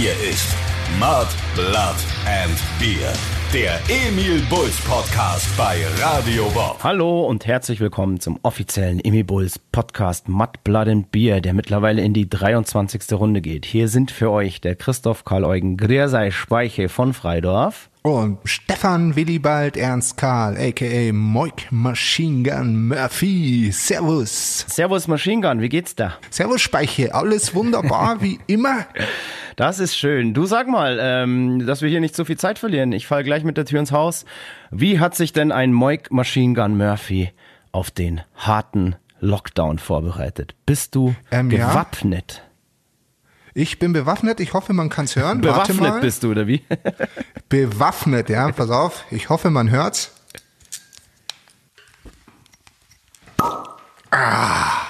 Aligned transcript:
Hier 0.00 0.12
ist 0.30 0.56
Mud, 0.98 1.26
Blood 1.54 1.94
and 2.24 2.58
Beer. 2.78 3.12
Der 3.52 3.78
Emil 3.90 4.40
Bulls 4.48 4.80
Podcast 4.86 5.54
bei 5.58 5.76
Radio 6.02 6.48
Bob. 6.54 6.82
Hallo 6.82 7.26
und 7.26 7.46
herzlich 7.46 7.80
willkommen 7.80 8.18
zum 8.18 8.38
offiziellen 8.42 9.04
Emil 9.04 9.24
Bulls 9.24 9.58
Podcast 9.58 10.26
Mud, 10.26 10.64
Blood 10.64 10.88
and 10.88 11.10
Beer, 11.12 11.42
der 11.42 11.52
mittlerweile 11.52 12.00
in 12.00 12.14
die 12.14 12.30
23. 12.30 13.12
Runde 13.12 13.42
geht. 13.42 13.66
Hier 13.66 13.88
sind 13.88 14.10
für 14.10 14.30
euch 14.30 14.62
der 14.62 14.74
Christoph 14.74 15.26
Karl-Eugen 15.26 15.76
Griersei 15.76 16.30
Speiche 16.30 16.88
von 16.88 17.12
Freidorf. 17.12 17.90
Und 18.02 18.38
Stefan 18.44 19.14
Willibald 19.14 19.76
Ernst 19.76 20.16
Karl, 20.16 20.56
a.k.a. 20.56 21.12
Moik 21.12 21.70
Machine 21.70 22.42
Gun 22.42 22.88
Murphy. 22.88 23.70
Servus. 23.72 24.64
Servus 24.68 25.06
Machine 25.06 25.42
Gun, 25.42 25.60
wie 25.60 25.68
geht's 25.68 25.94
da? 25.96 26.14
Servus 26.30 26.62
Speiche, 26.62 27.14
alles 27.14 27.54
wunderbar 27.54 28.22
wie 28.22 28.40
immer. 28.46 28.86
Das 29.56 29.78
ist 29.80 29.98
schön. 29.98 30.32
Du 30.32 30.46
sag 30.46 30.66
mal, 30.66 30.98
ähm, 30.98 31.66
dass 31.66 31.82
wir 31.82 31.90
hier 31.90 32.00
nicht 32.00 32.16
so 32.16 32.24
viel 32.24 32.38
Zeit 32.38 32.58
verlieren. 32.58 32.92
Ich 32.92 33.06
fall 33.06 33.22
gleich 33.22 33.44
mit 33.44 33.58
der 33.58 33.66
Tür 33.66 33.80
ins 33.80 33.92
Haus. 33.92 34.24
Wie 34.70 34.98
hat 34.98 35.14
sich 35.14 35.34
denn 35.34 35.52
ein 35.52 35.70
Moik 35.74 36.10
Machine 36.10 36.54
Gun 36.54 36.78
Murphy 36.78 37.30
auf 37.70 37.90
den 37.90 38.22
harten 38.34 38.96
Lockdown 39.20 39.78
vorbereitet? 39.78 40.54
Bist 40.64 40.94
du 40.94 41.14
Ähm, 41.30 41.50
ja. 41.50 41.74
Ich 43.54 43.78
bin 43.78 43.92
bewaffnet, 43.92 44.40
ich 44.40 44.52
hoffe, 44.52 44.72
man 44.72 44.88
kann's 44.88 45.16
hören. 45.16 45.42
Warte 45.42 45.72
Bewaffnet 45.72 45.94
mal. 45.94 46.00
bist 46.00 46.22
du, 46.22 46.30
oder 46.30 46.46
wie? 46.46 46.62
Bewaffnet, 47.48 48.28
ja, 48.28 48.50
pass 48.56 48.70
auf. 48.70 49.04
Ich 49.10 49.28
hoffe, 49.28 49.50
man 49.50 49.70
hört's. 49.70 50.12
Ah, 54.12 54.86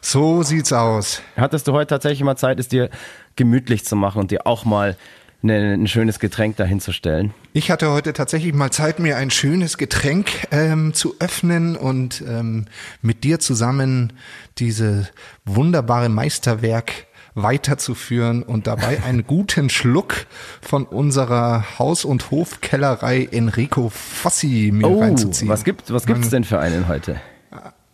so 0.00 0.42
sieht's 0.42 0.72
aus. 0.72 1.22
Hattest 1.36 1.66
du 1.66 1.72
heute 1.72 1.88
tatsächlich 1.88 2.22
mal 2.22 2.36
Zeit, 2.36 2.58
es 2.58 2.68
dir 2.68 2.90
gemütlich 3.36 3.84
zu 3.84 3.96
machen 3.96 4.20
und 4.20 4.30
dir 4.30 4.46
auch 4.46 4.64
mal 4.64 4.96
ne, 5.42 5.74
ein 5.74 5.86
schönes 5.86 6.18
Getränk 6.18 6.56
dahinzustellen? 6.56 7.32
Ich 7.52 7.70
hatte 7.70 7.90
heute 7.90 8.12
tatsächlich 8.12 8.52
mal 8.52 8.70
Zeit, 8.70 8.98
mir 8.98 9.16
ein 9.16 9.30
schönes 9.30 9.78
Getränk 9.78 10.48
ähm, 10.50 10.94
zu 10.94 11.14
öffnen 11.20 11.76
und 11.76 12.22
ähm, 12.26 12.66
mit 13.02 13.24
dir 13.24 13.38
zusammen 13.40 14.12
diese 14.58 15.08
wunderbare 15.44 16.08
Meisterwerk 16.08 17.06
weiterzuführen 17.34 18.42
und 18.42 18.66
dabei 18.66 19.02
einen 19.04 19.26
guten 19.26 19.68
Schluck 19.68 20.26
von 20.60 20.84
unserer 20.84 21.78
Haus- 21.78 22.04
und 22.04 22.30
Hofkellerei 22.30 23.28
Enrico 23.30 23.88
Fossi 23.88 24.70
mir 24.72 25.00
reinzuziehen. 25.00 25.48
Oh, 25.48 25.52
was 25.52 25.64
gibt 25.64 25.92
was 25.92 26.06
gibt's 26.06 26.30
denn 26.30 26.44
für 26.44 26.60
einen 26.60 26.88
heute? 26.88 27.20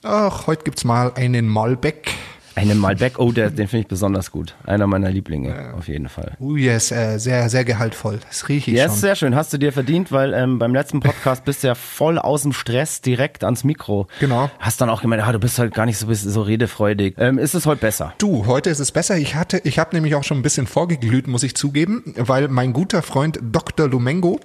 Ach, 0.02 0.46
heute 0.46 0.64
gibt's 0.64 0.84
mal 0.84 1.12
einen 1.14 1.46
Malbec. 1.46 2.12
Einen 2.56 2.78
Malbec. 2.78 3.18
Oh, 3.18 3.30
der, 3.32 3.50
den 3.50 3.68
finde 3.68 3.82
ich 3.82 3.86
besonders 3.88 4.30
gut. 4.30 4.54
Einer 4.66 4.86
meiner 4.86 5.10
Lieblinge, 5.10 5.72
auf 5.76 5.88
jeden 5.88 6.08
Fall. 6.08 6.32
Uh, 6.40 6.56
yes, 6.56 6.90
äh, 6.90 7.18
sehr, 7.18 7.48
sehr 7.48 7.64
gehaltvoll. 7.64 8.18
Das 8.28 8.48
rieche 8.48 8.70
ich 8.72 8.76
Ja, 8.76 8.84
schon. 8.86 8.94
ist 8.94 9.00
sehr 9.00 9.14
schön. 9.16 9.34
Hast 9.34 9.52
du 9.52 9.58
dir 9.58 9.72
verdient, 9.72 10.10
weil 10.12 10.34
ähm, 10.34 10.58
beim 10.58 10.74
letzten 10.74 11.00
Podcast 11.00 11.44
bist 11.44 11.62
du 11.62 11.68
ja 11.68 11.74
voll 11.74 12.18
aus 12.18 12.42
dem 12.42 12.52
Stress 12.52 13.00
direkt 13.00 13.44
ans 13.44 13.62
Mikro. 13.64 14.08
Genau. 14.18 14.50
Hast 14.58 14.80
dann 14.80 14.90
auch 14.90 15.00
gemeint, 15.00 15.22
ah, 15.22 15.32
du 15.32 15.38
bist 15.38 15.58
halt 15.58 15.74
gar 15.74 15.86
nicht 15.86 15.96
so, 15.98 16.12
so 16.12 16.42
redefreudig. 16.42 17.14
Ähm, 17.18 17.38
ist 17.38 17.54
es 17.54 17.66
heute 17.66 17.80
besser? 17.80 18.14
Du, 18.18 18.46
heute 18.46 18.68
ist 18.68 18.80
es 18.80 18.90
besser. 18.92 19.16
Ich 19.16 19.36
hatte, 19.36 19.60
ich 19.64 19.78
habe 19.78 19.94
nämlich 19.94 20.14
auch 20.16 20.24
schon 20.24 20.38
ein 20.38 20.42
bisschen 20.42 20.66
vorgeglüht, 20.66 21.28
muss 21.28 21.44
ich 21.44 21.54
zugeben, 21.54 22.02
weil 22.16 22.48
mein 22.48 22.72
guter 22.72 23.02
Freund 23.02 23.38
Dr. 23.42 23.88
Lumengo 23.88 24.40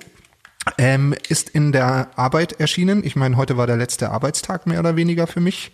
ähm, 0.78 1.16
ist 1.30 1.50
in 1.50 1.72
der 1.72 2.10
Arbeit 2.16 2.60
erschienen. 2.60 3.04
Ich 3.04 3.16
meine, 3.16 3.36
heute 3.38 3.58
war 3.58 3.68
der 3.68 3.78
letzte 3.78 4.12
Arbeitstag 4.12 4.68
mehr 4.68 4.80
oder 4.80 4.96
weniger 4.96 5.28
für 5.28 5.40
mich. 5.42 5.72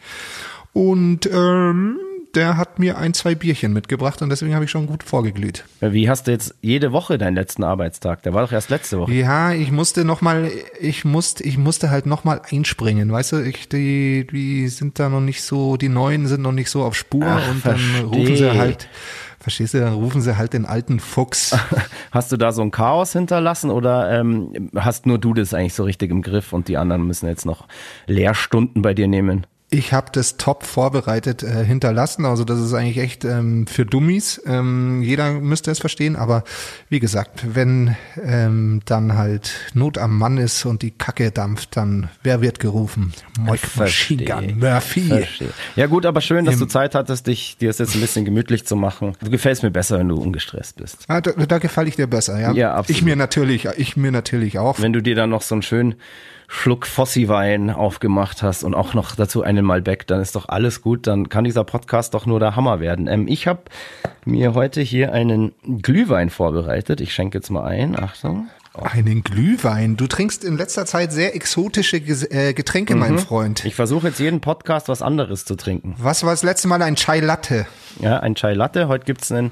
Und 0.74 1.30
ähm, 1.32 1.98
der 2.36 2.58
hat 2.58 2.80
mir 2.80 2.98
ein, 2.98 3.14
zwei 3.14 3.36
Bierchen 3.36 3.74
mitgebracht 3.74 4.22
und 4.22 4.30
deswegen 4.30 4.54
habe 4.56 4.66
ich 4.66 4.72
schon 4.72 4.88
gut 4.88 5.04
vorgeglüht. 5.04 5.66
Wie 5.82 6.10
hast 6.10 6.28
du 6.28 6.32
jetzt 6.32 6.56
jede 6.62 6.92
Woche 6.92 7.18
deinen 7.18 7.36
letzten 7.36 7.64
Arbeitstag? 7.64 8.24
Der 8.24 8.34
war 8.34 8.44
doch 8.44 8.52
erst 8.52 8.70
letzte 8.70 9.00
Woche. 9.00 9.12
Ja, 9.12 9.54
ich 9.54 9.72
musste 9.72 10.06
noch 10.06 10.22
mal, 10.22 10.50
ich 10.80 11.06
musste, 11.06 11.44
ich 11.44 11.58
musste 11.58 11.90
halt 11.90 12.06
noch 12.06 12.24
mal 12.24 12.42
einspringen, 12.50 13.12
weißt 13.12 13.34
du, 13.34 13.38
ich, 13.44 13.68
die, 13.70 14.28
die 14.32 14.68
sind 14.70 15.00
da 15.00 15.10
noch 15.10 15.22
nicht 15.22 15.44
so, 15.44 15.78
die 15.78 15.90
Neuen 15.90 16.28
sind 16.28 16.42
noch 16.42 16.52
nicht 16.52 16.70
so 16.70 16.84
auf 16.84 16.96
Spur 16.96 17.26
Ach, 17.26 17.50
und 17.50 17.66
dann 17.66 17.78
versteh. 17.78 18.04
rufen 18.06 18.36
sie 18.36 18.52
halt, 18.52 18.90
verstehst 19.40 19.74
du, 19.74 19.80
dann 19.80 19.94
rufen 19.94 20.22
sie 20.22 20.38
halt 20.38 20.54
den 20.54 20.66
alten 20.66 21.00
Fuchs. 21.00 21.58
Hast 22.12 22.32
du 22.32 22.38
da 22.38 22.52
so 22.52 22.62
ein 22.62 22.72
Chaos 22.72 23.14
hinterlassen 23.14 23.70
oder 23.70 24.20
ähm, 24.20 24.70
hast 24.76 25.06
nur 25.06 25.18
du 25.18 25.34
das 25.34 25.54
eigentlich 25.54 25.74
so 25.74 25.84
richtig 25.84 26.12
im 26.12 26.22
Griff 26.22 26.54
und 26.54 26.68
die 26.68 26.78
anderen 26.78 27.06
müssen 27.06 27.28
jetzt 27.28 27.46
noch 27.46 27.68
Lehrstunden 28.08 28.82
bei 28.82 28.94
dir 28.94 29.08
nehmen? 29.08 29.46
Ich 29.74 29.94
habe 29.94 30.08
das 30.12 30.36
top 30.36 30.64
vorbereitet 30.64 31.44
äh, 31.44 31.64
hinterlassen, 31.64 32.26
also 32.26 32.44
das 32.44 32.60
ist 32.60 32.74
eigentlich 32.74 32.98
echt 32.98 33.24
ähm, 33.24 33.66
für 33.68 33.86
Dummies. 33.86 34.42
Ähm, 34.46 35.02
jeder 35.02 35.32
müsste 35.32 35.72
es 35.72 35.80
verstehen, 35.80 36.18
aber 36.18 36.44
wie 36.90 37.00
gesagt, 37.00 37.56
wenn 37.56 37.96
ähm, 38.22 38.82
dann 38.84 39.18
halt 39.18 39.54
Not 39.74 39.98
am 39.98 40.18
Mann 40.18 40.38
ist 40.38 40.66
und 40.66 40.82
die 40.82 40.92
Kacke 40.92 41.32
dampft, 41.32 41.78
dann 41.78 42.10
wer 42.22 42.42
wird 42.42 42.60
gerufen? 42.60 43.14
Mike 43.40 43.66
Machine 43.76 44.26
Gun 44.26 44.60
Murphy. 44.60 45.08
Verstehe. 45.08 45.52
Ja 45.78 45.88
gut, 45.88 46.06
aber 46.06 46.20
schön, 46.20 46.44
dass 46.44 46.60
du 46.60 46.66
Zeit 46.66 46.94
hattest, 46.94 47.28
dich 47.28 47.56
dir 47.56 47.70
das 47.70 47.78
jetzt 47.78 47.96
ein 47.96 48.02
bisschen 48.02 48.26
gemütlich 48.26 48.68
zu 48.68 48.76
machen. 48.76 49.16
Du 49.24 49.32
gefällst 49.32 49.64
mir 49.64 49.72
besser, 49.72 50.00
wenn 50.00 50.10
du 50.10 50.18
ungestresst 50.18 50.76
bist. 50.76 51.06
Ah, 51.08 51.22
da, 51.22 51.32
da 51.32 51.60
gefalle 51.60 51.88
ich 51.88 51.96
dir 51.96 52.08
besser, 52.08 52.38
ja? 52.42 52.52
Ja, 52.52 52.74
absolut. 52.74 52.98
Ich 52.98 53.06
mir 53.06 53.16
natürlich, 53.16 53.70
ich 53.78 53.96
mir 53.96 54.12
natürlich 54.12 54.60
auch. 54.60 54.82
Wenn 54.82 54.92
du 54.92 55.02
dir 55.02 55.16
dann 55.16 55.30
noch 55.30 55.44
so 55.44 55.56
einen 55.56 55.62
schönen 55.62 55.96
Schluck 56.54 56.86
Fossi-Wein 56.86 57.70
aufgemacht 57.70 58.44
hast 58.44 58.66
und 58.66 58.76
auch 58.76 58.94
noch 58.94 59.16
dazu 59.16 59.42
einen 59.42 59.64
Malbec, 59.64 60.06
dann 60.06 60.20
ist 60.20 60.36
doch 60.36 60.50
alles 60.50 60.82
gut. 60.82 61.08
Dann 61.08 61.30
kann 61.30 61.46
dieser 61.46 61.64
Podcast 61.64 62.14
doch 62.14 62.26
nur 62.26 62.42
der 62.42 62.58
Hammer 62.58 62.82
werden. 62.82 63.08
Ähm, 63.08 63.28
ich 63.30 63.48
habe 63.48 63.62
mir 64.26 64.54
heute 64.54 64.82
hier 64.82 65.14
einen 65.14 65.54
Glühwein 65.82 66.30
vorbereitet. 66.30 67.00
Ich 67.00 67.14
schenke 67.14 67.38
jetzt 67.38 67.52
mal 67.52 67.64
ein. 67.64 67.98
Achtung. 67.98 68.50
Einen 68.74 69.24
Glühwein. 69.24 69.96
Du 69.96 70.08
trinkst 70.08 70.44
in 70.44 70.58
letzter 70.58 70.86
Zeit 70.86 71.14
sehr 71.14 71.36
exotische 71.36 71.98
äh, 71.98 72.54
Getränke, 72.54 72.96
mein 72.96 73.18
Freund. 73.18 73.64
Mhm. 73.64 73.68
Ich 73.70 73.76
versuche 73.76 74.10
jetzt 74.10 74.20
jeden 74.20 74.42
Podcast 74.42 74.90
was 74.90 75.02
anderes 75.02 75.46
zu 75.46 75.56
trinken. 75.56 75.96
Was 75.98 76.24
war 76.24 76.32
das 76.32 76.44
letzte 76.44 76.68
Mal 76.68 76.82
ein 76.82 76.98
Chai 76.98 77.22
Latte? 77.22 77.66
Ja, 78.02 78.20
ein 78.20 78.36
Chai 78.36 78.54
Latte. 78.54 78.90
Heute 78.90 79.06
gibt's 79.06 79.32
einen 79.32 79.52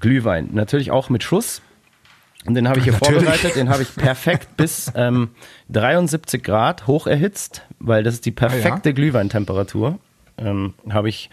Glühwein. 0.00 0.50
Natürlich 0.52 0.90
auch 0.90 1.10
mit 1.10 1.22
Schuss. 1.22 1.62
Und 2.46 2.54
den 2.54 2.68
habe 2.68 2.78
ich 2.78 2.84
hier 2.84 2.92
Natürlich. 2.92 3.22
vorbereitet. 3.22 3.56
Den 3.56 3.68
habe 3.70 3.82
ich 3.82 3.94
perfekt 3.94 4.56
bis 4.56 4.92
ähm, 4.94 5.30
73 5.70 6.42
Grad 6.42 6.86
hoch 6.86 7.06
erhitzt, 7.06 7.62
weil 7.78 8.02
das 8.02 8.14
ist 8.14 8.26
die 8.26 8.32
perfekte 8.32 8.92
Glühweintemperatur. 8.92 9.98
Ähm, 10.36 10.74
habe 10.90 11.08
ich 11.08 11.30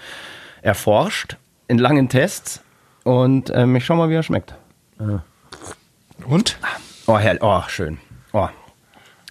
erforscht 0.61 1.38
in 1.67 1.77
langen 1.77 2.07
Tests. 2.07 2.61
Und 3.03 3.51
ähm, 3.53 3.75
ich 3.75 3.85
schau 3.85 3.95
mal, 3.95 4.09
wie 4.09 4.13
er 4.16 4.23
schmeckt. 4.23 4.53
Und? 6.25 6.57
Oh, 7.07 7.17
herrlich. 7.17 7.41
Oh, 7.43 7.61
schön. 7.67 7.97
Oh, 8.31 8.47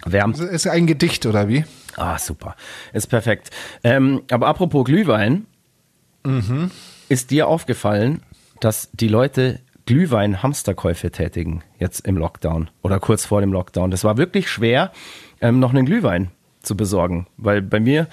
wärmt. 0.04 0.38
Ist 0.38 0.66
ein 0.66 0.86
Gedicht 0.86 1.24
oder 1.24 1.48
wie? 1.48 1.64
Ah, 1.96 2.18
super. 2.18 2.56
Ist 2.92 3.06
perfekt. 3.06 3.50
Ähm, 3.84 4.22
aber 4.30 4.48
apropos 4.48 4.84
Glühwein, 4.84 5.46
ist 7.08 7.30
dir 7.30 7.48
aufgefallen, 7.48 8.22
dass 8.60 8.90
die 8.92 9.08
Leute 9.08 9.60
Glühwein-Hamsterkäufe 9.86 11.10
tätigen 11.10 11.62
jetzt 11.78 12.06
im 12.06 12.16
Lockdown 12.16 12.70
oder 12.82 13.00
kurz 13.00 13.24
vor 13.24 13.40
dem 13.40 13.52
Lockdown? 13.52 13.90
Das 13.90 14.04
war 14.04 14.16
wirklich 14.16 14.48
schwer, 14.50 14.92
ähm, 15.40 15.58
noch 15.60 15.70
einen 15.70 15.86
Glühwein 15.86 16.30
zu 16.62 16.76
besorgen, 16.76 17.26
weil 17.36 17.62
bei 17.62 17.80
mir 17.80 18.06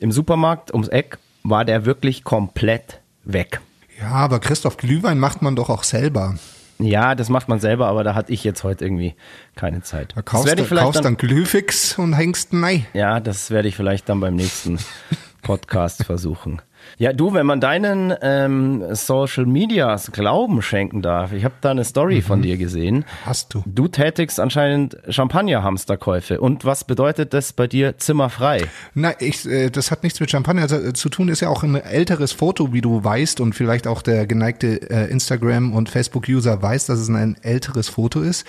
im 0.00 0.12
Supermarkt 0.12 0.72
ums 0.72 0.88
Eck 0.88 1.18
war 1.42 1.64
der 1.64 1.84
wirklich 1.86 2.24
komplett 2.24 3.00
weg. 3.24 3.60
Ja, 4.00 4.10
aber 4.10 4.40
Christoph, 4.40 4.76
Glühwein 4.76 5.18
macht 5.18 5.40
man 5.42 5.56
doch 5.56 5.70
auch 5.70 5.84
selber. 5.84 6.34
Ja, 6.78 7.14
das 7.14 7.28
macht 7.28 7.48
man 7.48 7.60
selber, 7.60 7.86
aber 7.86 8.02
da 8.02 8.14
hatte 8.16 8.32
ich 8.32 8.42
jetzt 8.42 8.64
heute 8.64 8.84
irgendwie 8.84 9.14
keine 9.54 9.82
Zeit. 9.82 10.12
Da 10.16 10.22
Das 10.22 10.24
kaufst, 10.24 10.58
du 10.58 10.62
ich 10.62 10.68
vielleicht 10.68 10.84
kaufst 10.86 10.96
dann- 11.04 11.16
dann 11.16 11.28
Glühfix 11.28 11.96
und 11.98 12.14
hängst 12.14 12.52
nein. 12.52 12.84
Ja, 12.94 13.20
das 13.20 13.50
werde 13.50 13.68
ich 13.68 13.76
vielleicht 13.76 14.08
dann 14.08 14.18
beim 14.20 14.34
nächsten 14.34 14.78
Podcast 15.42 16.02
versuchen. 16.04 16.60
Ja, 16.98 17.12
du, 17.12 17.34
wenn 17.34 17.46
man 17.46 17.60
deinen 17.60 18.14
ähm, 18.22 18.84
Social 18.94 19.46
Medias 19.46 20.12
Glauben 20.12 20.62
schenken 20.62 21.02
darf, 21.02 21.32
ich 21.32 21.44
habe 21.44 21.54
da 21.60 21.70
eine 21.70 21.84
Story 21.84 22.22
von 22.22 22.42
dir 22.42 22.56
gesehen. 22.56 23.04
Hast 23.24 23.54
du. 23.54 23.62
Du 23.66 23.88
tätigst 23.88 24.38
anscheinend 24.38 24.96
Champagner-Hamsterkäufe. 25.08 26.40
Und 26.40 26.64
was 26.64 26.84
bedeutet 26.84 27.34
das 27.34 27.52
bei 27.52 27.66
dir 27.66 27.98
zimmerfrei? 27.98 28.66
Na, 28.94 29.12
ich, 29.18 29.46
äh, 29.46 29.70
das 29.70 29.90
hat 29.90 30.02
nichts 30.02 30.20
mit 30.20 30.30
Champagner 30.30 30.62
also, 30.62 30.76
äh, 30.76 30.92
zu 30.92 31.08
tun. 31.08 31.28
Ist 31.28 31.40
ja 31.40 31.48
auch 31.48 31.62
ein 31.62 31.74
älteres 31.74 32.32
Foto, 32.32 32.72
wie 32.72 32.80
du 32.80 33.02
weißt 33.02 33.40
und 33.40 33.54
vielleicht 33.54 33.86
auch 33.86 34.02
der 34.02 34.26
geneigte 34.26 34.90
äh, 34.90 35.10
Instagram- 35.10 35.72
und 35.72 35.88
Facebook-User 35.88 36.62
weiß, 36.62 36.86
dass 36.86 36.98
es 36.98 37.08
ein 37.08 37.36
älteres 37.42 37.88
Foto 37.88 38.20
ist. 38.20 38.46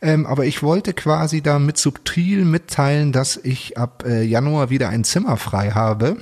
Ähm, 0.00 0.26
aber 0.26 0.46
ich 0.46 0.62
wollte 0.62 0.92
quasi 0.94 1.42
damit 1.42 1.76
subtil 1.76 2.44
mitteilen, 2.44 3.12
dass 3.12 3.36
ich 3.36 3.76
ab 3.76 4.04
äh, 4.06 4.22
Januar 4.22 4.70
wieder 4.70 4.88
ein 4.88 5.04
Zimmer 5.04 5.36
frei 5.36 5.70
habe, 5.70 6.16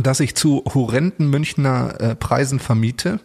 dass 0.00 0.20
ich 0.20 0.34
zu 0.34 0.64
horrenden 0.72 1.30
Münchner 1.30 2.00
äh, 2.00 2.14
Preisen 2.14 2.58
vermiete. 2.58 3.20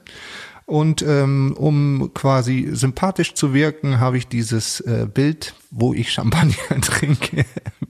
Und 0.65 1.01
ähm, 1.01 1.55
um 1.57 2.11
quasi 2.13 2.69
sympathisch 2.71 3.33
zu 3.33 3.55
wirken, 3.55 3.99
habe 3.99 4.17
ich 4.17 4.27
dieses 4.27 4.79
äh, 4.81 5.07
Bild, 5.11 5.55
wo 5.71 5.93
ich 5.93 6.11
Champagner 6.11 6.53
trinke, 6.81 7.45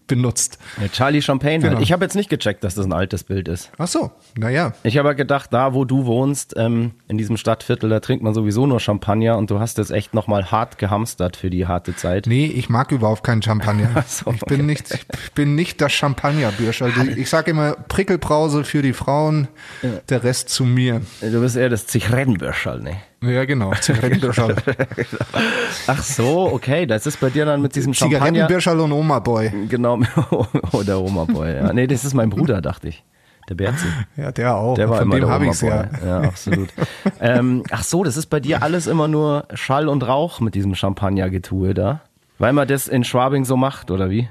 benutzt. 0.07 0.59
Ja, 0.81 0.87
Charlie 0.89 1.21
Champagne. 1.21 1.59
Genau. 1.59 1.75
Halt. 1.75 1.83
Ich 1.83 1.91
habe 1.91 2.03
jetzt 2.03 2.15
nicht 2.15 2.29
gecheckt, 2.29 2.63
dass 2.63 2.75
das 2.75 2.85
ein 2.85 2.93
altes 2.93 3.23
Bild 3.23 3.47
ist. 3.47 3.71
Ach 3.77 3.87
so, 3.87 4.11
naja. 4.37 4.73
Ich 4.83 4.97
habe 4.97 5.15
gedacht, 5.15 5.53
da 5.53 5.73
wo 5.73 5.85
du 5.85 6.05
wohnst, 6.05 6.55
ähm, 6.57 6.91
in 7.07 7.17
diesem 7.17 7.37
Stadtviertel, 7.37 7.89
da 7.89 7.99
trinkt 7.99 8.23
man 8.23 8.33
sowieso 8.33 8.65
nur 8.65 8.79
Champagner 8.79 9.37
und 9.37 9.49
du 9.49 9.59
hast 9.59 9.77
jetzt 9.77 9.91
echt 9.91 10.13
nochmal 10.13 10.51
hart 10.51 10.77
gehamstert 10.77 11.37
für 11.37 11.49
die 11.49 11.67
harte 11.67 11.95
Zeit. 11.95 12.25
Nee, 12.27 12.47
ich 12.47 12.69
mag 12.69 12.91
überhaupt 12.91 13.23
keinen 13.23 13.41
Champagner. 13.41 14.03
so, 14.07 14.31
ich 14.31 14.41
bin 14.41 14.61
okay. 14.61 14.63
nicht, 14.63 14.91
ich 14.91 15.31
bin 15.33 15.55
nicht 15.55 15.79
das 15.79 15.93
Champagnerbürscher. 15.93 16.89
Ich 17.15 17.29
sage 17.29 17.51
immer 17.51 17.73
Prickelbrause 17.73 18.63
für 18.63 18.81
die 18.81 18.93
Frauen, 18.93 19.47
der 20.09 20.23
Rest 20.23 20.49
zu 20.49 20.65
mir. 20.65 21.01
Du 21.21 21.39
bist 21.39 21.55
eher 21.55 21.69
das 21.69 21.87
Zichrettenbürscherl, 21.87 22.81
ne? 22.81 22.97
Ja, 23.21 23.45
genau. 23.45 23.73
Zigarettenbürscherl. 23.81 24.55
Ach 25.87 26.03
so, 26.03 26.51
okay, 26.51 26.85
das 26.85 27.05
ist 27.05 27.19
bei 27.19 27.29
dir 27.29 27.45
dann 27.45 27.61
mit 27.61 27.75
diesem 27.75 27.93
Champagner. 27.93 28.25
Zigarettenbürscherl 28.27 28.79
und 28.79 28.91
Oma 28.91 29.19
Boy. 29.19 29.51
Genau, 29.67 29.99
oh, 30.71 30.83
der 30.83 30.99
Oma 30.99 31.25
Boy. 31.25 31.53
Ja. 31.55 31.73
Nee, 31.73 31.87
das 31.87 32.05
ist 32.05 32.13
mein 32.13 32.29
Bruder, 32.29 32.61
dachte 32.61 32.87
ich. 32.89 33.03
Der 33.49 33.55
Berzi. 33.55 33.87
Ja, 34.15 34.31
der 34.31 34.55
auch. 34.55 34.75
Der 34.75 34.89
war 34.89 34.97
Von 34.99 35.07
immer 35.07 35.15
dem 35.15 35.21
der 35.21 35.29
habe 35.29 35.45
Oma 35.45 35.53
Boy. 35.59 35.69
ja. 35.69 35.89
Ja, 36.05 36.21
absolut. 36.21 36.69
ähm, 37.19 37.63
ach 37.71 37.83
so, 37.83 38.03
das 38.03 38.15
ist 38.15 38.27
bei 38.27 38.39
dir 38.39 38.61
alles 38.63 38.87
immer 38.87 39.07
nur 39.07 39.47
Schall 39.53 39.87
und 39.89 40.07
Rauch 40.07 40.39
mit 40.39 40.55
diesem 40.55 40.75
Champagner-Getue 40.75 41.73
da? 41.73 42.01
Weil 42.37 42.53
man 42.53 42.67
das 42.67 42.87
in 42.87 43.03
Schwabing 43.03 43.43
so 43.43 43.57
macht, 43.57 43.91
oder 43.91 44.09
wie? 44.09 44.29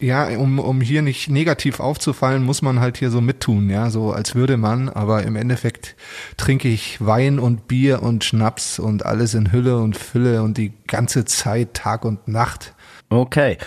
Ja, 0.00 0.28
um, 0.38 0.58
um 0.58 0.80
hier 0.80 1.02
nicht 1.02 1.28
negativ 1.28 1.78
aufzufallen, 1.78 2.42
muss 2.42 2.62
man 2.62 2.80
halt 2.80 2.96
hier 2.96 3.10
so 3.10 3.20
mittun, 3.20 3.68
ja, 3.68 3.90
so 3.90 4.12
als 4.12 4.34
würde 4.34 4.56
man, 4.56 4.88
aber 4.88 5.24
im 5.24 5.36
Endeffekt 5.36 5.94
trinke 6.38 6.68
ich 6.68 7.04
Wein 7.04 7.38
und 7.38 7.68
Bier 7.68 8.02
und 8.02 8.24
Schnaps 8.24 8.78
und 8.78 9.04
alles 9.04 9.34
in 9.34 9.52
Hülle 9.52 9.78
und 9.78 9.96
Fülle 9.96 10.42
und 10.42 10.56
die 10.56 10.72
ganze 10.86 11.26
Zeit, 11.26 11.74
Tag 11.74 12.06
und 12.06 12.28
Nacht. 12.28 12.74
Okay. 13.10 13.58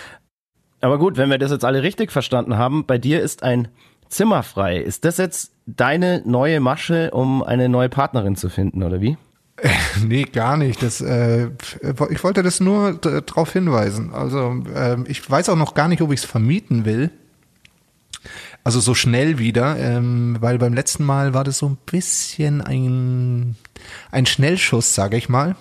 Aber 0.80 0.98
gut, 0.98 1.16
wenn 1.16 1.30
wir 1.30 1.38
das 1.38 1.52
jetzt 1.52 1.64
alle 1.64 1.84
richtig 1.84 2.10
verstanden 2.10 2.58
haben, 2.58 2.84
bei 2.84 2.98
dir 2.98 3.22
ist 3.22 3.44
ein 3.44 3.68
Zimmer 4.08 4.42
frei. 4.42 4.78
Ist 4.78 5.04
das 5.04 5.18
jetzt 5.18 5.52
deine 5.66 6.22
neue 6.26 6.60
Masche, 6.60 7.10
um 7.12 7.42
eine 7.42 7.68
neue 7.68 7.88
Partnerin 7.88 8.36
zu 8.36 8.48
finden, 8.48 8.82
oder 8.82 9.00
wie? 9.00 9.16
Nee, 10.04 10.24
gar 10.24 10.56
nicht. 10.56 10.82
Das, 10.82 11.00
äh, 11.00 11.48
ich 12.10 12.24
wollte 12.24 12.42
das 12.42 12.60
nur 12.60 12.94
darauf 12.94 13.52
hinweisen. 13.52 14.12
Also 14.12 14.62
ähm, 14.74 15.04
ich 15.08 15.28
weiß 15.28 15.48
auch 15.48 15.56
noch 15.56 15.74
gar 15.74 15.88
nicht, 15.88 16.02
ob 16.02 16.12
ich 16.12 16.20
es 16.20 16.26
vermieten 16.26 16.84
will. 16.84 17.10
Also 18.64 18.80
so 18.80 18.94
schnell 18.94 19.38
wieder, 19.38 19.78
ähm, 19.78 20.38
weil 20.40 20.58
beim 20.58 20.72
letzten 20.72 21.04
Mal 21.04 21.34
war 21.34 21.44
das 21.44 21.58
so 21.58 21.66
ein 21.68 21.78
bisschen 21.86 22.62
ein, 22.62 23.56
ein 24.10 24.26
Schnellschuss, 24.26 24.94
sage 24.94 25.16
ich 25.16 25.28
mal. 25.28 25.54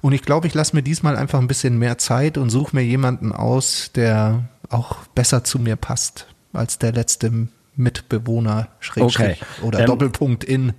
Und 0.00 0.12
ich 0.12 0.22
glaube, 0.22 0.46
ich 0.46 0.54
lasse 0.54 0.76
mir 0.76 0.82
diesmal 0.82 1.16
einfach 1.16 1.40
ein 1.40 1.48
bisschen 1.48 1.78
mehr 1.78 1.98
Zeit 1.98 2.38
und 2.38 2.50
suche 2.50 2.76
mir 2.76 2.84
jemanden 2.84 3.32
aus, 3.32 3.90
der 3.94 4.44
auch 4.68 4.96
besser 5.14 5.42
zu 5.42 5.58
mir 5.58 5.76
passt 5.76 6.26
als 6.52 6.78
der 6.78 6.92
letzte 6.92 7.48
Mitbewohner, 7.74 8.68
Schrägstrich 8.80 9.42
Okay. 9.42 9.66
oder 9.66 9.80
Ähm, 9.80 9.86
Doppelpunkt 9.86 10.44
in. 10.44 10.74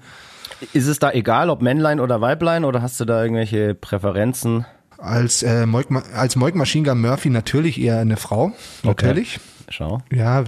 Ist 0.74 0.88
es 0.88 1.00
da 1.00 1.12
egal, 1.12 1.50
ob 1.50 1.62
Männlein 1.62 2.00
oder 2.00 2.22
Weiblein, 2.22 2.66
oder 2.66 2.82
hast 2.82 3.00
du 3.00 3.06
da 3.06 3.22
irgendwelche 3.22 3.76
Präferenzen? 3.76 4.66
Als, 4.98 5.44
äh, 5.44 5.66
Moik, 5.66 5.88
als 6.14 6.36
Moik 6.36 6.56
Machine 6.56 6.88
Gun 6.88 7.02
Murphy 7.02 7.30
natürlich 7.30 7.80
eher 7.80 8.00
eine 8.00 8.18
Frau. 8.18 8.52
Natürlich. 8.84 9.40
Schau. 9.70 10.02
Ja, 10.12 10.44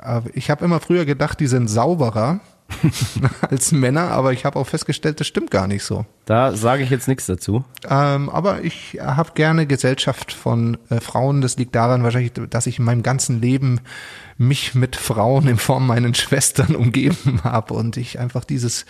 aber 0.00 0.30
ich 0.34 0.50
habe 0.50 0.64
immer 0.64 0.80
früher 0.80 1.04
gedacht, 1.04 1.40
die 1.40 1.46
sind 1.46 1.68
sauberer 1.68 2.40
als 3.42 3.72
Männer, 3.72 4.10
aber 4.10 4.32
ich 4.32 4.44
habe 4.44 4.58
auch 4.58 4.66
festgestellt, 4.66 5.20
das 5.20 5.26
stimmt 5.26 5.50
gar 5.50 5.66
nicht 5.66 5.84
so. 5.84 6.06
Da 6.24 6.56
sage 6.56 6.82
ich 6.82 6.90
jetzt 6.90 7.08
nichts 7.08 7.26
dazu. 7.26 7.64
Ähm, 7.88 8.28
aber 8.28 8.64
ich 8.64 8.98
habe 9.00 9.32
gerne 9.34 9.66
Gesellschaft 9.66 10.32
von 10.32 10.78
äh, 10.90 11.00
Frauen. 11.00 11.40
Das 11.40 11.56
liegt 11.56 11.74
daran 11.74 12.02
wahrscheinlich, 12.02 12.32
dass 12.50 12.66
ich 12.66 12.78
in 12.78 12.84
meinem 12.84 13.02
ganzen 13.02 13.40
Leben 13.40 13.80
mich 14.38 14.74
mit 14.74 14.96
Frauen 14.96 15.48
in 15.48 15.56
Form 15.56 15.86
meinen 15.86 16.14
Schwestern 16.14 16.74
umgeben 16.76 17.40
habe 17.44 17.74
und 17.74 17.96
ich 17.96 18.18
einfach 18.18 18.44
dieses, 18.44 18.86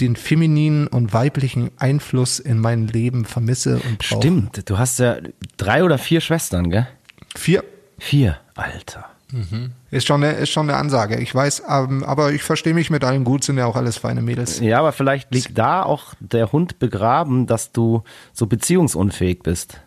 den 0.00 0.16
femininen 0.16 0.86
und 0.86 1.12
weiblichen 1.12 1.70
Einfluss 1.76 2.38
in 2.38 2.58
mein 2.58 2.86
Leben 2.86 3.24
vermisse 3.24 3.80
und 3.80 3.98
brauche. 3.98 4.22
Stimmt, 4.22 4.70
du 4.70 4.78
hast 4.78 4.98
ja 4.98 5.16
drei 5.56 5.84
oder 5.84 5.98
vier 5.98 6.20
Schwestern, 6.20 6.70
gell? 6.70 6.86
Vier. 7.34 7.64
Vier, 7.98 8.38
Alter. 8.54 9.15
Ist 9.90 10.06
schon 10.06 10.22
eine, 10.22 10.34
ist 10.34 10.50
schon 10.50 10.68
eine 10.68 10.78
Ansage. 10.78 11.16
Ich 11.18 11.34
weiß, 11.34 11.64
ähm, 11.68 12.04
aber 12.04 12.32
ich 12.32 12.42
verstehe 12.42 12.74
mich 12.74 12.90
mit 12.90 13.02
allen 13.02 13.24
gut, 13.24 13.42
sind 13.44 13.58
ja 13.58 13.66
auch 13.66 13.76
alles 13.76 13.98
feine 13.98 14.22
Mädels. 14.22 14.60
Ja, 14.60 14.78
aber 14.78 14.92
vielleicht 14.92 15.34
liegt 15.34 15.58
da 15.58 15.82
auch 15.82 16.14
der 16.20 16.52
Hund 16.52 16.78
begraben, 16.78 17.46
dass 17.46 17.72
du 17.72 18.02
so 18.32 18.46
beziehungsunfähig 18.46 19.40
bist. 19.42 19.80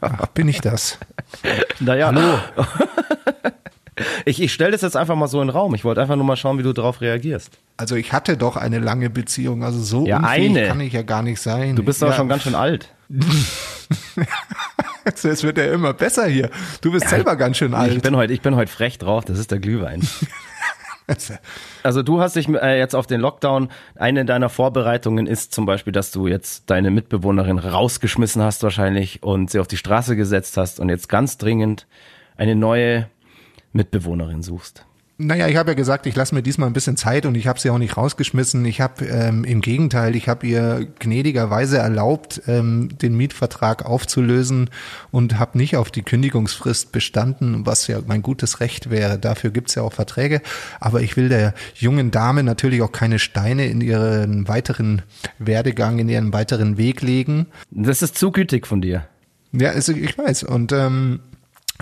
Ach, 0.00 0.26
bin 0.28 0.48
ich 0.48 0.60
das? 0.60 0.98
Naja. 1.80 2.06
Hallo. 2.06 2.38
Ich, 4.24 4.40
ich 4.40 4.52
stelle 4.52 4.70
das 4.70 4.80
jetzt 4.82 4.96
einfach 4.96 5.16
mal 5.16 5.26
so 5.28 5.40
in 5.42 5.48
den 5.48 5.54
Raum. 5.54 5.74
Ich 5.74 5.84
wollte 5.84 6.00
einfach 6.00 6.16
nur 6.16 6.24
mal 6.24 6.36
schauen, 6.36 6.56
wie 6.58 6.62
du 6.62 6.72
darauf 6.72 7.00
reagierst. 7.00 7.58
Also 7.76 7.96
ich 7.96 8.12
hatte 8.12 8.36
doch 8.36 8.56
eine 8.56 8.78
lange 8.78 9.10
Beziehung, 9.10 9.62
also 9.64 9.80
so 9.80 10.06
Ja, 10.06 10.18
unfähig 10.18 10.50
eine. 10.56 10.68
kann 10.68 10.80
ich 10.80 10.92
ja 10.92 11.02
gar 11.02 11.22
nicht 11.22 11.40
sein. 11.40 11.76
Du 11.76 11.82
bist 11.82 12.00
doch 12.00 12.08
ja, 12.08 12.14
schon 12.14 12.28
ganz 12.28 12.44
schön 12.44 12.54
alt. 12.54 12.88
Es 15.08 15.42
wird 15.42 15.58
ja 15.58 15.64
immer 15.72 15.94
besser 15.94 16.26
hier. 16.26 16.50
Du 16.80 16.92
bist 16.92 17.08
selber 17.08 17.36
ganz 17.36 17.56
schön 17.56 17.72
Ich 17.72 17.78
alt. 17.78 18.02
bin 18.02 18.16
heute, 18.16 18.32
ich 18.32 18.40
bin 18.40 18.56
heute 18.56 18.70
frech 18.70 18.98
drauf. 18.98 19.24
Das 19.24 19.38
ist 19.38 19.50
der 19.50 19.58
Glühwein. 19.58 20.06
Also 21.82 22.02
du 22.02 22.20
hast 22.20 22.36
dich 22.36 22.48
äh, 22.50 22.78
jetzt 22.78 22.94
auf 22.94 23.06
den 23.06 23.22
Lockdown, 23.22 23.70
eine 23.94 24.26
deiner 24.26 24.50
Vorbereitungen 24.50 25.26
ist 25.26 25.54
zum 25.54 25.64
Beispiel, 25.64 25.92
dass 25.92 26.10
du 26.10 26.26
jetzt 26.26 26.68
deine 26.68 26.90
Mitbewohnerin 26.90 27.58
rausgeschmissen 27.58 28.42
hast 28.42 28.62
wahrscheinlich 28.62 29.22
und 29.22 29.50
sie 29.50 29.58
auf 29.58 29.68
die 29.68 29.78
Straße 29.78 30.16
gesetzt 30.16 30.58
hast 30.58 30.80
und 30.80 30.90
jetzt 30.90 31.08
ganz 31.08 31.38
dringend 31.38 31.86
eine 32.36 32.54
neue 32.54 33.08
Mitbewohnerin 33.72 34.42
suchst. 34.42 34.84
Naja, 35.20 35.48
ich 35.48 35.56
habe 35.56 35.72
ja 35.72 35.74
gesagt, 35.74 36.06
ich 36.06 36.14
lasse 36.14 36.32
mir 36.32 36.44
diesmal 36.44 36.68
ein 36.68 36.72
bisschen 36.72 36.96
Zeit 36.96 37.26
und 37.26 37.34
ich 37.34 37.48
habe 37.48 37.58
sie 37.58 37.70
auch 37.70 37.78
nicht 37.78 37.96
rausgeschmissen. 37.96 38.64
Ich 38.64 38.80
habe 38.80 39.04
ähm, 39.04 39.42
im 39.42 39.60
Gegenteil, 39.60 40.14
ich 40.14 40.28
habe 40.28 40.46
ihr 40.46 40.86
gnädigerweise 41.00 41.78
erlaubt, 41.78 42.40
ähm, 42.46 42.90
den 43.02 43.16
Mietvertrag 43.16 43.84
aufzulösen 43.84 44.70
und 45.10 45.40
habe 45.40 45.58
nicht 45.58 45.76
auf 45.76 45.90
die 45.90 46.02
Kündigungsfrist 46.02 46.92
bestanden, 46.92 47.66
was 47.66 47.88
ja 47.88 47.98
mein 48.06 48.22
gutes 48.22 48.60
Recht 48.60 48.90
wäre. 48.90 49.18
Dafür 49.18 49.50
gibt's 49.50 49.74
ja 49.74 49.82
auch 49.82 49.92
Verträge. 49.92 50.40
Aber 50.78 51.00
ich 51.00 51.16
will 51.16 51.28
der 51.28 51.52
jungen 51.74 52.12
Dame 52.12 52.44
natürlich 52.44 52.80
auch 52.82 52.92
keine 52.92 53.18
Steine 53.18 53.66
in 53.66 53.80
ihren 53.80 54.46
weiteren 54.46 55.02
Werdegang, 55.40 55.98
in 55.98 56.08
ihren 56.08 56.32
weiteren 56.32 56.78
Weg 56.78 57.02
legen. 57.02 57.46
Das 57.72 58.02
ist 58.02 58.16
zu 58.16 58.30
gütig 58.30 58.68
von 58.68 58.80
dir. 58.80 59.08
Ja, 59.50 59.70
ist, 59.70 59.88
ich 59.88 60.16
weiß. 60.16 60.44
Und 60.44 60.70
ähm, 60.70 61.20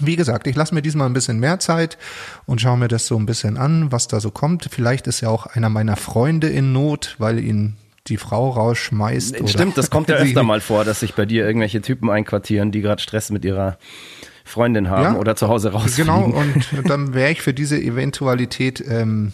wie 0.00 0.16
gesagt, 0.16 0.46
ich 0.46 0.56
lasse 0.56 0.75
mir 0.75 0.82
diesmal 0.82 1.08
ein 1.08 1.14
bisschen 1.14 1.40
mehr 1.40 1.58
Zeit 1.58 1.96
und 2.44 2.60
schaue 2.60 2.76
mir 2.76 2.88
das 2.88 3.06
so 3.06 3.16
ein 3.16 3.26
bisschen 3.26 3.56
an, 3.56 3.93
was 3.93 4.08
da 4.08 4.20
so 4.20 4.31
kommt. 4.31 4.69
Vielleicht 4.70 5.06
ist 5.06 5.20
ja 5.20 5.28
auch 5.28 5.46
einer 5.46 5.70
meiner 5.70 5.96
Freunde 5.96 6.48
in 6.48 6.72
Not, 6.72 7.16
weil 7.19 7.38
ihn 7.38 7.76
die 8.06 8.18
Frau 8.18 8.50
rausschmeißt. 8.50 9.40
Oder 9.40 9.49
Stimmt, 9.49 9.78
das 9.78 9.90
kommt 9.90 10.09
ja 10.09 10.16
öfter 10.16 10.42
mal 10.42 10.61
vor, 10.61 10.85
dass 10.85 11.00
sich 11.00 11.14
bei 11.14 11.25
dir 11.25 11.47
irgendwelche 11.47 11.80
Typen 11.80 12.11
einquartieren, 12.11 12.70
die 12.70 12.82
gerade 12.82 13.02
Stress 13.02 13.30
mit 13.30 13.44
ihrer 13.44 13.78
Freundin 14.44 14.88
haben 14.88 15.02
Ja, 15.02 15.16
oder 15.16 15.35
zu 15.35 15.49
Hause 15.49 15.73
rausfliegen. 15.73 16.06
Genau, 16.06 16.38
und 16.38 16.88
dann 16.88 17.14
wäre 17.14 17.32
ich 17.32 17.42
für 17.42 17.52
diese 17.52 17.80
Eventualität 17.80 18.82
ähm, 18.87 19.32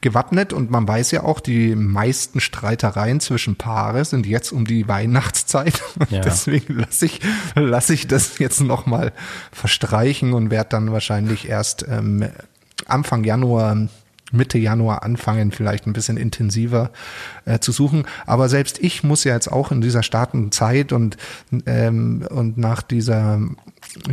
gewappnet. 0.00 0.52
Und 0.52 0.70
man 0.70 0.86
weiß 0.86 1.10
ja 1.10 1.22
auch, 1.22 1.40
die 1.40 1.74
meisten 1.74 2.40
Streitereien 2.40 3.20
zwischen 3.20 3.56
Paare 3.56 4.04
sind 4.04 4.26
jetzt 4.26 4.52
um 4.52 4.66
die 4.66 4.88
Weihnachtszeit. 4.88 5.82
Ja. 6.10 6.20
Deswegen 6.20 6.74
lasse 6.74 7.06
ich, 7.06 7.20
lass 7.56 7.90
ich 7.90 8.06
das 8.06 8.38
jetzt 8.38 8.60
nochmal 8.60 9.12
verstreichen 9.50 10.34
und 10.34 10.50
werde 10.50 10.70
dann 10.70 10.92
wahrscheinlich 10.92 11.48
erst 11.48 11.84
ähm, 11.88 12.28
Anfang 12.86 13.24
Januar 13.24 13.88
Mitte 14.32 14.58
Januar 14.58 15.02
anfangen, 15.02 15.52
vielleicht 15.52 15.86
ein 15.86 15.92
bisschen 15.92 16.16
intensiver 16.16 16.90
äh, 17.44 17.60
zu 17.60 17.72
suchen. 17.72 18.06
Aber 18.26 18.48
selbst 18.48 18.78
ich 18.80 19.04
muss 19.04 19.24
ja 19.24 19.34
jetzt 19.34 19.50
auch 19.50 19.70
in 19.70 19.80
dieser 19.80 20.02
starken 20.02 20.50
Zeit 20.50 20.92
und, 20.92 21.16
ähm, 21.66 22.26
und 22.28 22.58
nach 22.58 22.82
dieser 22.82 23.40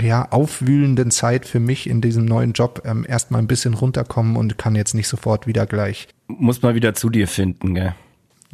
ja, 0.02 0.28
aufwühlenden 0.32 1.12
Zeit 1.12 1.46
für 1.46 1.60
mich 1.60 1.90
in 1.90 2.02
diesem 2.02 2.26
neuen 2.26 2.54
Job 2.54 2.82
ähm, 2.86 3.06
erstmal 3.08 3.42
ein 3.42 3.48
bisschen 3.48 3.74
runterkommen 3.74 4.36
und 4.36 4.58
kann 4.58 4.76
jetzt 4.76 4.94
nicht 4.94 5.08
sofort 5.08 5.48
wieder 5.48 5.66
gleich. 5.66 6.08
Muss 6.28 6.62
mal 6.62 6.76
wieder 6.76 6.94
zu 6.94 7.10
dir 7.10 7.28
finden, 7.28 7.76
gell? 7.76 7.96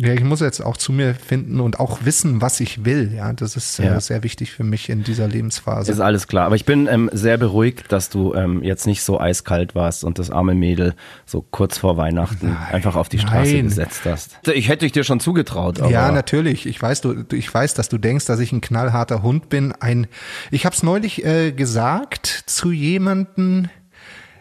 Ja, 0.01 0.13
ich 0.13 0.24
muss 0.24 0.39
jetzt 0.39 0.62
auch 0.65 0.77
zu 0.77 0.94
mir 0.94 1.13
finden 1.13 1.60
und 1.60 1.82
auch 1.82 2.06
wissen, 2.06 2.41
was 2.41 2.62
ich 2.62 2.86
will. 2.86 3.12
Ja, 3.13 3.34
das 3.34 3.58
ist 3.58 3.79
äh, 3.79 3.86
Ja. 3.88 4.00
sehr 4.00 4.24
wichtig 4.24 4.50
für 4.53 4.63
mich 4.63 4.88
in 4.88 5.03
dieser 5.03 5.27
Lebensphase. 5.27 5.91
Ist 5.91 6.00
alles 6.00 6.29
klar. 6.29 6.46
Aber 6.46 6.56
ich 6.56 6.63
bin 6.63 6.88
ähm, 6.88 7.10
sehr 7.12 7.38
beruhigt, 7.38 7.91
dass 7.91 8.10
du 8.10 8.34
ähm, 8.34 8.63
jetzt 8.63 8.88
nicht 8.88 9.03
so 9.03 9.20
eiskalt 9.20 9.75
warst 9.75 10.06
und 10.06 10.18
das 10.18 10.32
arme 10.32 10.56
Mädel 10.56 10.96
so 11.25 11.41
kurz 11.41 11.77
vor 11.77 11.98
Weihnachten 11.98 12.56
einfach 12.72 12.96
auf 12.96 13.10
die 13.10 13.20
Straße 13.20 13.56
nein. 13.56 13.65
gesetzt 13.65 14.03
hast. 14.06 14.39
Ich 14.48 14.70
hätte 14.70 14.86
ich 14.86 14.94
dir 14.94 15.03
schon 15.03 15.20
zugetraut. 15.20 15.82
Aber 15.82 15.91
Ja, 15.91 16.13
natürlich. 16.13 16.65
Ich 16.65 16.82
weiß, 16.82 17.01
du, 17.01 17.13
du- 17.15 17.36
ich 17.36 17.53
weiß, 17.53 17.74
dass 17.74 17.89
du 17.89 17.98
denkst, 17.98 18.24
dass 18.25 18.39
ich 18.39 18.53
ein 18.53 18.62
knallharter 18.62 19.22
Hund 19.22 19.50
bin. 19.50 19.74
Ein, 19.74 20.08
ich 20.50 20.65
habe 20.65 20.74
es 20.74 20.82
neulich 20.82 21.25
äh, 21.25 21.51
gesagt 21.51 22.44
zu 22.46 22.72
jemanden. 22.72 23.70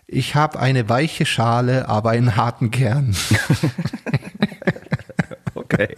Ich 0.07 0.35
habe 0.35 0.59
eine 0.59 0.89
weiche 0.89 1.27
Schale, 1.27 1.89
aber 1.89 2.11
einen 2.11 2.37
harten 2.37 2.71
Kern. 2.71 3.15
Okay, 5.71 5.95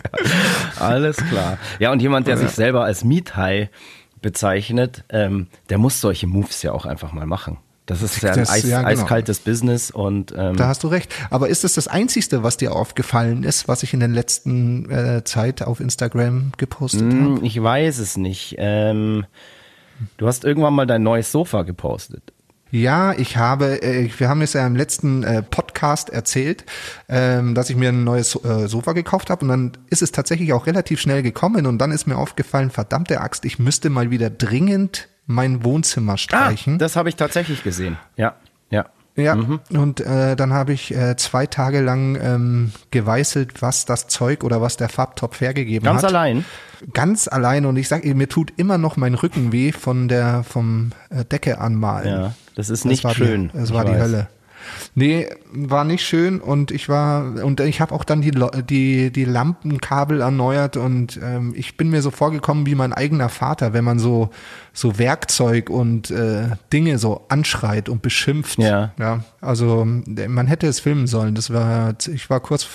alles 0.78 1.16
klar. 1.16 1.58
Ja, 1.78 1.92
und 1.92 2.02
jemand, 2.02 2.26
der 2.26 2.36
sich 2.36 2.50
selber 2.50 2.84
als 2.84 3.04
Miethai 3.04 3.70
bezeichnet, 4.20 5.04
ähm, 5.10 5.46
der 5.68 5.78
muss 5.78 6.00
solche 6.00 6.26
Moves 6.26 6.62
ja 6.62 6.72
auch 6.72 6.86
einfach 6.86 7.12
mal 7.12 7.26
machen. 7.26 7.58
Das 7.86 8.02
ist 8.02 8.22
ja 8.22 8.30
ein 8.32 8.38
Das- 8.40 8.50
eis, 8.50 8.62
ja, 8.64 8.78
genau. 8.82 8.88
eiskaltes 8.90 9.40
Business 9.40 9.90
und 9.90 10.32
ähm, 10.36 10.56
Da 10.56 10.68
hast 10.68 10.84
du 10.84 10.88
recht. 10.88 11.12
Aber 11.30 11.48
ist 11.48 11.64
das 11.64 11.74
das 11.74 11.88
Einzigste, 11.88 12.42
was 12.44 12.56
dir 12.56 12.74
aufgefallen 12.76 13.42
ist, 13.42 13.66
was 13.66 13.82
ich 13.82 13.94
in 13.94 14.00
der 14.00 14.08
letzten 14.08 14.88
äh, 14.90 15.24
Zeit 15.24 15.62
auf 15.62 15.80
Instagram 15.80 16.52
gepostet 16.56 17.02
habe? 17.02 17.12
hm, 17.36 17.40
ich 17.44 17.60
weiß 17.60 17.98
es 17.98 18.16
nicht. 18.16 18.54
Ähm, 18.58 19.24
du 20.18 20.26
hast 20.28 20.44
irgendwann 20.44 20.74
mal 20.74 20.86
dein 20.86 21.02
neues 21.02 21.32
Sofa 21.32 21.62
gepostet. 21.62 22.32
Ja, 22.70 23.12
ich 23.12 23.36
habe, 23.36 23.82
äh, 23.82 24.08
wir 24.16 24.28
haben 24.28 24.42
es 24.42 24.52
ja 24.52 24.66
im 24.66 24.76
letzten 24.76 25.22
äh, 25.22 25.42
Podcast 25.42 26.10
erzählt, 26.10 26.64
ähm, 27.08 27.54
dass 27.54 27.68
ich 27.70 27.76
mir 27.76 27.88
ein 27.88 28.04
neues 28.04 28.36
äh, 28.44 28.68
Sofa 28.68 28.92
gekauft 28.92 29.30
habe 29.30 29.42
und 29.42 29.48
dann 29.48 29.72
ist 29.88 30.02
es 30.02 30.12
tatsächlich 30.12 30.52
auch 30.52 30.66
relativ 30.66 31.00
schnell 31.00 31.22
gekommen 31.22 31.66
und 31.66 31.78
dann 31.78 31.90
ist 31.90 32.06
mir 32.06 32.16
aufgefallen, 32.16 32.70
verdammte 32.70 33.20
Axt, 33.20 33.44
ich 33.44 33.58
müsste 33.58 33.90
mal 33.90 34.10
wieder 34.10 34.30
dringend 34.30 35.08
mein 35.26 35.64
Wohnzimmer 35.64 36.16
streichen. 36.16 36.74
Ah, 36.74 36.78
das 36.78 36.96
habe 36.96 37.08
ich 37.08 37.16
tatsächlich 37.16 37.62
gesehen. 37.62 37.96
Ja, 38.16 38.36
ja. 38.70 38.86
Ja, 39.20 39.34
Mhm. 39.36 39.60
und 39.74 40.00
äh, 40.00 40.34
dann 40.36 40.52
habe 40.52 40.72
ich 40.72 40.94
äh, 40.94 41.16
zwei 41.16 41.46
Tage 41.46 41.80
lang 41.80 42.18
ähm, 42.20 42.72
geweißelt, 42.90 43.62
was 43.62 43.84
das 43.84 44.06
Zeug 44.08 44.42
oder 44.44 44.60
was 44.60 44.76
der 44.76 44.88
Farbtopf 44.88 45.40
hergegeben 45.40 45.84
Ganz 45.84 46.02
hat. 46.02 46.10
allein. 46.10 46.44
Ganz 46.94 47.28
allein 47.28 47.66
und 47.66 47.76
ich 47.76 47.88
sage, 47.88 48.14
mir 48.14 48.28
tut 48.28 48.52
immer 48.56 48.78
noch 48.78 48.96
mein 48.96 49.14
Rücken 49.14 49.52
weh 49.52 49.72
von 49.72 50.08
der 50.08 50.42
vom 50.44 50.92
äh, 51.10 51.24
Decke 51.26 51.58
anmalen. 51.60 52.08
Ja, 52.08 52.34
das 52.54 52.70
ist 52.70 52.84
nicht 52.86 53.04
war 53.04 53.14
schön. 53.14 53.48
Die, 53.52 53.58
das 53.58 53.68
ich 53.68 53.74
war 53.74 53.84
die 53.84 53.92
weiß. 53.92 54.00
Hölle. 54.00 54.28
Nee, 54.94 55.28
war 55.52 55.84
nicht 55.84 56.04
schön 56.04 56.40
und 56.40 56.70
ich 56.70 56.88
war 56.88 57.44
und 57.44 57.60
ich 57.60 57.80
habe 57.80 57.94
auch 57.94 58.04
dann 58.04 58.20
die 58.20 58.32
die 58.68 59.10
die 59.10 59.24
Lampenkabel 59.24 60.20
erneuert 60.20 60.76
und 60.76 61.18
ähm, 61.22 61.52
ich 61.56 61.76
bin 61.76 61.90
mir 61.90 62.02
so 62.02 62.10
vorgekommen 62.10 62.66
wie 62.66 62.74
mein 62.74 62.92
eigener 62.92 63.28
Vater, 63.28 63.72
wenn 63.72 63.84
man 63.84 63.98
so 63.98 64.30
so 64.72 64.98
Werkzeug 64.98 65.70
und 65.70 66.10
äh, 66.10 66.48
Dinge 66.72 66.98
so 66.98 67.24
anschreit 67.28 67.88
und 67.88 68.02
beschimpft. 68.02 68.58
Ja. 68.58 68.92
Ja, 68.98 69.24
also 69.40 69.82
äh, 69.82 70.28
man 70.28 70.46
hätte 70.46 70.66
es 70.66 70.80
filmen 70.80 71.06
sollen. 71.06 71.34
Das 71.34 71.52
war 71.52 71.94
ich 72.12 72.30
war 72.30 72.40
kurz 72.40 72.68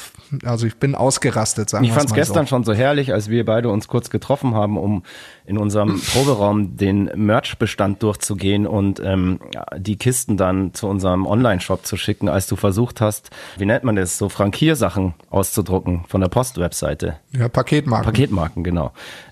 also 0.43 0.65
ich 0.65 0.77
bin 0.77 0.95
ausgerastet, 0.95 1.69
sagen 1.69 1.85
Ich 1.85 1.91
fand 1.91 2.07
es 2.07 2.13
gestern 2.13 2.45
so. 2.45 2.49
schon 2.49 2.63
so 2.63 2.73
herrlich, 2.73 3.13
als 3.13 3.29
wir 3.29 3.45
beide 3.45 3.69
uns 3.69 3.87
kurz 3.87 4.09
getroffen 4.09 4.55
haben, 4.55 4.77
um 4.77 5.03
in 5.45 5.57
unserem 5.57 6.01
Proberaum 6.13 6.77
den 6.77 7.11
Merch-Bestand 7.15 8.01
durchzugehen 8.01 8.65
und 8.67 8.99
ähm, 8.99 9.39
die 9.77 9.97
Kisten 9.97 10.37
dann 10.37 10.73
zu 10.73 10.87
unserem 10.87 11.25
Online-Shop 11.25 11.84
zu 11.85 11.97
schicken, 11.97 12.29
als 12.29 12.47
du 12.47 12.55
versucht 12.55 13.01
hast, 13.01 13.29
wie 13.57 13.65
nennt 13.65 13.83
man 13.83 13.95
das, 13.95 14.17
so 14.17 14.29
Frankiersachen 14.29 15.13
auszudrucken 15.29 16.05
von 16.07 16.21
der 16.21 16.27
Postwebseite. 16.27 17.17
Ja, 17.31 17.49
Paketmarken. 17.49 18.05
Paketmarken, 18.05 18.63
genau. 18.63 18.91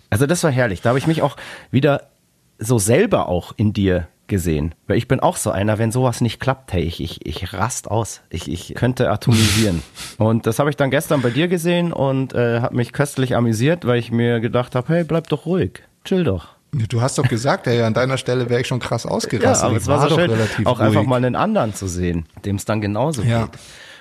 Also 0.10 0.26
das 0.28 0.44
war 0.44 0.52
herrlich. 0.52 0.82
Da 0.82 0.90
habe 0.90 1.00
ich 1.00 1.08
mich 1.08 1.22
auch 1.22 1.38
wieder 1.72 2.10
so 2.60 2.78
selber 2.80 3.28
auch 3.28 3.54
in 3.58 3.74
dir 3.74 4.08
gesehen. 4.28 4.74
Weil 4.88 4.98
ich 4.98 5.08
bin 5.08 5.20
auch 5.20 5.38
so 5.38 5.52
einer, 5.52 5.78
wenn 5.78 5.92
sowas 5.92 6.22
nicht 6.22 6.40
klappt, 6.40 6.74
hey, 6.74 6.84
ich, 6.84 7.02
ich, 7.02 7.26
ich 7.26 7.54
rast 7.54 7.92
aus. 7.92 8.22
Ich, 8.30 8.50
ich 8.50 8.74
könnte 8.76 9.10
atomisieren. 9.10 9.84
und 10.18 10.48
das 10.48 10.60
habe 10.60 10.70
ich 10.70 10.76
dann 10.76 10.92
gestern 10.92 11.22
bei 11.22 11.30
dir 11.30 11.48
gesehen 11.48 11.92
und 11.92 12.34
äh, 12.34 12.62
habe 12.62 12.76
mich 12.76 12.94
köstlich 12.94 13.36
amüsiert, 13.36 13.86
weil 13.86 14.00
ich 14.00 14.12
mir 14.12 14.40
gedacht 14.40 14.76
habe, 14.76 14.88
hey, 14.94 15.04
bleib 15.04 15.28
doch 15.28 15.46
ruhig. 15.46 15.84
Chill 16.06 16.24
doch. 16.24 16.50
Du 16.90 17.02
hast 17.02 17.18
doch 17.20 17.28
gesagt, 17.28 17.68
ey, 17.68 17.82
an 17.84 17.94
deiner 17.94 18.18
Stelle 18.18 18.50
wäre 18.50 18.60
ich 18.62 18.68
schon 18.68 18.80
krass 18.80 19.04
Ja, 19.04 19.12
ausgerastet. 19.12 19.64
aber 19.66 19.76
Ich 19.76 19.84
es 19.84 19.88
war 19.88 20.02
so 20.02 20.10
doch 20.10 20.16
schön, 20.20 20.32
relativ 20.32 20.66
auch 20.66 20.80
einfach 20.80 21.00
ruhig. 21.02 21.08
mal 21.10 21.18
einen 21.18 21.36
anderen 21.36 21.74
zu 21.76 21.88
sehen, 21.88 22.26
dem 22.46 22.56
es 22.56 22.66
dann 22.66 22.82
genauso 22.82 23.22
Ja. 23.22 23.44
geht. 23.44 23.52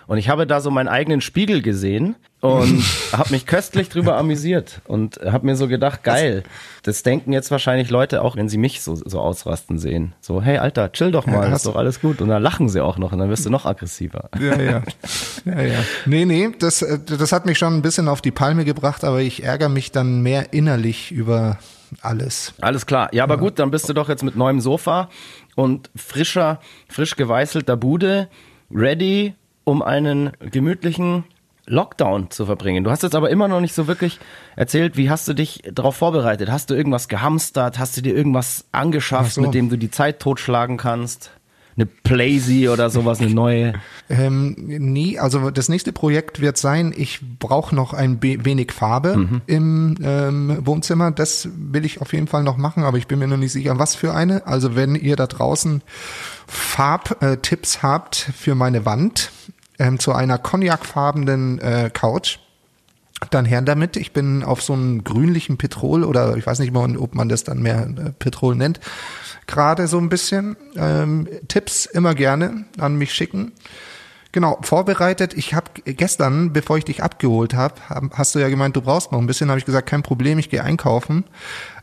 Und 0.08 0.18
ich 0.18 0.28
habe 0.28 0.46
da 0.48 0.60
so 0.60 0.70
meinen 0.70 0.88
eigenen 0.88 1.20
Spiegel 1.20 1.62
gesehen 1.62 2.16
und 2.40 2.82
habe 3.12 3.30
mich 3.30 3.46
köstlich 3.46 3.88
drüber 3.88 4.16
amüsiert 4.16 4.80
und 4.86 5.20
habe 5.24 5.46
mir 5.46 5.54
so 5.54 5.68
gedacht, 5.68 6.02
geil, 6.02 6.42
das 6.82 7.02
denken 7.04 7.32
jetzt 7.32 7.50
wahrscheinlich 7.52 7.88
Leute 7.88 8.20
auch, 8.22 8.34
wenn 8.36 8.48
sie 8.48 8.58
mich 8.58 8.80
so, 8.82 8.96
so 8.96 9.20
ausrasten 9.20 9.78
sehen. 9.78 10.12
So, 10.20 10.42
hey 10.42 10.58
Alter, 10.58 10.90
chill 10.92 11.12
doch 11.12 11.26
mal, 11.26 11.34
Ja, 11.34 11.44
ist 11.44 11.52
hast- 11.52 11.66
doch 11.66 11.76
alles 11.76 12.00
gut. 12.00 12.20
Und 12.20 12.28
dann 12.30 12.42
lachen 12.42 12.68
sie 12.68 12.80
auch 12.82 12.98
noch 12.98 13.12
und 13.12 13.18
dann 13.20 13.28
wirst 13.30 13.46
du 13.46 13.50
noch 13.50 13.64
aggressiver. 13.64 14.28
Ja, 14.40 14.60
ja. 14.60 14.82
ja, 15.44 15.60
ja. 15.62 15.78
Nee, 16.06 16.24
nee, 16.24 16.48
das, 16.58 16.82
äh, 16.82 16.98
das 17.06 17.30
hat 17.32 17.46
mich 17.46 17.58
schon 17.58 17.74
ein 17.74 17.82
bisschen 17.82 18.08
auf 18.08 18.20
die 18.22 18.32
Palme 18.32 18.64
gebracht, 18.64 19.04
aber 19.04 19.20
ich 19.20 19.44
ärgere 19.44 19.68
mich 19.68 19.92
dann 19.92 20.20
mehr 20.22 20.52
innerlich 20.52 21.12
über 21.12 21.58
alles. 22.00 22.54
Alles 22.60 22.86
klar. 22.86 23.08
Ja, 23.12 23.24
aber 23.24 23.36
gut, 23.36 23.58
dann 23.58 23.70
bist 23.70 23.88
du 23.88 23.92
doch 23.92 24.08
jetzt 24.08 24.22
mit 24.22 24.36
neuem 24.36 24.60
Sofa 24.60 25.08
und 25.54 25.90
frischer, 25.94 26.60
frisch 26.88 27.16
geweißelter 27.16 27.76
Bude 27.76 28.28
ready, 28.70 29.34
um 29.64 29.82
einen 29.82 30.32
gemütlichen 30.40 31.24
Lockdown 31.66 32.30
zu 32.30 32.46
verbringen. 32.46 32.82
Du 32.84 32.90
hast 32.90 33.02
jetzt 33.02 33.14
aber 33.14 33.30
immer 33.30 33.46
noch 33.48 33.60
nicht 33.60 33.74
so 33.74 33.86
wirklich 33.86 34.18
erzählt, 34.56 34.96
wie 34.96 35.10
hast 35.10 35.28
du 35.28 35.34
dich 35.34 35.62
darauf 35.72 35.96
vorbereitet? 35.96 36.50
Hast 36.50 36.70
du 36.70 36.74
irgendwas 36.74 37.08
gehamstert? 37.08 37.78
Hast 37.78 37.96
du 37.96 38.02
dir 38.02 38.14
irgendwas 38.14 38.64
angeschafft, 38.72 39.34
so. 39.34 39.42
mit 39.42 39.54
dem 39.54 39.68
du 39.68 39.76
die 39.76 39.90
Zeit 39.90 40.18
totschlagen 40.18 40.76
kannst? 40.76 41.30
Eine 41.74 41.86
Playsee 41.86 42.68
oder 42.68 42.90
sowas, 42.90 43.20
eine 43.20 43.30
neue? 43.30 43.72
Ähm, 44.10 44.54
nie, 44.58 45.18
also 45.18 45.50
das 45.50 45.70
nächste 45.70 45.92
Projekt 45.92 46.40
wird 46.40 46.58
sein, 46.58 46.92
ich 46.94 47.20
brauche 47.38 47.74
noch 47.74 47.94
ein 47.94 48.22
wenig 48.22 48.72
Farbe 48.72 49.16
Mhm. 49.16 49.40
im 49.46 49.96
ähm, 50.02 50.58
Wohnzimmer. 50.66 51.10
Das 51.12 51.48
will 51.56 51.86
ich 51.86 52.00
auf 52.02 52.12
jeden 52.12 52.26
Fall 52.26 52.42
noch 52.42 52.58
machen, 52.58 52.82
aber 52.82 52.98
ich 52.98 53.06
bin 53.06 53.18
mir 53.18 53.26
noch 53.26 53.38
nicht 53.38 53.52
sicher, 53.52 53.78
was 53.78 53.94
für 53.94 54.12
eine. 54.14 54.46
Also 54.46 54.76
wenn 54.76 54.94
ihr 54.94 55.16
da 55.16 55.26
draußen 55.26 55.80
Farbtipps 56.46 57.82
habt 57.82 58.16
für 58.36 58.54
meine 58.54 58.84
Wand 58.84 59.30
ähm, 59.78 59.98
zu 59.98 60.12
einer 60.12 60.38
cognacfarbenen 60.38 61.58
äh, 61.60 61.90
Couch, 61.92 62.38
dann 63.30 63.44
her 63.44 63.62
damit. 63.62 63.96
Ich 63.96 64.12
bin 64.12 64.42
auf 64.42 64.62
so 64.62 64.72
einem 64.72 65.04
grünlichen 65.04 65.56
Petrol 65.56 66.02
oder 66.04 66.36
ich 66.36 66.44
weiß 66.46 66.58
nicht 66.58 66.72
mal, 66.72 66.96
ob 66.96 67.14
man 67.14 67.28
das 67.28 67.44
dann 67.44 67.62
mehr 67.62 67.82
äh, 67.82 68.10
Petrol 68.18 68.56
nennt, 68.56 68.80
gerade 69.46 69.86
so 69.86 69.98
ein 69.98 70.08
bisschen. 70.08 70.56
Ähm, 70.76 71.28
Tipps 71.48 71.86
immer 71.86 72.14
gerne 72.14 72.64
an 72.78 72.96
mich 72.96 73.12
schicken. 73.12 73.52
Genau, 74.32 74.58
vorbereitet. 74.62 75.34
Ich 75.34 75.52
habe 75.52 75.66
gestern, 75.84 76.54
bevor 76.54 76.78
ich 76.78 76.84
dich 76.84 77.02
abgeholt 77.02 77.52
habe, 77.52 77.74
hab, 77.90 78.16
hast 78.16 78.34
du 78.34 78.38
ja 78.38 78.48
gemeint, 78.48 78.74
du 78.74 78.80
brauchst 78.80 79.12
noch 79.12 79.18
ein 79.18 79.26
bisschen. 79.26 79.50
Habe 79.50 79.58
ich 79.58 79.66
gesagt, 79.66 79.86
kein 79.88 80.02
Problem, 80.02 80.38
ich 80.38 80.48
gehe 80.48 80.64
einkaufen. 80.64 81.24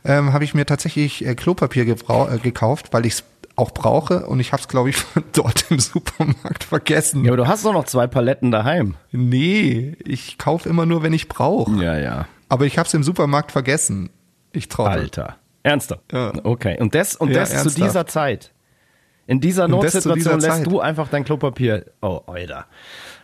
Ähm, 0.04 0.34
habe 0.34 0.44
ich 0.44 0.56
mir 0.56 0.66
tatsächlich 0.66 1.26
äh, 1.26 1.36
Klopapier 1.36 1.88
äh, 1.88 2.38
gekauft, 2.40 2.88
weil 2.92 3.06
ich 3.06 3.14
es 3.14 3.24
auch 3.56 3.72
brauche 3.72 4.26
und 4.26 4.40
ich 4.40 4.52
habe 4.52 4.62
es, 4.62 4.68
glaube 4.68 4.90
ich, 4.90 4.98
dort 5.34 5.70
im 5.70 5.80
Supermarkt 5.80 6.64
vergessen. 6.64 7.24
Ja, 7.24 7.32
aber 7.32 7.38
du 7.38 7.48
hast 7.48 7.66
doch 7.66 7.74
noch 7.74 7.86
zwei 7.86 8.08
Paletten 8.08 8.50
daheim. 8.50 8.96
Nee, 9.12 9.96
ich 10.04 10.40
kaufe 10.40 10.68
immer 10.68 10.88
nur, 10.88 11.04
wenn 11.04 11.14
ich 11.14 11.28
brauche. 11.28 11.72
Ja, 11.84 11.98
ja. 12.00 12.28
Aber 12.48 12.66
ich 12.66 12.80
habe 12.80 12.88
es 12.88 12.94
im 12.96 13.04
Supermarkt 13.04 13.52
vergessen. 13.52 14.10
Ich 14.52 14.70
trottel. 14.70 15.02
Alter. 15.02 15.36
Ernster? 15.64 16.00
Ja. 16.12 16.34
Okay. 16.44 16.78
Und 16.80 16.96
das, 16.96 17.16
und 17.16 17.30
Ja, 17.30 17.40
das 17.42 17.50
zu 17.50 17.56
ernsthaft. 17.58 17.78
dieser 17.78 18.06
Zeit. 18.08 18.54
In 19.28 19.40
dieser 19.42 19.66
zu 19.66 19.72
Notsituation 19.72 20.16
dieser 20.40 20.48
lässt 20.48 20.64
Zeit. 20.64 20.66
du 20.68 20.80
einfach 20.80 21.08
dein 21.10 21.24
Klopapier. 21.24 21.86
Oh, 22.02 22.22
Alter. 22.26 22.66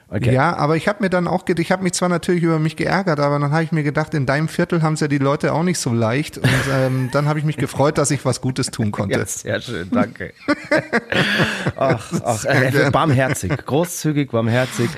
Okay. 0.07 0.33
Ja, 0.33 0.55
aber 0.55 0.75
ich 0.75 0.87
habe 0.87 1.03
mir 1.03 1.09
dann 1.09 1.27
auch, 1.27 1.45
ich 1.47 1.71
habe 1.71 1.81
mich 1.81 1.93
zwar 1.93 2.09
natürlich 2.09 2.43
über 2.43 2.59
mich 2.59 2.75
geärgert, 2.75 3.19
aber 3.19 3.39
dann 3.39 3.51
habe 3.51 3.63
ich 3.63 3.71
mir 3.71 3.81
gedacht, 3.81 4.13
in 4.13 4.27
deinem 4.27 4.47
Viertel 4.47 4.83
haben 4.83 4.93
es 4.93 4.99
ja 4.99 5.07
die 5.07 5.17
Leute 5.17 5.51
auch 5.51 5.63
nicht 5.63 5.79
so 5.79 5.93
leicht. 5.93 6.37
Und 6.37 6.49
ähm, 6.73 7.09
dann 7.11 7.27
habe 7.27 7.39
ich 7.39 7.45
mich 7.45 7.57
gefreut, 7.57 7.97
dass 7.97 8.11
ich 8.11 8.23
was 8.23 8.39
Gutes 8.39 8.69
tun 8.69 8.91
konnte. 8.91 9.17
Ja, 9.17 9.25
sehr 9.25 9.59
schön, 9.61 9.89
danke. 9.91 10.33
ach, 11.75 12.11
ach, 12.23 12.45
äh, 12.45 12.91
barmherzig, 12.91 13.51
großzügig, 13.65 14.29
barmherzig, 14.29 14.89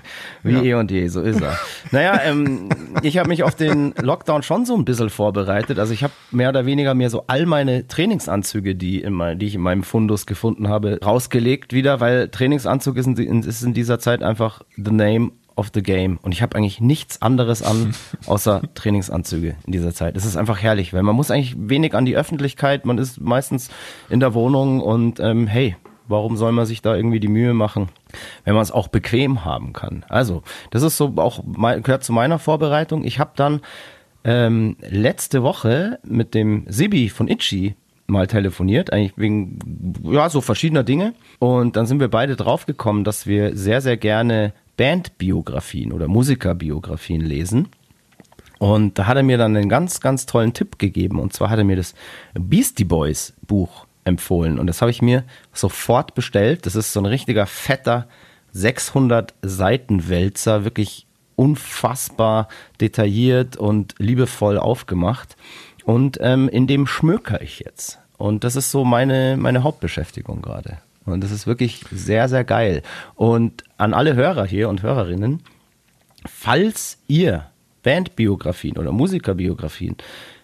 wie 0.43 0.55
eh 0.55 0.73
und 0.73 0.91
je, 0.91 1.07
so 1.07 1.21
ist 1.21 1.41
er. 1.41 1.57
Naja, 1.91 2.19
ähm, 2.25 2.67
ich 3.01 3.17
habe 3.17 3.29
mich 3.29 3.43
auf 3.43 3.55
den 3.55 3.93
Lockdown 4.01 4.43
schon 4.43 4.65
so 4.65 4.75
ein 4.75 4.83
bisschen 4.83 5.09
vorbereitet. 5.09 5.79
Also 5.79 5.93
ich 5.93 6.03
habe 6.03 6.13
mehr 6.31 6.49
oder 6.49 6.65
weniger 6.65 6.93
mir 6.93 7.09
so 7.09 7.23
all 7.27 7.45
meine 7.45 7.87
Trainingsanzüge, 7.87 8.75
die, 8.75 9.01
in 9.01 9.13
mein, 9.13 9.39
die 9.39 9.45
ich 9.45 9.55
in 9.55 9.61
meinem 9.61 9.83
Fundus 9.83 10.25
gefunden 10.25 10.67
habe, 10.67 10.99
rausgelegt 11.03 11.71
wieder, 11.71 12.01
weil 12.01 12.27
Trainingsanzug 12.27 12.97
ist 12.97 13.07
in, 13.07 13.43
ist 13.43 13.63
in 13.63 13.73
dieser 13.73 13.99
Zeit 13.99 14.21
einfach 14.21 14.63
the 14.75 14.96
name 14.97 15.31
of 15.55 15.71
the 15.73 15.81
game. 15.81 16.19
Und 16.21 16.31
ich 16.31 16.41
habe 16.41 16.55
eigentlich 16.55 16.79
nichts 16.79 17.21
anderes 17.21 17.63
an, 17.63 17.93
außer 18.27 18.61
Trainingsanzüge 18.75 19.55
in 19.65 19.71
dieser 19.71 19.93
Zeit. 19.93 20.15
Es 20.15 20.25
ist 20.25 20.37
einfach 20.37 20.61
herrlich, 20.61 20.93
weil 20.93 21.03
man 21.03 21.15
muss 21.15 21.31
eigentlich 21.31 21.55
wenig 21.57 21.95
an 21.95 22.05
die 22.05 22.15
Öffentlichkeit, 22.15 22.85
man 22.85 22.97
ist 22.97 23.19
meistens 23.19 23.69
in 24.09 24.19
der 24.19 24.33
Wohnung 24.33 24.81
und 24.81 25.19
ähm, 25.19 25.47
hey, 25.47 25.75
warum 26.07 26.37
soll 26.37 26.51
man 26.51 26.65
sich 26.65 26.81
da 26.81 26.95
irgendwie 26.95 27.19
die 27.19 27.27
Mühe 27.27 27.53
machen, 27.53 27.89
wenn 28.45 28.53
man 28.53 28.63
es 28.63 28.71
auch 28.71 28.87
bequem 28.87 29.43
haben 29.43 29.73
kann? 29.73 30.05
Also, 30.07 30.43
das 30.69 30.83
ist 30.83 30.97
so 30.97 31.13
auch, 31.17 31.43
gehört 31.81 32.03
zu 32.03 32.13
meiner 32.13 32.39
Vorbereitung. 32.39 33.03
Ich 33.03 33.19
habe 33.19 33.31
dann 33.35 33.61
ähm, 34.23 34.77
letzte 34.81 35.43
Woche 35.43 35.99
mit 36.03 36.33
dem 36.33 36.65
Sibi 36.67 37.09
von 37.09 37.27
Itchy 37.27 37.75
mal 38.07 38.27
telefoniert, 38.27 38.93
eigentlich 38.93 39.17
wegen, 39.17 39.93
ja, 40.03 40.29
so 40.29 40.39
verschiedener 40.39 40.83
Dinge. 40.83 41.13
Und 41.39 41.75
dann 41.75 41.85
sind 41.85 41.99
wir 41.99 42.07
beide 42.07 42.37
draufgekommen, 42.37 43.03
dass 43.03 43.27
wir 43.27 43.55
sehr, 43.57 43.81
sehr 43.81 43.97
gerne 43.97 44.53
Bandbiografien 44.77 45.91
oder 45.91 46.07
Musikerbiografien 46.07 47.21
lesen. 47.21 47.69
Und 48.59 48.97
da 48.97 49.05
hat 49.05 49.17
er 49.17 49.23
mir 49.23 49.37
dann 49.37 49.55
einen 49.55 49.69
ganz, 49.69 49.99
ganz 49.99 50.25
tollen 50.25 50.53
Tipp 50.53 50.79
gegeben. 50.79 51.19
Und 51.19 51.33
zwar 51.33 51.49
hat 51.49 51.59
er 51.59 51.65
mir 51.65 51.75
das 51.75 51.93
Beastie 52.33 52.85
Boys 52.85 53.33
Buch 53.45 53.85
empfohlen. 54.03 54.57
Und 54.57 54.67
das 54.67 54.81
habe 54.81 54.91
ich 54.91 55.01
mir 55.01 55.23
sofort 55.53 56.15
bestellt. 56.15 56.65
Das 56.65 56.75
ist 56.75 56.93
so 56.93 57.01
ein 57.01 57.05
richtiger 57.05 57.45
fetter 57.45 58.07
600 58.53 59.35
Seiten 59.41 60.09
Wälzer, 60.09 60.63
wirklich 60.63 61.05
unfassbar 61.35 62.47
detailliert 62.81 63.57
und 63.57 63.93
liebevoll 63.99 64.57
aufgemacht. 64.57 65.35
Und 65.85 66.17
ähm, 66.21 66.49
in 66.49 66.65
dem 66.65 66.87
schmöker 66.87 67.41
ich 67.41 67.59
jetzt. 67.59 67.99
Und 68.17 68.43
das 68.43 68.55
ist 68.55 68.71
so 68.71 68.83
meine, 68.83 69.37
meine 69.37 69.63
Hauptbeschäftigung 69.63 70.41
gerade. 70.41 70.79
Und 71.07 71.23
das 71.23 71.31
ist 71.31 71.47
wirklich 71.47 71.85
sehr, 71.91 72.29
sehr 72.29 72.43
geil. 72.43 72.81
Und 73.15 73.63
an 73.77 73.93
alle 73.93 74.15
Hörer 74.15 74.45
hier 74.45 74.69
und 74.69 74.83
Hörerinnen, 74.83 75.41
falls 76.25 76.97
ihr 77.07 77.45
Bandbiografien 77.83 78.77
oder 78.77 78.91
Musikerbiografien, 78.91 79.95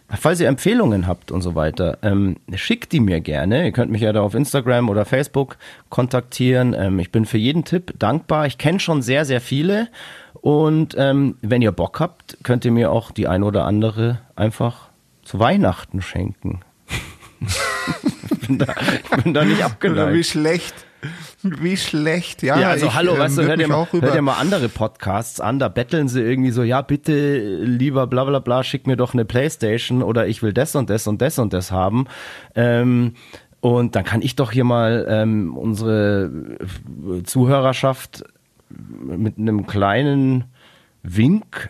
falls 0.09 0.39
ihr 0.39 0.47
Empfehlungen 0.47 1.07
habt 1.07 1.31
und 1.31 1.41
so 1.41 1.55
weiter, 1.55 1.97
ähm, 2.01 2.37
schickt 2.53 2.91
die 2.91 2.99
mir 2.99 3.19
gerne. 3.19 3.65
Ihr 3.65 3.71
könnt 3.71 3.91
mich 3.91 4.01
ja 4.01 4.13
da 4.13 4.21
auf 4.21 4.35
Instagram 4.35 4.89
oder 4.89 5.05
Facebook 5.05 5.57
kontaktieren. 5.89 6.73
Ähm, 6.77 6.99
ich 6.99 7.11
bin 7.11 7.25
für 7.25 7.37
jeden 7.37 7.65
Tipp 7.65 7.93
dankbar. 7.99 8.45
Ich 8.45 8.57
kenne 8.57 8.79
schon 8.79 9.01
sehr, 9.01 9.25
sehr 9.25 9.41
viele. 9.41 9.89
Und 10.33 10.95
ähm, 10.97 11.37
wenn 11.41 11.61
ihr 11.61 11.71
Bock 11.71 11.99
habt, 11.99 12.37
könnt 12.43 12.65
ihr 12.65 12.71
mir 12.71 12.91
auch 12.91 13.11
die 13.11 13.27
ein 13.27 13.43
oder 13.43 13.65
andere 13.65 14.19
einfach 14.35 14.89
zu 15.23 15.39
Weihnachten 15.39 16.01
schenken. 16.01 16.61
ich, 18.31 18.47
bin 18.47 18.57
da, 18.59 18.73
ich 19.03 19.23
bin 19.23 19.33
da 19.33 19.43
nicht 19.45 19.63
abgeneigt. 19.63 20.13
Wie 20.13 20.23
schlecht. 20.23 20.73
Wie 21.41 21.75
schlecht, 21.75 22.43
ja. 22.43 22.57
Ja, 22.57 22.69
also 22.69 22.85
ich, 22.85 22.93
hallo, 22.93 23.13
ähm, 23.13 23.19
weißt 23.19 23.37
du, 23.37 23.41
würd 23.41 23.49
hör 23.49 23.57
dir, 23.57 23.63
mich 23.63 23.67
mal, 23.67 23.75
auch 23.75 23.91
hör 23.91 23.99
über- 23.99 24.11
dir 24.11 24.21
mal 24.21 24.35
andere 24.39 24.69
Podcasts 24.69 25.41
an, 25.41 25.59
da 25.59 25.67
betteln 25.67 26.07
sie 26.07 26.21
irgendwie 26.21 26.51
so, 26.51 26.63
ja, 26.63 26.81
bitte, 26.81 27.57
lieber 27.57 28.07
bla 28.07 28.23
bla 28.23 28.39
bla, 28.39 28.63
schick 28.63 28.87
mir 28.87 28.95
doch 28.95 29.13
eine 29.13 29.25
Playstation 29.25 30.01
oder 30.01 30.27
ich 30.27 30.41
will 30.41 30.53
das 30.53 30.75
und 30.77 30.89
das 30.89 31.05
und 31.07 31.21
das 31.21 31.39
und 31.39 31.51
das 31.51 31.71
haben. 31.73 32.05
Ähm, 32.55 33.15
und 33.59 33.95
dann 33.95 34.05
kann 34.05 34.21
ich 34.21 34.35
doch 34.37 34.51
hier 34.53 34.63
mal 34.63 35.05
ähm, 35.09 35.57
unsere 35.57 36.31
Zuhörerschaft 37.23 38.23
mit 38.69 39.37
einem 39.37 39.67
kleinen 39.67 40.45
Wink 41.03 41.69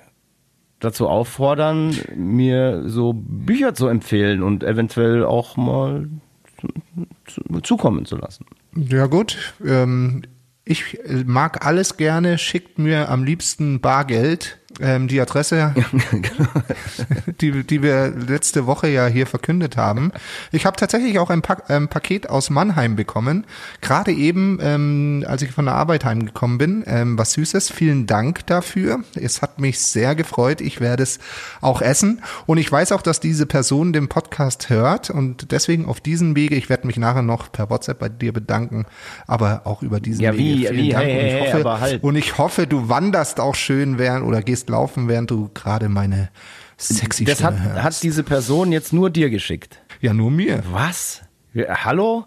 dazu 0.83 1.07
auffordern, 1.07 1.95
mir 2.15 2.83
so 2.87 3.13
Bücher 3.15 3.73
zu 3.73 3.87
empfehlen 3.87 4.43
und 4.43 4.63
eventuell 4.63 5.23
auch 5.25 5.57
mal 5.57 6.09
zu- 7.25 7.59
zukommen 7.61 8.05
zu 8.05 8.15
lassen. 8.17 8.45
Ja 8.75 9.07
gut, 9.07 9.53
ähm, 9.65 10.23
ich 10.65 10.97
äh, 11.05 11.23
mag 11.25 11.65
alles 11.65 11.97
gerne, 11.97 12.37
schickt 12.37 12.79
mir 12.79 13.09
am 13.09 13.23
liebsten 13.23 13.81
Bargeld. 13.81 14.59
Ähm, 14.81 15.07
die 15.07 15.21
Adresse, 15.21 15.73
die, 17.41 17.63
die 17.63 17.81
wir 17.83 18.07
letzte 18.09 18.65
Woche 18.65 18.87
ja 18.87 19.07
hier 19.07 19.27
verkündet 19.27 19.77
haben. 19.77 20.11
Ich 20.51 20.65
habe 20.65 20.75
tatsächlich 20.77 21.19
auch 21.19 21.29
ein 21.29 21.41
pa 21.41 21.57
ähm, 21.69 21.87
Paket 21.87 22.29
aus 22.29 22.49
Mannheim 22.49 22.95
bekommen. 22.95 23.45
Gerade 23.81 24.11
eben, 24.11 24.59
ähm, 24.61 25.23
als 25.27 25.41
ich 25.43 25.51
von 25.51 25.65
der 25.65 25.75
Arbeit 25.75 26.05
heimgekommen 26.05 26.57
bin, 26.57 26.83
ähm, 26.87 27.17
was 27.17 27.33
Süßes. 27.33 27.69
Vielen 27.71 28.07
Dank 28.07 28.45
dafür. 28.47 28.99
Es 29.15 29.41
hat 29.41 29.59
mich 29.59 29.79
sehr 29.79 30.15
gefreut. 30.15 30.61
Ich 30.61 30.79
werde 30.81 31.03
es 31.03 31.19
auch 31.61 31.81
essen. 31.81 32.21
Und 32.45 32.57
ich 32.57 32.71
weiß 32.71 32.91
auch, 32.93 33.01
dass 33.01 33.19
diese 33.19 33.45
Person 33.45 33.93
den 33.93 34.07
Podcast 34.09 34.69
hört. 34.69 35.09
Und 35.09 35.51
deswegen 35.51 35.85
auf 35.85 36.01
diesen 36.01 36.35
Wege, 36.35 36.55
ich 36.55 36.69
werde 36.69 36.87
mich 36.87 36.97
nachher 36.97 37.21
noch 37.21 37.51
per 37.51 37.69
WhatsApp 37.69 37.99
bei 37.99 38.09
dir 38.09 38.33
bedanken, 38.33 38.85
aber 39.27 39.61
auch 39.65 39.81
über 39.83 39.99
diesen 39.99 40.21
Ja, 40.21 40.33
Wege. 40.33 40.43
wie- 40.43 40.67
Vielen 40.67 40.77
wie? 40.77 40.89
Dank. 40.89 41.03
Hey, 41.05 41.13
und, 41.19 41.25
ich 41.27 41.33
hey, 41.33 41.41
hey, 41.41 41.51
hoffe, 41.51 41.59
aber 41.69 41.79
halt. 41.79 42.03
und 42.03 42.15
ich 42.15 42.37
hoffe, 42.37 42.67
du 42.67 42.89
wanderst 42.89 43.39
auch 43.39 43.55
schön 43.55 43.97
während 43.97 44.25
oder 44.25 44.41
gehst 44.41 44.62
laufen, 44.69 45.07
während 45.07 45.31
du 45.31 45.49
gerade 45.53 45.89
meine 45.89 46.29
sexy 46.77 47.25
Das 47.25 47.43
hat, 47.43 47.59
hörst. 47.59 47.83
hat 47.83 48.03
diese 48.03 48.23
Person 48.23 48.71
jetzt 48.71 48.93
nur 48.93 49.09
dir 49.09 49.29
geschickt. 49.29 49.79
ja, 50.01 50.13
nur 50.13 50.31
mir. 50.31 50.63
Was? 50.71 51.21
Hallo? 51.55 52.25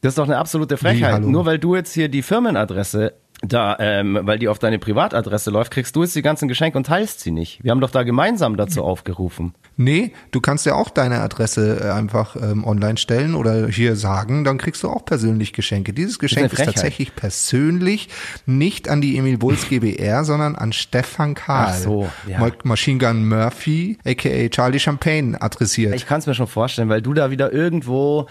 Das 0.00 0.12
ist 0.12 0.18
doch 0.18 0.24
eine 0.24 0.38
absolute 0.38 0.76
Frechheit. 0.76 1.12
hallo? 1.12 1.28
Nur 1.28 1.46
weil 1.46 1.58
du 1.58 1.76
jetzt 1.76 1.92
hier 1.92 2.08
die 2.08 2.22
Firmenadresse 2.22 3.14
da, 3.42 3.76
ähm, 3.80 4.18
weil 4.22 4.38
die 4.38 4.48
auf 4.48 4.58
deine 4.58 4.78
Privatadresse 4.78 5.50
läuft, 5.50 5.72
kriegst 5.72 5.94
du 5.96 6.02
jetzt 6.02 6.14
die 6.16 6.22
ganzen 6.22 6.48
Geschenke 6.48 6.78
und 6.78 6.86
teilst 6.86 7.20
sie 7.20 7.30
nicht. 7.32 7.62
Wir 7.62 7.70
haben 7.72 7.80
doch 7.80 7.90
da 7.90 8.02
gemeinsam 8.04 8.56
dazu 8.56 8.82
aufgerufen. 8.84 9.54
Nee, 9.76 10.12
du 10.30 10.40
kannst 10.40 10.66
ja 10.66 10.74
auch 10.74 10.90
deine 10.90 11.20
Adresse 11.20 11.80
äh, 11.82 11.90
einfach 11.90 12.36
ähm, 12.36 12.64
online 12.64 12.98
stellen 12.98 13.34
oder 13.34 13.68
hier 13.68 13.96
sagen, 13.96 14.44
dann 14.44 14.58
kriegst 14.58 14.82
du 14.82 14.88
auch 14.90 15.04
persönlich 15.04 15.52
Geschenke. 15.52 15.92
Dieses 15.92 16.18
Geschenk 16.18 16.46
ist, 16.46 16.56
Frechheit. 16.56 16.74
tatsächlich 16.74 17.14
persönlich 17.16 18.08
nicht 18.46 18.88
an 18.88 19.00
die 19.00 19.16
Emil 19.16 19.38
Bulls 19.38 19.68
GBR, 19.68 20.24
sondern 20.24 20.56
an 20.56 20.72
Stefan 20.72 21.34
Karl. 21.34 21.68
Ach 21.70 21.74
so, 21.78 22.10
ja. 22.26 22.38
Ma- 22.38 22.50
Machine 22.64 22.98
Gun 22.98 23.26
Murphy, 23.28 23.98
aka 24.04 24.48
Charlie 24.50 24.78
Champagne, 24.78 25.40
adressiert. 25.40 25.94
Ich 25.94 26.06
kann 26.06 26.18
es 26.18 26.26
mir 26.26 26.34
schon 26.34 26.46
vorstellen, 26.46 26.88
weil 26.88 27.00
du 27.02 27.14
da 27.14 27.30
wieder 27.30 27.52
irgendwo 27.52 28.26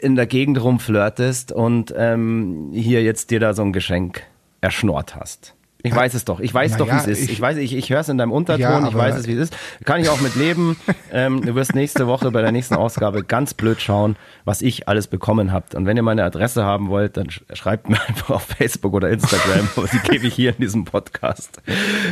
in 0.00 0.16
der 0.16 0.26
Gegend 0.26 0.62
rumflirtest 0.62 1.52
und 1.52 1.94
ähm, 1.96 2.70
hier 2.72 3.02
jetzt 3.02 3.30
dir 3.30 3.40
da 3.40 3.54
so 3.54 3.62
ein 3.62 3.72
Geschenk 3.72 4.22
erschnort 4.60 5.16
hast. 5.16 5.54
Ich 5.86 5.94
weiß 5.94 6.14
es 6.14 6.24
doch. 6.24 6.40
Ich 6.40 6.52
weiß 6.52 6.72
Na 6.72 6.78
doch, 6.78 6.86
wie 6.86 6.90
ja, 6.90 6.96
es 6.96 7.06
ist. 7.06 7.22
Ich, 7.24 7.32
ich- 7.32 7.40
weiß, 7.40 7.58
ich, 7.58 7.74
ich 7.76 7.90
höre 7.90 8.00
es 8.00 8.08
in 8.08 8.16
deinem 8.18 8.32
Unterton. 8.32 8.60
Ja, 8.60 8.88
ich 8.88 8.94
weiß 8.94 9.16
es, 9.16 9.26
wie 9.26 9.34
es 9.34 9.50
ist. 9.50 9.56
Kann 9.84 10.00
ich 10.00 10.08
auch 10.08 10.20
mit 10.20 10.34
leben. 10.34 10.76
ähm, 11.12 11.42
du 11.42 11.54
wirst 11.54 11.74
nächste 11.74 12.06
Woche 12.06 12.30
bei 12.30 12.40
der 12.40 12.52
nächsten 12.52 12.74
Ausgabe 12.74 13.22
ganz 13.22 13.52
blöd 13.52 13.80
schauen, 13.82 14.16
was 14.46 14.62
ich 14.62 14.88
alles 14.88 15.06
bekommen 15.08 15.52
habt. 15.52 15.74
Und 15.74 15.84
wenn 15.86 15.96
ihr 15.98 16.02
meine 16.02 16.24
Adresse 16.24 16.64
haben 16.64 16.88
wollt, 16.88 17.16
dann 17.18 17.30
sch 17.30 17.42
schreibt 17.52 17.88
mir 17.90 18.00
einfach 18.08 18.30
auf 18.30 18.44
Facebook 18.44 18.94
oder 18.94 19.10
Instagram. 19.10 19.68
Aber 19.76 19.86
die 19.92 19.98
gebe 19.98 20.26
ich 20.26 20.34
hier 20.34 20.50
in 20.50 20.56
diesem 20.60 20.84
Podcast 20.86 21.60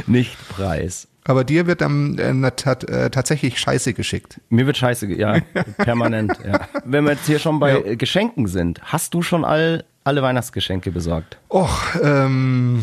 nicht 0.07 0.37
preis. 0.51 1.09
Aber 1.25 1.45
dir 1.45 1.67
wird 1.67 1.81
dann 1.81 2.19
äh, 2.19 2.51
tat, 2.51 2.85
äh, 2.85 3.09
tatsächlich 3.09 3.59
Scheiße 3.59 3.95
geschickt. 3.95 4.39
Mir 4.51 4.67
wird 4.67 4.77
scheiße, 4.77 5.07
ja, 5.07 5.39
permanent. 5.79 6.33
Ja. 6.45 6.61
Wenn 6.85 7.05
wir 7.05 7.13
jetzt 7.13 7.27
hier 7.27 7.39
schon 7.39 7.59
bei 7.61 7.79
Ja. 7.81 7.95
Geschenken 7.95 8.49
sind, 8.49 8.81
hast 8.83 9.15
du 9.15 9.23
schon 9.23 9.45
all, 9.45 9.85
alle 10.05 10.21
Weihnachtsgeschenke 10.21 10.91
besorgt? 10.91 11.39
Och, 11.49 11.71
ähm, 12.03 12.83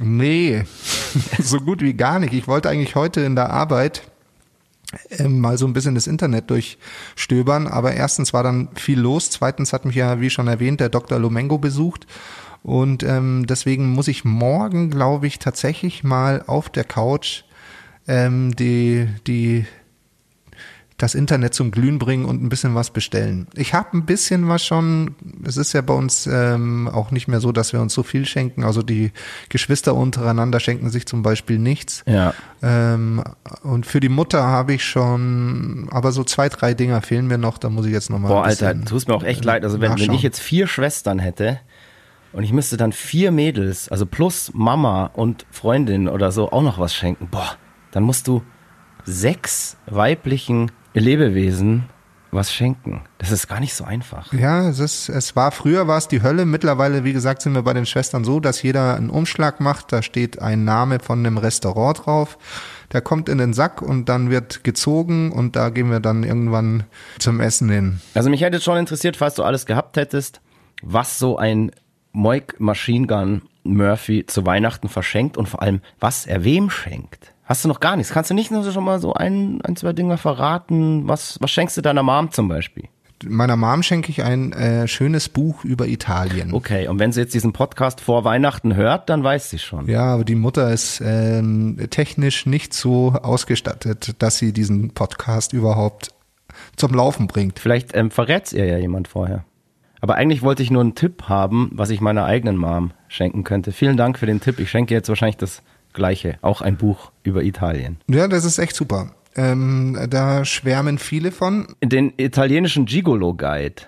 nee, 0.00 0.64
so 1.38 1.58
gut 1.58 1.80
wie 1.80 1.94
gar 1.94 2.18
nicht. 2.18 2.32
Ich 2.32 2.48
wollte 2.48 2.68
eigentlich 2.68 2.94
heute 2.94 3.20
in 3.20 3.34
der 3.34 3.50
Arbeit 3.50 4.02
ähm, 5.10 5.40
mal 5.40 5.58
so 5.58 5.66
ein 5.66 5.72
bisschen 5.72 5.94
das 5.94 6.06
Internet 6.06 6.50
durchstöbern, 6.50 7.66
aber 7.66 7.94
erstens 7.94 8.32
war 8.32 8.42
dann 8.42 8.68
viel 8.74 9.00
los, 9.00 9.30
zweitens 9.30 9.72
hat 9.72 9.84
mich 9.84 9.96
ja, 9.96 10.20
wie 10.20 10.30
schon 10.30 10.48
erwähnt, 10.48 10.80
der 10.80 10.88
Dr. 10.88 11.18
Lomengo 11.18 11.58
besucht 11.58 12.06
und 12.62 13.02
ähm, 13.02 13.46
deswegen 13.46 13.92
muss 13.92 14.08
ich 14.08 14.24
morgen, 14.24 14.90
glaube 14.90 15.26
ich, 15.26 15.38
tatsächlich 15.38 16.02
mal 16.02 16.42
auf 16.46 16.70
der 16.70 16.84
Couch 16.84 17.42
ähm, 18.08 18.56
die, 18.56 19.06
die 19.26 19.66
das 20.96 21.16
Internet 21.16 21.54
zum 21.54 21.72
Glühen 21.72 21.98
bringen 21.98 22.24
und 22.24 22.42
ein 22.42 22.48
bisschen 22.48 22.76
was 22.76 22.90
bestellen. 22.90 23.48
Ich 23.54 23.74
habe 23.74 23.96
ein 23.96 24.06
bisschen 24.06 24.48
was 24.48 24.64
schon. 24.64 25.16
Es 25.44 25.56
ist 25.56 25.72
ja 25.72 25.80
bei 25.80 25.94
uns 25.94 26.28
ähm, 26.30 26.88
auch 26.88 27.10
nicht 27.10 27.26
mehr 27.26 27.40
so, 27.40 27.50
dass 27.50 27.72
wir 27.72 27.80
uns 27.80 27.92
so 27.92 28.04
viel 28.04 28.26
schenken. 28.26 28.62
Also 28.62 28.82
die 28.82 29.10
Geschwister 29.48 29.94
untereinander 29.94 30.60
schenken 30.60 30.90
sich 30.90 31.06
zum 31.06 31.22
Beispiel 31.22 31.58
nichts. 31.58 32.04
Ja. 32.06 32.32
Ähm, 32.62 33.24
und 33.62 33.86
für 33.86 33.98
die 33.98 34.08
Mutter 34.08 34.44
habe 34.44 34.74
ich 34.74 34.84
schon, 34.84 35.88
aber 35.90 36.12
so 36.12 36.22
zwei, 36.22 36.48
drei 36.48 36.74
Dinger 36.74 37.02
fehlen 37.02 37.26
mir 37.26 37.38
noch. 37.38 37.58
Da 37.58 37.70
muss 37.70 37.86
ich 37.86 37.92
jetzt 37.92 38.08
nochmal. 38.08 38.30
Boah, 38.30 38.44
Alter, 38.44 38.80
tut 38.84 39.08
mir 39.08 39.14
auch 39.14 39.24
echt 39.24 39.44
leid. 39.44 39.64
Also 39.64 39.80
wenn, 39.80 39.98
wenn 39.98 40.12
ich 40.12 40.22
jetzt 40.22 40.38
vier 40.38 40.68
Schwestern 40.68 41.18
hätte 41.18 41.58
und 42.32 42.44
ich 42.44 42.52
müsste 42.52 42.76
dann 42.76 42.92
vier 42.92 43.32
Mädels, 43.32 43.88
also 43.88 44.06
plus 44.06 44.52
Mama 44.54 45.06
und 45.06 45.44
Freundin 45.50 46.06
oder 46.08 46.30
so 46.30 46.52
auch 46.52 46.62
noch 46.62 46.78
was 46.78 46.94
schenken, 46.94 47.26
boah, 47.32 47.56
dann 47.90 48.04
musst 48.04 48.28
du 48.28 48.42
sechs 49.04 49.76
weiblichen 49.86 50.70
Lebewesen 51.00 51.84
was 52.34 52.52
schenken. 52.52 53.02
Das 53.18 53.30
ist 53.30 53.48
gar 53.48 53.60
nicht 53.60 53.74
so 53.74 53.84
einfach. 53.84 54.32
Ja, 54.32 54.68
es 54.68 54.80
ist, 54.80 55.08
es 55.08 55.36
war 55.36 55.52
früher 55.52 55.86
war 55.86 55.98
es 55.98 56.08
die 56.08 56.22
Hölle. 56.22 56.44
Mittlerweile, 56.44 57.04
wie 57.04 57.12
gesagt, 57.12 57.42
sind 57.42 57.54
wir 57.54 57.62
bei 57.62 57.72
den 57.72 57.86
Schwestern 57.86 58.24
so, 58.24 58.40
dass 58.40 58.62
jeder 58.62 58.96
einen 58.96 59.10
Umschlag 59.10 59.60
macht. 59.60 59.92
Da 59.92 60.02
steht 60.02 60.42
ein 60.42 60.64
Name 60.64 60.98
von 60.98 61.20
einem 61.20 61.38
Restaurant 61.38 62.04
drauf. 62.04 62.38
Der 62.92 63.00
kommt 63.00 63.28
in 63.28 63.38
den 63.38 63.54
Sack 63.54 63.82
und 63.82 64.08
dann 64.08 64.30
wird 64.30 64.64
gezogen 64.64 65.32
und 65.32 65.56
da 65.56 65.70
gehen 65.70 65.90
wir 65.90 66.00
dann 66.00 66.22
irgendwann 66.22 66.84
zum 67.18 67.40
Essen 67.40 67.68
hin. 67.70 68.00
Also 68.14 68.30
mich 68.30 68.42
hätte 68.42 68.60
schon 68.60 68.78
interessiert, 68.78 69.16
falls 69.16 69.34
du 69.34 69.42
alles 69.42 69.64
gehabt 69.66 69.96
hättest, 69.96 70.40
was 70.82 71.18
so 71.18 71.38
ein 71.38 71.70
Moik 72.12 72.60
Machine 72.60 73.06
Gun 73.06 73.42
Murphy 73.64 74.26
zu 74.26 74.44
Weihnachten 74.44 74.88
verschenkt 74.88 75.36
und 75.36 75.48
vor 75.48 75.62
allem, 75.62 75.80
was 75.98 76.26
er 76.26 76.44
wem 76.44 76.68
schenkt. 76.68 77.33
Hast 77.44 77.64
du 77.64 77.68
noch 77.68 77.80
gar 77.80 77.96
nichts? 77.96 78.12
Kannst 78.12 78.30
du 78.30 78.34
nicht 78.34 78.50
nur 78.50 78.70
schon 78.70 78.84
mal 78.84 79.00
so 79.00 79.12
ein, 79.12 79.60
ein 79.62 79.76
zwei 79.76 79.92
Dinge 79.92 80.16
verraten? 80.16 81.06
Was, 81.06 81.38
was 81.40 81.50
schenkst 81.50 81.76
du 81.76 81.82
deiner 81.82 82.02
Mom 82.02 82.30
zum 82.30 82.48
Beispiel? 82.48 82.84
Meiner 83.26 83.56
Mom 83.56 83.82
schenke 83.82 84.10
ich 84.10 84.22
ein 84.22 84.52
äh, 84.52 84.88
schönes 84.88 85.28
Buch 85.28 85.64
über 85.64 85.86
Italien. 85.86 86.52
Okay, 86.52 86.88
und 86.88 86.98
wenn 86.98 87.12
sie 87.12 87.20
jetzt 87.20 87.34
diesen 87.34 87.52
Podcast 87.52 88.00
vor 88.00 88.24
Weihnachten 88.24 88.74
hört, 88.76 89.08
dann 89.08 89.22
weiß 89.22 89.50
sie 89.50 89.58
schon. 89.58 89.86
Ja, 89.88 90.14
aber 90.14 90.24
die 90.24 90.34
Mutter 90.34 90.70
ist 90.72 91.00
ähm, 91.04 91.78
technisch 91.90 92.46
nicht 92.46 92.74
so 92.74 93.12
ausgestattet, 93.12 94.16
dass 94.18 94.38
sie 94.38 94.52
diesen 94.52 94.90
Podcast 94.90 95.52
überhaupt 95.52 96.12
zum 96.76 96.94
Laufen 96.94 97.26
bringt. 97.26 97.58
Vielleicht 97.58 97.94
ähm, 97.94 98.10
verrät's 98.10 98.52
ihr 98.52 98.66
ja 98.66 98.78
jemand 98.78 99.08
vorher. 99.08 99.44
Aber 100.00 100.16
eigentlich 100.16 100.42
wollte 100.42 100.62
ich 100.62 100.70
nur 100.70 100.82
einen 100.82 100.94
Tipp 100.94 101.24
haben, 101.28 101.70
was 101.72 101.90
ich 101.90 102.00
meiner 102.00 102.24
eigenen 102.24 102.56
Mom 102.56 102.92
schenken 103.08 103.42
könnte. 103.44 103.72
Vielen 103.72 103.96
Dank 103.96 104.18
für 104.18 104.26
den 104.26 104.40
Tipp. 104.40 104.58
Ich 104.58 104.70
schenke 104.70 104.92
jetzt 104.92 105.08
wahrscheinlich 105.08 105.38
das 105.38 105.62
Gleiche, 105.94 106.38
auch 106.42 106.60
ein 106.60 106.76
Buch 106.76 107.10
über 107.22 107.42
Italien. 107.42 107.98
Ja, 108.08 108.28
das 108.28 108.44
ist 108.44 108.58
echt 108.58 108.76
super. 108.76 109.14
Ähm, 109.36 109.98
da 110.10 110.44
schwärmen 110.44 110.98
viele 110.98 111.32
von. 111.32 111.74
Den 111.82 112.12
italienischen 112.18 112.84
Gigolo 112.84 113.34
Guide 113.34 113.82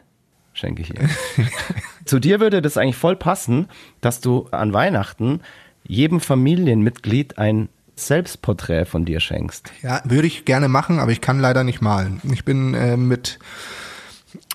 schenke 0.55 0.83
ich 0.83 0.95
ihr. 0.95 1.09
Zu 2.05 2.19
dir 2.19 2.41
würde 2.41 2.63
das 2.63 2.77
eigentlich 2.77 2.97
voll 2.97 3.17
passen, 3.17 3.69
dass 4.01 4.21
du 4.21 4.49
an 4.51 4.73
Weihnachten 4.73 5.41
jedem 5.87 6.21
Familienmitglied 6.21 7.39
ein 7.39 7.69
Selbstporträt 7.97 8.85
von 8.85 9.05
dir 9.05 9.21
schenkst. 9.21 9.73
Ja, 9.83 10.03
würde 10.05 10.27
ich 10.27 10.45
gerne 10.45 10.69
machen, 10.69 10.99
aber 10.99 11.13
ich 11.13 11.21
kann 11.21 11.39
leider 11.39 11.65
nicht 11.65 11.81
malen. 11.81 12.21
Ich 12.33 12.45
bin 12.45 12.75
äh, 12.75 12.97
mit, 12.97 13.39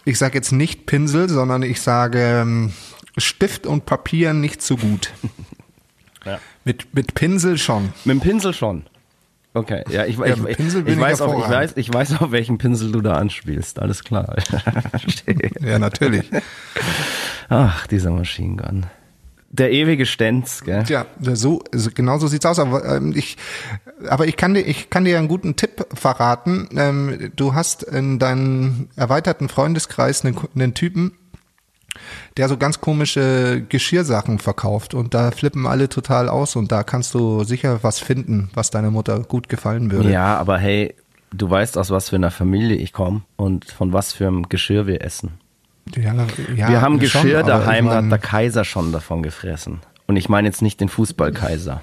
ich 0.05 0.17
sage 0.17 0.35
jetzt 0.35 0.51
nicht 0.51 0.85
Pinsel, 0.85 1.29
sondern 1.29 1.63
ich 1.63 1.81
sage 1.81 2.41
ähm, 2.41 2.73
Stift 3.17 3.65
und 3.65 3.85
Papier 3.85 4.33
nicht 4.33 4.61
so 4.61 4.77
gut. 4.77 5.11
Ja. 6.25 6.39
Mit, 6.65 6.93
mit 6.93 7.13
Pinsel 7.13 7.57
schon. 7.57 7.93
Mit 8.05 8.15
dem 8.15 8.21
Pinsel 8.21 8.53
schon. 8.53 8.85
Okay, 9.53 9.83
ja, 9.89 10.05
ich, 10.05 10.17
Ja, 10.17 10.25
ich, 10.25 10.59
ich, 10.59 10.59
ich, 10.87 10.99
weiß, 10.99 11.21
auf, 11.21 11.43
ich, 11.43 11.49
weiß, 11.49 11.73
ich 11.75 11.93
weiß, 11.93 12.21
auf 12.21 12.31
welchen 12.31 12.57
Pinsel 12.57 12.91
du 12.91 13.01
da 13.01 13.13
anspielst. 13.13 13.79
Alles 13.79 14.03
klar. 14.03 14.35
Ja, 15.61 15.77
natürlich. 15.77 16.29
Ach, 17.49 17.85
dieser 17.87 18.11
Machine 18.11 18.55
Gun. 18.55 18.85
Der 19.49 19.71
ewige 19.71 20.05
Stenz, 20.05 20.63
gell? 20.63 20.83
Tja, 20.83 21.05
so, 21.19 21.61
so 21.73 21.89
genau 21.93 22.17
so 22.17 22.27
sieht's 22.27 22.45
aus. 22.45 22.57
Aber 22.59 22.85
ähm, 22.85 23.13
ich, 23.15 23.37
aber 24.07 24.25
ich 24.25 24.37
kann 24.37 24.53
dir, 24.53 24.61
ich 24.61 24.89
kann 24.89 25.03
dir 25.03 25.17
einen 25.17 25.27
guten 25.27 25.57
Tipp 25.57 25.85
verraten. 25.93 26.69
Ähm, 26.77 27.31
du 27.35 27.53
hast 27.53 27.83
in 27.83 28.17
deinem 28.17 28.87
erweiterten 28.95 29.49
Freundeskreis 29.49 30.23
einen, 30.23 30.37
einen 30.55 30.73
Typen, 30.73 31.11
der 32.37 32.47
so 32.47 32.57
ganz 32.57 32.81
komische 32.81 33.63
Geschirrsachen 33.67 34.39
verkauft 34.39 34.93
und 34.93 35.13
da 35.13 35.31
flippen 35.31 35.67
alle 35.67 35.89
total 35.89 36.29
aus 36.29 36.55
und 36.55 36.71
da 36.71 36.83
kannst 36.83 37.13
du 37.13 37.43
sicher 37.43 37.79
was 37.83 37.99
finden, 37.99 38.49
was 38.53 38.71
deiner 38.71 38.91
Mutter 38.91 39.19
gut 39.19 39.49
gefallen 39.49 39.91
würde. 39.91 40.11
Ja, 40.11 40.37
aber 40.37 40.57
hey, 40.57 40.95
du 41.33 41.49
weißt, 41.49 41.77
aus 41.77 41.89
was 41.89 42.09
für 42.09 42.15
einer 42.15 42.31
Familie 42.31 42.77
ich 42.77 42.93
komme 42.93 43.21
und 43.35 43.65
von 43.65 43.93
was 43.93 44.13
für 44.13 44.27
einem 44.27 44.49
Geschirr 44.49 44.87
wir 44.87 45.01
essen. 45.03 45.31
Ja, 45.95 46.13
ja, 46.55 46.69
wir 46.69 46.81
haben 46.81 46.99
Geschirr 46.99 47.43
daheim, 47.43 47.87
da 47.87 47.95
hat 47.95 48.11
der 48.11 48.19
Kaiser 48.19 48.63
schon 48.63 48.91
davon 48.91 49.23
gefressen. 49.23 49.79
Und 50.07 50.15
ich 50.15 50.29
meine 50.29 50.47
jetzt 50.47 50.61
nicht 50.61 50.79
den 50.79 50.89
Fußballkaiser. 50.89 51.81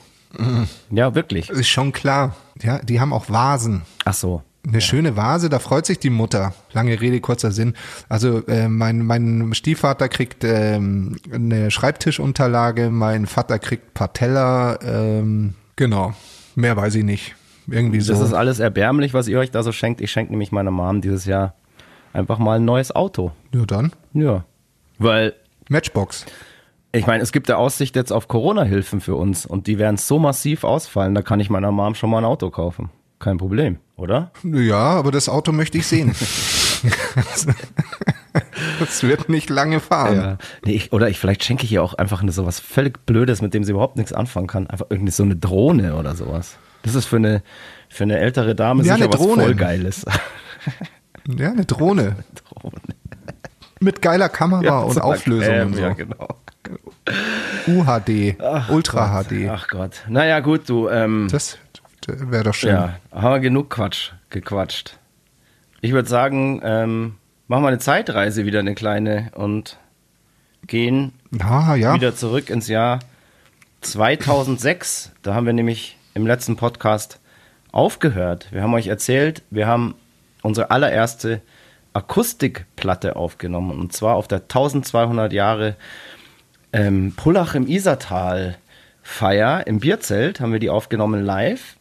Ja, 0.91 1.15
wirklich. 1.15 1.51
Ist 1.51 1.69
schon 1.69 1.93
klar. 1.93 2.37
Ja, 2.61 2.79
die 2.79 3.01
haben 3.01 3.13
auch 3.13 3.29
Vasen. 3.31 3.83
Ach 4.05 4.15
so. 4.15 4.43
Eine 4.67 4.81
schöne 4.81 5.17
Vase, 5.17 5.49
da 5.49 5.61
freut 5.61 5.87
sich 5.87 5.99
die 5.99 6.11
Mutter. 6.11 6.53
Lange 6.73 7.01
Rede, 7.01 7.21
kurzer 7.21 7.53
Sinn. 7.53 7.75
Also 8.09 8.47
äh, 8.49 8.69
mein, 8.69 9.07
mein 9.07 9.55
Stiefvater 9.55 10.09
kriegt 10.09 10.45
ähm, 10.45 11.17
eine 11.33 11.71
Schreibtischunterlage, 11.71 12.91
mein 12.91 13.27
Vater 13.27 13.59
kriegt 13.59 13.91
ein 13.91 13.95
paar 13.95 14.13
Teller. 14.13 14.79
Ähm, 14.83 15.55
genau, 15.77 16.13
mehr 16.55 16.77
weiß 16.77 16.97
ich 16.97 17.05
nicht. 17.05 17.35
Irgendwie 17.71 18.01
so. 18.01 18.13
Das 18.13 18.23
ist 18.23 18.33
alles 18.33 18.59
erbärmlich, 18.59 19.15
was 19.15 19.29
ihr 19.29 19.39
euch 19.39 19.51
da 19.51 19.63
so 19.63 19.73
schenkt. 19.73 20.01
Ich 20.01 20.11
schenke 20.11 20.33
nämlich 20.33 20.53
meiner 20.53 20.71
Mom 20.71 21.01
dieses 21.01 21.25
Jahr 21.25 21.55
einfach 22.13 22.39
mal 22.39 22.57
ein 22.57 22.65
neues 22.65 22.95
Auto. 22.95 23.33
ja, 23.55 23.65
dann 23.65 23.93
Ja. 24.13 24.45
Weil, 24.99 25.35
Matchbox. 25.69 26.27
ich 26.93 27.07
meine, 27.07 27.23
es 27.23 27.31
gibt 27.31 27.49
ja 27.49 27.57
Aussicht 27.57 27.95
jetzt 27.95 28.13
auf 28.13 28.27
Corona-Hilfen 28.27 29.01
für 29.01 29.15
uns 29.15 29.47
und 29.47 29.67
die 29.67 29.79
werden 29.79 29.97
so 29.97 30.19
massiv 30.19 30.65
ausfallen, 30.65 31.15
da 31.15 31.23
kann 31.23 31.41
ich 31.41 31.51
meiner 31.51 31.71
Mom 31.71 31.95
schon 31.95 32.11
mal 32.11 32.19
ein 32.19 32.25
Auto 32.25 32.51
kaufen. 32.51 32.91
Kein 33.19 33.39
Problem, 33.39 33.79
oder? 33.97 34.31
Ja, 34.45 34.77
aber 34.79 35.11
das 35.11 35.29
Auto 35.29 35.53
möchte 35.53 35.79
ich 35.79 35.87
sehen. 35.87 36.15
das 38.79 39.03
wird 39.03 39.29
nicht 39.29 39.51
lange 39.51 39.81
fahren. 39.81 40.17
Ja. 40.17 40.39
Nee, 40.65 40.73
ich, 40.75 40.93
oder 40.93 41.09
ich, 41.09 41.19
vielleicht 41.19 41.43
schenke 41.45 41.65
ich 41.65 41.73
ihr 41.73 41.83
auch 41.83 41.95
einfach 41.95 42.23
eine, 42.23 42.31
sowas 42.33 42.61
völlig 42.61 43.05
Blödes, 43.07 43.43
mit 43.43 43.55
dem 43.55 43.65
sie 43.65 43.73
überhaupt 43.73 43.97
nichts 43.97 44.13
anfangen 44.13 44.47
kann. 44.47 44.67
Einfach 44.69 44.87
irgendwie 44.91 45.11
so 45.13 45.23
eine 45.25 45.35
Drohne 45.37 45.97
oder 45.97 46.15
sowas. 46.15 46.57
Das 46.83 46.95
ist 46.95 47.07
für 47.07 47.17
eine, 47.17 47.43
für 47.89 48.05
eine 48.05 48.19
ältere 48.19 48.55
Dame 48.55 48.85
Ja, 48.85 48.95
sicher 48.95 49.07
eine 49.07 49.13
was 49.13 49.21
Drohne. 49.21 49.43
voll 49.43 49.55
Geiles. 49.57 50.07
Ja, 51.37 51.51
eine 51.51 51.65
Drohne. 51.65 52.17
Drohne. 52.55 52.77
Mit 53.81 54.01
geiler 54.03 54.29
Kamera 54.29 54.81
und 54.81 54.95
so 54.95 55.01
eine 55.01 55.15
Auflösung 55.15 55.61
und 55.61 55.75
so. 55.75 55.81
Ja, 55.83 55.93
genau. 55.93 56.29
UHD, 57.67 58.37
Ultra 58.71 59.23
Gott. 59.23 59.29
HD. 59.29 59.49
Ach 59.51 59.69
Gott. 59.69 59.93
Naja, 60.09 60.41
gut, 60.41 60.69
du, 60.69 60.89
ähm, 60.89 61.29
Das 61.31 61.59
wäre 62.09 62.45
doch 62.45 62.55
schön. 62.55 62.71
ja, 62.71 62.99
haben 63.13 63.35
wir 63.35 63.41
genug 63.41 63.71
Quatsch 63.71 64.13
gequatscht. 64.31 64.99
Ich 65.81 65.93
würde 65.93 66.09
sagen, 66.09 66.61
ähm, 66.65 67.15
machen 67.47 67.63
wir 67.63 67.69
eine 67.69 67.79
Zeitreise 67.79 68.45
wieder, 68.47 68.59
eine 68.61 68.75
kleine, 68.75 69.31
und 69.35 69.79
gehen 70.67 71.13
Ah, 71.41 71.75
ja. 71.77 71.95
wieder 71.95 72.15
zurück 72.15 72.51
ins 72.51 72.69
Jahr 72.69 72.99
2006. 73.83 75.13
Da 75.23 75.35
haben 75.35 75.47
wir 75.47 75.53
nämlich 75.53 75.97
im 76.15 76.27
letzten 76.27 76.57
Podcast 76.57 77.21
aufgehört. 77.71 78.49
Wir 78.51 78.63
haben 78.63 78.75
euch 78.75 78.89
erzählt, 78.89 79.43
wir 79.51 79.67
haben 79.67 79.95
unsere 80.43 80.71
allererste 80.71 81.41
Akustikplatte 81.93 83.17
aufgenommen 83.17 83.79
und 83.79 83.93
zwar 83.93 84.17
auf 84.17 84.29
der 84.29 84.39
1200 84.43 85.33
Jahre 85.33 85.77
ähm, 86.73 87.13
Pullach 87.17 87.55
im 87.55 87.67
Isertal 87.67 88.57
Feier 89.03 89.67
im 89.67 89.81
Bierzelt 89.81 90.39
haben 90.41 90.53
wir 90.53 90.59
die 90.61 90.69
aufgenommen 90.71 91.25
live 91.25 91.77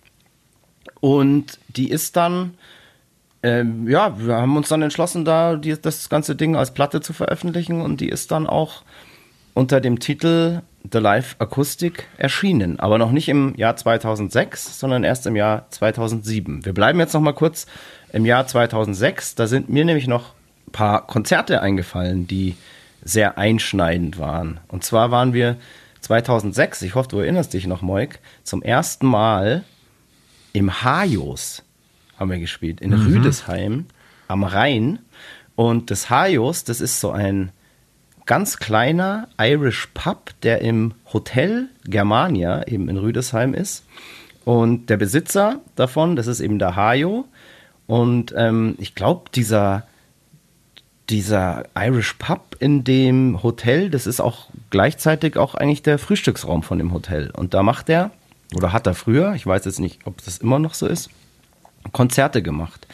und 1.00 1.60
die 1.70 1.90
ist 1.90 2.16
dann 2.16 2.54
ähm, 3.44 3.88
ja, 3.88 4.20
wir 4.20 4.36
haben 4.36 4.58
uns 4.58 4.70
dann 4.70 4.82
entschlossen, 4.82 5.24
da 5.24 5.56
die, 5.56 5.80
das 5.80 6.10
ganze 6.10 6.36
Ding 6.36 6.56
als 6.56 6.74
Platte 6.74 7.02
zu 7.02 7.14
veröffentlichen 7.14 7.82
und 7.82 8.02
die 8.02 8.10
ist 8.10 8.32
dann 8.32 8.48
auch 8.48 8.84
unter 9.54 9.80
dem 9.80 10.00
Titel 10.00 10.62
The 10.92 11.00
Live 11.00 11.36
Acoustic 11.40 12.08
erschienen, 12.18 12.80
aber 12.80 12.98
noch 12.98 13.12
nicht 13.12 13.30
im 13.30 13.56
Jahr 13.56 13.76
2006, 13.76 14.80
sondern 14.80 15.04
erst 15.04 15.28
im 15.28 15.36
Jahr 15.36 15.66
2007. 15.70 16.66
Wir 16.66 16.74
bleiben 16.74 17.00
jetzt 17.00 17.14
noch 17.14 17.22
mal 17.22 17.34
kurz 17.34 17.68
im 18.12 18.26
Jahr 18.26 18.48
2006, 18.48 19.36
da 19.36 19.48
sind 19.48 19.70
mir 19.70 19.86
nämlich 19.86 20.08
noch 20.08 20.34
ein 20.68 20.72
paar 20.72 21.06
Konzerte 21.06 21.62
eingefallen, 21.62 22.28
die 22.28 22.56
sehr 23.04 23.38
einschneidend 23.38 24.18
waren. 24.18 24.60
Und 24.68 24.84
zwar 24.84 25.12
waren 25.12 25.34
wir 25.34 25.58
2006, 26.02 26.82
ich 26.82 26.96
hoffe, 26.96 27.10
du 27.10 27.20
erinnerst 27.20 27.54
dich 27.54 27.68
noch, 27.68 27.82
Moik, 27.82 28.20
zum 28.44 28.62
ersten 28.62 29.08
Mal 29.08 29.64
im 30.58 30.84
Hajos 30.84 31.62
haben 32.18 32.32
wir 32.32 32.40
gespielt, 32.40 32.82
in 32.82 32.92
Rüdesheim 32.92 33.86
am 34.28 34.44
Rhein. 34.44 34.98
Und 35.56 35.92
das 35.92 36.10
Hajos, 36.10 36.64
das 36.64 36.82
ist 36.82 37.00
so 37.00 37.12
ein 37.12 37.52
ganz 38.26 38.58
kleiner 38.58 39.28
Irish 39.40 39.88
Pub, 39.94 40.32
der 40.42 40.62
im 40.62 40.96
Hotel 41.14 41.70
Germania 41.86 42.68
eben 42.68 42.90
in 42.90 42.98
Rüdesheim 42.98 43.54
ist. 43.54 43.86
Und 44.46 44.90
der 44.90 44.98
Besitzer 44.98 45.62
davon, 45.76 46.16
das 46.16 46.26
ist 46.26 46.40
eben 46.40 46.58
der 46.58 46.76
Hajo. 46.76 47.26
Und 47.86 48.34
ähm, 48.36 48.74
ich 48.80 48.96
glaube, 48.96 49.30
dieser, 49.36 49.86
dieser 51.08 51.66
Irish 51.76 52.14
Pub 52.14 52.56
in 52.60 52.84
dem 52.84 53.44
Hotel, 53.44 53.92
das 53.92 54.08
ist 54.08 54.20
auch 54.20 54.50
gleichzeitig 54.72 55.38
auch 55.38 55.54
eigentlich 55.54 55.84
der 55.84 56.00
Frühstücksraum 56.00 56.64
von 56.64 56.80
dem 56.80 56.94
Hotel. 56.94 57.30
Und 57.30 57.54
da 57.54 57.62
macht 57.62 57.90
er, 57.90 58.10
oder 58.56 58.74
hat 58.74 58.88
er 58.88 58.94
früher, 58.94 59.34
ich 59.34 59.46
weiß 59.46 59.66
jetzt 59.66 59.80
nicht, 59.80 60.00
ob 60.06 60.24
das 60.24 60.38
immer 60.38 60.60
noch 60.60 60.74
so 60.74 60.88
ist, 60.88 61.10
Konzerte 61.92 62.42
gemacht. 62.42 62.88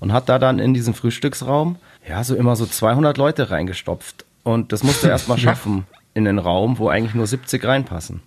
Und 0.00 0.12
hat 0.12 0.28
da 0.28 0.38
dann 0.38 0.58
in 0.58 0.74
diesen 0.74 0.94
Frühstücksraum, 0.94 1.76
ja, 2.08 2.24
so 2.24 2.34
immer 2.34 2.56
so 2.56 2.66
200 2.66 3.16
Leute 3.16 3.50
reingestopft. 3.50 4.24
Und 4.42 4.72
das 4.72 4.82
musste 4.82 5.06
er 5.06 5.12
erstmal 5.12 5.38
schaffen 5.38 5.86
in 6.14 6.24
den 6.24 6.38
Raum, 6.38 6.78
wo 6.78 6.88
eigentlich 6.88 7.14
nur 7.14 7.26
70 7.26 7.64
reinpassen. 7.64 8.20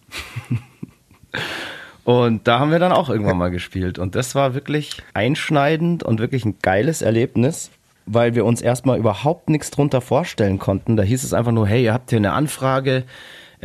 Und 2.05 2.47
da 2.47 2.59
haben 2.59 2.71
wir 2.71 2.79
dann 2.79 2.91
auch 2.91 3.09
irgendwann 3.09 3.37
mal 3.37 3.49
gespielt. 3.49 3.97
Und 3.97 4.13
das 4.13 4.35
war 4.35 4.53
wirklich 4.53 5.01
einschneidend 5.15 6.03
und 6.03 6.19
wirklich 6.19 6.45
ein 6.45 6.59
geiles 6.61 7.01
Erlebnis, 7.01 7.71
weil 8.05 8.35
wir 8.35 8.45
uns 8.45 8.61
erstmal 8.61 8.99
überhaupt 8.99 9.49
nichts 9.49 9.71
drunter 9.71 10.01
vorstellen 10.01 10.59
konnten. 10.59 10.97
Da 10.97 11.03
hieß 11.03 11.23
es 11.23 11.33
einfach 11.33 11.51
nur, 11.51 11.67
hey, 11.67 11.83
ihr 11.83 11.93
habt 11.93 12.11
hier 12.11 12.17
eine 12.17 12.33
Anfrage, 12.33 13.05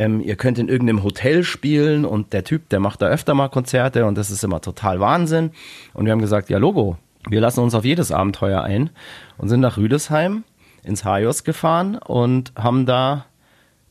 ähm, 0.01 0.19
ihr 0.19 0.35
könnt 0.35 0.57
in 0.57 0.67
irgendeinem 0.67 1.03
Hotel 1.03 1.43
spielen 1.43 2.05
und 2.05 2.33
der 2.33 2.43
Typ, 2.43 2.69
der 2.69 2.79
macht 2.79 3.03
da 3.03 3.07
öfter 3.07 3.35
mal 3.35 3.49
Konzerte 3.49 4.07
und 4.07 4.17
das 4.17 4.31
ist 4.31 4.43
immer 4.43 4.59
total 4.59 4.99
Wahnsinn. 4.99 5.51
Und 5.93 6.05
wir 6.05 6.11
haben 6.11 6.21
gesagt, 6.21 6.49
ja, 6.49 6.57
Logo, 6.57 6.97
wir 7.29 7.39
lassen 7.39 7.59
uns 7.59 7.75
auf 7.75 7.85
jedes 7.85 8.11
Abenteuer 8.11 8.63
ein 8.63 8.89
und 9.37 9.49
sind 9.49 9.59
nach 9.59 9.77
Rüdesheim 9.77 10.43
ins 10.83 11.05
Hajos 11.05 11.43
gefahren 11.43 11.97
und 11.97 12.51
haben 12.55 12.87
da 12.87 13.25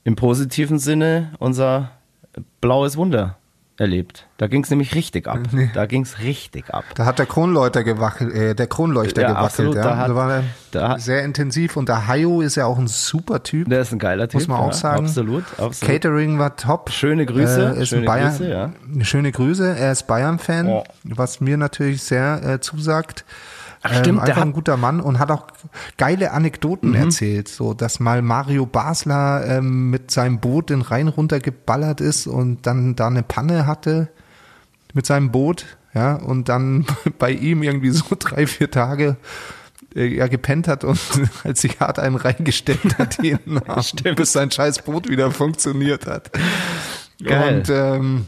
im 0.03 0.17
positiven 0.17 0.81
Sinne 0.81 1.31
unser 1.39 1.93
blaues 2.61 2.97
Wunder 2.97 3.37
erlebt. 3.81 4.27
Da 4.37 4.47
ging 4.47 4.63
es 4.63 4.71
nämlich 4.71 4.95
richtig 4.95 5.27
ab. 5.27 5.41
Da 5.75 5.87
ging 5.87 6.03
es 6.03 6.21
richtig 6.21 6.73
ab. 6.73 6.85
Da 6.95 7.05
hat 7.07 7.19
der 7.19 7.27
Kronleuchter 7.27 7.83
gewackelt, 7.83 8.35
äh, 8.35 8.55
der 8.55 8.67
Kronleuchter 8.67 9.23
Ja, 9.23 9.29
gewackelt. 9.29 9.47
absolut, 9.47 9.75
ja. 9.77 9.83
da 9.83 9.97
hat- 9.97 10.09
da 10.11 10.15
war 10.15 10.33
er 10.33 10.45
da- 10.71 10.99
sehr 10.99 11.25
intensiv 11.25 11.77
und 11.77 11.89
der 11.89 12.07
Hayo 12.07 12.41
ist 12.43 12.55
ja 12.57 12.67
auch 12.67 12.79
ein 12.79 12.89
super 12.89 13.43
Typ. 13.43 13.69
Der 13.69 13.81
ist 13.81 13.93
ein 13.93 13.99
geiler 13.99 14.29
Typ. 14.29 14.35
Muss 14.41 14.49
man 14.49 14.61
auch 14.61 14.67
ja, 14.69 14.73
sagen. 14.75 15.07
Absolut, 15.07 15.45
absolut. 15.59 15.81
Catering 15.81 16.39
war 16.39 16.57
top. 16.57 16.91
Schöne 16.91 17.25
Grüße, 17.27 17.77
Äh, 17.81 17.87
schöne 17.87 18.07
Bayern, 18.07 18.31
Grüße, 18.31 18.49
ja. 18.51 18.73
Schöne 19.03 19.33
Grüße. 19.33 19.77
Er 19.79 19.93
ist 19.93 20.07
Bayern-Fan, 20.07 20.69
Ja. 20.69 20.83
was 21.05 21.41
mir 21.41 21.57
natürlich 21.57 22.03
sehr 22.03 22.41
äh, 22.45 22.61
zusagt. 22.61 23.25
Ach, 23.83 23.95
stimmt, 23.99 24.19
der 24.19 24.23
einfach 24.23 24.37
hat- 24.37 24.45
Mhm. 24.47 24.51
ein 24.51 24.53
guter 24.55 24.77
Mann 24.77 25.01
und 25.01 25.19
hat 25.19 25.31
auch 25.31 25.47
geile 25.97 26.33
Anekdoten 26.33 26.95
erzählt, 26.95 27.49
so 27.49 27.73
dass 27.75 27.99
mal 28.01 28.21
Mario 28.23 28.67
Basler 28.67 29.45
ähm, 29.47 29.91
mit 29.91 30.11
seinem 30.11 30.39
Boot 30.39 30.69
den 30.71 30.83
Rhein 30.83 31.09
runtergeballert 31.09 32.01
ist 32.01 32.27
und 32.27 32.67
dann 32.67 32.95
da 32.97 33.07
eine 33.07 33.23
Panne 33.23 33.67
hatte 33.67 34.09
mit 34.93 35.07
seinem 35.07 35.31
Boot, 35.31 35.65
ja, 35.95 36.15
und 36.17 36.49
dann 36.49 36.85
bei 37.19 37.31
ihm 37.31 37.63
irgendwie 37.63 37.91
so 37.91 38.05
drei, 38.19 38.47
vier 38.47 38.71
Tage 38.71 39.17
äh, 39.95 40.15
er 40.17 40.29
gepennt 40.29 40.69
hat 40.69 40.85
und 40.85 41.01
als 41.45 41.63
sich 41.63 41.81
hart 41.81 41.99
einen 41.99 42.17
reingestellt 42.17 42.99
hat 42.99 43.23
jeden 43.23 43.59
Abend, 43.67 44.15
bis 44.17 44.33
sein 44.33 44.51
scheiß 44.51 44.83
Boot 44.83 45.09
wieder 45.09 45.31
funktioniert 45.31 46.07
hat. 46.07 46.31
Geil. 47.25 47.59
Und 47.59 47.71
ähm, 47.71 48.27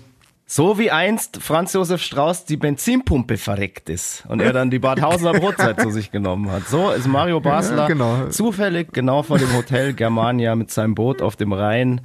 So 0.55 0.79
wie 0.79 0.91
einst 0.91 1.39
Franz 1.43 1.73
Josef 1.73 2.03
Strauß 2.03 2.45
die 2.45 2.59
Benzinpumpe 2.59 3.39
verreckt 3.39 3.89
ist 3.89 4.25
und 4.29 4.43
er 4.43 4.53
dann 4.53 4.71
die 4.71 4.81
Badhausener 4.81 5.33
Brotzeit 5.33 5.81
zu 5.81 5.89
sich 5.91 6.11
genommen 6.11 6.51
hat. 6.51 6.69
So 6.69 6.91
ist 6.91 7.09
Mario 7.09 7.41
Basler 7.41 7.79
Ja, 7.79 7.87
genau. 7.87 8.27
zufällig 8.27 8.93
genau 8.93 9.23
vor 9.23 9.39
dem 9.39 9.51
Hotel 9.57 9.95
Germania 9.95 10.55
mit 10.55 10.71
seinem 10.71 10.95
Boot 10.95 11.23
auf 11.23 11.37
dem 11.37 11.55
Rhein 11.55 12.03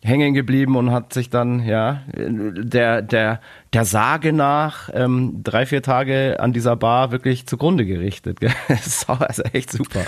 hängen 0.00 0.32
geblieben 0.32 0.76
und 0.76 0.90
hat 0.90 1.12
sich 1.12 1.28
dann, 1.28 1.66
ja, 1.66 2.00
der, 2.16 3.02
der, 3.02 3.40
der 3.74 3.84
Sage 3.84 4.32
nach 4.32 4.88
ähm, 4.94 5.42
drei, 5.44 5.66
vier 5.66 5.82
Tage 5.82 6.40
an 6.40 6.54
dieser 6.54 6.76
Bar 6.76 7.12
wirklich 7.12 7.46
zugrunde 7.46 7.84
gerichtet. 7.84 8.38
Das 8.68 8.86
ist 8.86 9.10
also 9.10 9.42
echt 9.52 9.70
super. 9.70 10.00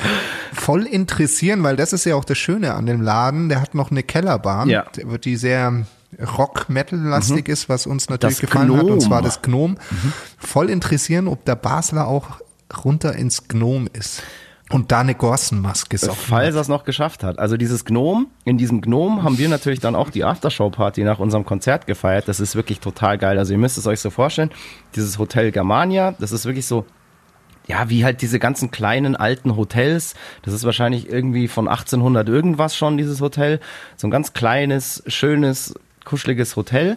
voll 0.54 0.84
interessieren, 0.86 1.62
weil 1.62 1.76
das 1.76 1.92
ist 1.92 2.06
ja 2.06 2.14
auch 2.16 2.24
das 2.24 2.38
Schöne 2.38 2.72
an 2.72 2.86
dem 2.86 3.02
Laden. 3.02 3.50
Der 3.50 3.60
hat 3.60 3.74
noch 3.74 3.90
eine 3.90 4.02
Kellerbar, 4.02 4.66
Ja. 4.68 4.86
Die 5.22 5.36
sehr 5.36 5.84
Rock-Metal-lastig 6.20 7.48
ist, 7.48 7.68
was 7.68 7.86
uns 7.86 8.08
natürlich 8.08 8.38
Das 8.38 8.50
gefallen 8.50 8.72
hat, 8.74 8.82
und 8.82 8.86
Gnom. 8.86 9.00
zwar 9.00 9.22
das 9.22 9.42
Gnom. 9.42 9.76
Voll 10.38 10.70
interessieren, 10.70 11.28
ob 11.28 11.44
der 11.44 11.56
Basler 11.56 12.06
auch 12.06 12.40
runter 12.84 13.14
ins 13.14 13.48
Gnom 13.48 13.88
ist 13.92 14.22
und 14.70 14.92
da 14.92 15.00
eine 15.00 15.14
Gorsenmaske 15.14 15.98
soffen 15.98 16.24
Falls 16.26 16.54
er 16.54 16.60
es 16.62 16.68
noch 16.68 16.84
geschafft 16.84 17.22
hat. 17.22 17.38
Also 17.38 17.56
dieses 17.56 17.84
Gnom, 17.84 18.28
in 18.44 18.56
diesem 18.56 18.80
Gnom 18.80 19.22
haben 19.22 19.38
wir 19.38 19.48
natürlich 19.48 19.80
dann 19.80 19.94
auch 19.94 20.10
die 20.10 20.24
Aftershow-Party 20.24 21.04
nach 21.04 21.18
unserem 21.18 21.44
Konzert 21.44 21.86
gefeiert. 21.86 22.28
Das 22.28 22.40
ist 22.40 22.56
wirklich 22.56 22.80
total 22.80 23.18
geil. 23.18 23.38
Also 23.38 23.52
ihr 23.52 23.58
müsst 23.58 23.76
es 23.76 23.86
euch 23.86 24.00
so 24.00 24.10
vorstellen, 24.10 24.50
dieses 24.96 25.18
Hotel 25.18 25.52
Germania, 25.52 26.14
das 26.18 26.32
ist 26.32 26.46
wirklich 26.46 26.66
so, 26.66 26.86
ja, 27.66 27.88
wie 27.88 28.04
halt 28.04 28.22
diese 28.22 28.38
ganzen 28.38 28.70
kleinen 28.70 29.16
alten 29.16 29.56
Hotels. 29.56 30.14
Das 30.42 30.54
ist 30.54 30.64
wahrscheinlich 30.64 31.08
irgendwie 31.10 31.48
von 31.48 31.68
1800 31.68 32.28
irgendwas 32.28 32.76
schon, 32.76 32.96
dieses 32.96 33.20
Hotel. 33.20 33.60
So 33.96 34.06
ein 34.06 34.10
ganz 34.10 34.32
kleines, 34.32 35.02
schönes, 35.06 35.74
kuscheliges 36.04 36.56
Hotel. 36.56 36.96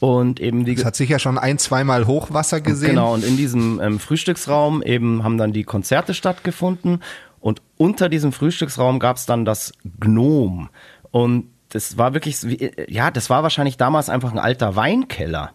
Und 0.00 0.40
eben 0.40 0.66
wie 0.66 0.74
Es 0.74 0.84
hat 0.84 0.96
sicher 0.96 1.20
schon 1.20 1.38
ein, 1.38 1.58
zweimal 1.58 2.06
Hochwasser 2.08 2.60
gesehen. 2.60 2.90
Genau, 2.90 3.14
und 3.14 3.24
in 3.24 3.36
diesem 3.36 3.80
ähm, 3.80 4.00
Frühstücksraum 4.00 4.82
eben 4.82 5.22
haben 5.22 5.38
dann 5.38 5.52
die 5.52 5.62
Konzerte 5.62 6.12
stattgefunden 6.12 7.00
und 7.42 7.60
unter 7.76 8.08
diesem 8.08 8.32
Frühstücksraum 8.32 9.00
gab 9.00 9.16
es 9.16 9.26
dann 9.26 9.44
das 9.44 9.72
Gnom. 10.00 10.70
Und 11.10 11.50
das 11.70 11.98
war 11.98 12.14
wirklich, 12.14 12.44
äh, 12.44 12.86
ja, 12.88 13.10
das 13.10 13.30
war 13.30 13.42
wahrscheinlich 13.42 13.76
damals 13.76 14.08
einfach 14.08 14.32
ein 14.32 14.38
alter 14.38 14.76
Weinkeller, 14.76 15.52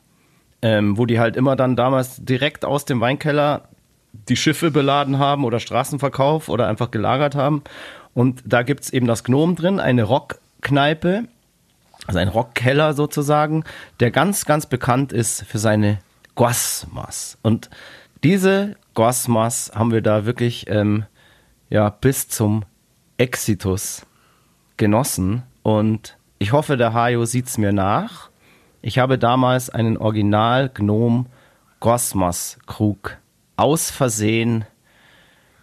ähm, 0.62 0.98
wo 0.98 1.06
die 1.06 1.20
halt 1.20 1.38
immer 1.38 1.56
dann 1.56 1.76
damals 1.76 2.24
direkt 2.24 2.66
aus 2.66 2.86
dem 2.86 3.00
Weinkeller 3.00 3.70
die 4.28 4.36
Schiffe 4.36 4.70
beladen 4.70 5.18
haben 5.18 5.46
oder 5.46 5.60
Straßenverkauf 5.60 6.50
oder 6.50 6.68
einfach 6.68 6.92
gelagert 6.92 7.36
haben. 7.36 7.64
Und 8.14 8.44
da 8.46 8.64
gibt's 8.64 8.90
eben 8.90 9.08
das 9.08 9.24
Gnom 9.24 9.56
drin, 9.56 9.80
eine 9.80 10.04
Rockkneipe, 10.04 11.26
also 12.08 12.20
ein 12.20 12.30
Rockkeller 12.30 12.94
sozusagen, 12.94 13.64
der 14.00 14.12
ganz, 14.12 14.46
ganz 14.46 14.66
bekannt 14.66 15.14
ist 15.14 15.44
für 15.44 15.60
seine 15.60 16.00
Guasmas. 16.36 17.38
Und 17.44 17.70
diese 18.24 18.76
Guasmas 18.94 19.72
haben 19.76 19.92
wir 19.92 20.02
da 20.02 20.26
wirklich 20.26 20.68
ähm, 20.70 21.06
ja, 21.70 21.90
bis 21.90 22.30
zum 22.30 22.64
Exitus 23.18 24.06
genossen. 24.78 25.44
Und 25.64 26.18
ich 26.40 26.54
hoffe, 26.54 26.78
der 26.78 26.94
Hajo 26.94 27.26
sieht's 27.26 27.58
mir 27.58 27.74
nach. 27.74 28.30
Ich 28.82 29.00
habe 29.00 29.18
damals 29.18 29.70
einen 29.70 29.98
Original 29.98 30.70
Gnome 30.74 31.26
Guasmas 31.80 32.58
Krug 32.66 33.18
aus 33.58 33.92
Versehen 33.92 34.66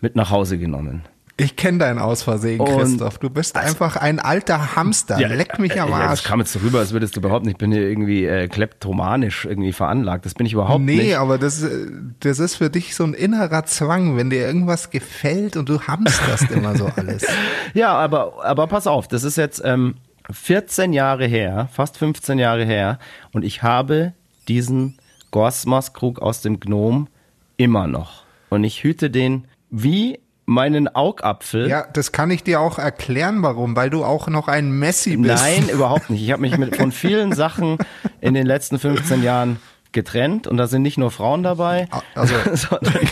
mit 0.00 0.16
nach 0.16 0.30
Hause 0.30 0.58
genommen. 0.58 1.04
Ich 1.36 1.56
kenne 1.56 1.78
dein 1.78 1.98
Ausversehen, 1.98 2.60
Und- 2.60 2.68
Christoph. 2.78 3.18
Du 3.18 3.28
bist 3.28 3.56
einfach 3.56 3.96
ein 3.96 4.20
alter 4.20 4.76
Hamster. 4.76 5.18
Leck 5.18 5.58
mich 5.58 5.80
am 5.80 5.88
äh, 5.88 5.92
ja, 5.92 5.98
Das 6.02 6.08
Arsch. 6.10 6.22
kam 6.24 6.38
jetzt 6.38 6.52
so 6.52 6.60
rüber, 6.60 6.78
als 6.78 6.92
würdest 6.92 7.16
du 7.16 7.20
behaupten, 7.20 7.48
ich 7.48 7.56
bin 7.56 7.72
hier 7.72 7.82
irgendwie 7.88 8.24
äh, 8.24 8.46
kleptomanisch 8.46 9.44
irgendwie 9.44 9.72
veranlagt. 9.72 10.26
Das 10.26 10.34
bin 10.34 10.46
ich 10.46 10.52
überhaupt 10.52 10.82
Nee, 10.84 10.96
nicht. 10.96 11.16
aber 11.18 11.36
das, 11.38 11.60
äh, 11.64 11.88
das 12.20 12.38
ist 12.38 12.54
für 12.54 12.70
dich 12.70 12.94
so 12.94 13.02
ein 13.02 13.14
innerer 13.14 13.64
Zwang, 13.64 14.16
wenn 14.16 14.30
dir 14.30 14.46
irgendwas 14.46 14.90
gefällt 14.90 15.56
und 15.56 15.68
du 15.68 15.80
hamsterst 15.82 16.50
immer 16.52 16.76
so 16.76 16.86
alles. 16.94 17.24
Ja, 17.74 17.92
aber, 17.94 18.44
aber 18.44 18.68
pass 18.68 18.86
auf, 18.86 19.08
das 19.08 19.24
ist 19.24 19.36
jetzt 19.36 19.60
ähm, 19.64 19.96
14 20.30 20.92
Jahre 20.92 21.26
her, 21.26 21.68
fast 21.72 21.98
15 21.98 22.38
Jahre 22.38 22.64
her 22.64 23.00
und 23.32 23.44
ich 23.44 23.64
habe 23.64 24.12
diesen 24.46 24.96
Gorsmas-Krug 25.32 26.20
aus 26.22 26.42
dem 26.42 26.60
Gnom 26.60 27.08
immer 27.56 27.88
noch. 27.88 28.22
Und 28.50 28.62
ich 28.62 28.84
hüte 28.84 29.10
den 29.10 29.46
wie 29.70 30.20
meinen 30.46 30.94
Augapfel. 30.94 31.68
Ja, 31.68 31.86
das 31.92 32.12
kann 32.12 32.30
ich 32.30 32.42
dir 32.42 32.60
auch 32.60 32.78
erklären, 32.78 33.42
warum, 33.42 33.76
weil 33.76 33.90
du 33.90 34.04
auch 34.04 34.28
noch 34.28 34.48
ein 34.48 34.70
Messi 34.70 35.16
bist. 35.16 35.42
Nein, 35.42 35.68
überhaupt 35.72 36.10
nicht. 36.10 36.22
Ich 36.22 36.30
habe 36.32 36.42
mich 36.42 36.58
mit, 36.58 36.76
von 36.76 36.92
vielen 36.92 37.32
Sachen 37.32 37.78
in 38.20 38.34
den 38.34 38.46
letzten 38.46 38.78
15 38.78 39.22
Jahren 39.22 39.58
getrennt 39.92 40.46
und 40.48 40.56
da 40.56 40.66
sind 40.66 40.82
nicht 40.82 40.98
nur 40.98 41.10
Frauen 41.12 41.42
dabei, 41.44 41.86
Also- 42.14 42.34
sondern, 42.54 43.08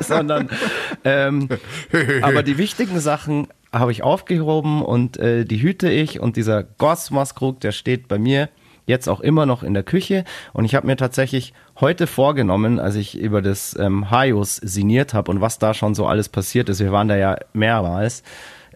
sondern 0.00 0.50
ähm, 1.04 1.48
aber 2.22 2.42
die 2.42 2.58
wichtigen 2.58 2.98
Sachen 3.00 3.46
habe 3.72 3.92
ich 3.92 4.02
aufgehoben 4.02 4.82
und 4.82 5.16
äh, 5.16 5.44
die 5.44 5.62
hüte 5.62 5.88
ich 5.90 6.20
und 6.20 6.36
dieser 6.36 6.64
Gosmas-Krug, 6.64 7.60
der 7.60 7.72
steht 7.72 8.08
bei 8.08 8.18
mir 8.18 8.48
jetzt 8.86 9.08
auch 9.08 9.20
immer 9.20 9.46
noch 9.46 9.62
in 9.62 9.74
der 9.74 9.82
Küche. 9.82 10.24
Und 10.52 10.64
ich 10.64 10.74
habe 10.74 10.86
mir 10.86 10.96
tatsächlich 10.96 11.52
heute 11.80 12.06
vorgenommen, 12.06 12.78
als 12.78 12.96
ich 12.96 13.18
über 13.18 13.42
das 13.42 13.76
ähm, 13.78 14.10
Haios 14.10 14.56
sinniert 14.56 15.14
habe 15.14 15.30
und 15.30 15.40
was 15.40 15.58
da 15.58 15.74
schon 15.74 15.94
so 15.94 16.06
alles 16.06 16.28
passiert 16.28 16.68
ist, 16.68 16.80
wir 16.80 16.92
waren 16.92 17.08
da 17.08 17.16
ja 17.16 17.36
mehrmals, 17.52 18.22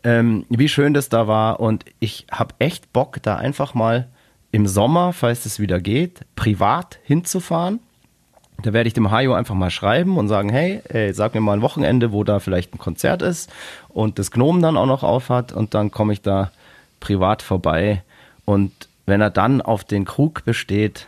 ähm, 0.05 0.45
wie 0.49 0.69
schön 0.69 0.95
das 0.95 1.09
da 1.09 1.27
war. 1.27 1.61
Und 1.61 1.85
ich 1.99 2.27
habe 2.31 2.55
echt 2.59 2.93
Bock, 2.93 3.23
da 3.23 3.37
einfach 3.37 3.75
mal 3.75 4.09
im 4.53 4.67
Sommer, 4.67 5.13
falls 5.13 5.45
es 5.47 5.61
wieder 5.61 5.81
geht, 5.81 6.21
privat 6.37 6.99
hinzufahren. 7.03 7.81
Da 8.63 8.73
werde 8.73 8.89
ich 8.89 8.95
dem 8.95 9.11
Hajo 9.11 9.35
einfach 9.35 9.55
mal 9.55 9.71
schreiben 9.71 10.17
und 10.17 10.29
sagen, 10.29 10.49
hey, 10.49 10.81
ey, 10.89 11.13
sag 11.13 11.35
mir 11.35 11.43
mal 11.43 11.53
ein 11.53 11.63
Wochenende, 11.63 12.11
wo 12.13 12.25
da 12.25 12.39
vielleicht 12.39 12.75
ein 12.75 12.79
Konzert 12.79 13.21
ist 13.21 13.53
und 13.89 14.19
das 14.19 14.31
Gnom 14.31 14.63
dann 14.63 14.79
auch 14.79 14.87
noch 14.87 15.03
aufhat. 15.03 15.53
Und 15.53 15.75
dann 15.75 15.91
komme 15.91 16.15
ich 16.15 16.23
da 16.23 16.51
privat 17.01 17.43
vorbei 17.43 18.03
und 18.47 18.86
wenn 19.07 19.21
er 19.21 19.31
dann 19.31 19.63
auf 19.63 19.85
den 19.85 20.05
Krug 20.05 20.45
besteht, 20.45 21.07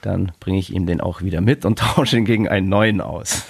dann 0.00 0.32
bringe 0.40 0.58
ich 0.58 0.72
ihm 0.72 0.86
den 0.86 1.00
auch 1.00 1.22
wieder 1.22 1.40
mit 1.40 1.64
und 1.64 1.78
tausche 1.80 2.16
ihn 2.16 2.24
gegen 2.24 2.48
einen 2.48 2.68
neuen 2.68 3.00
aus. 3.00 3.44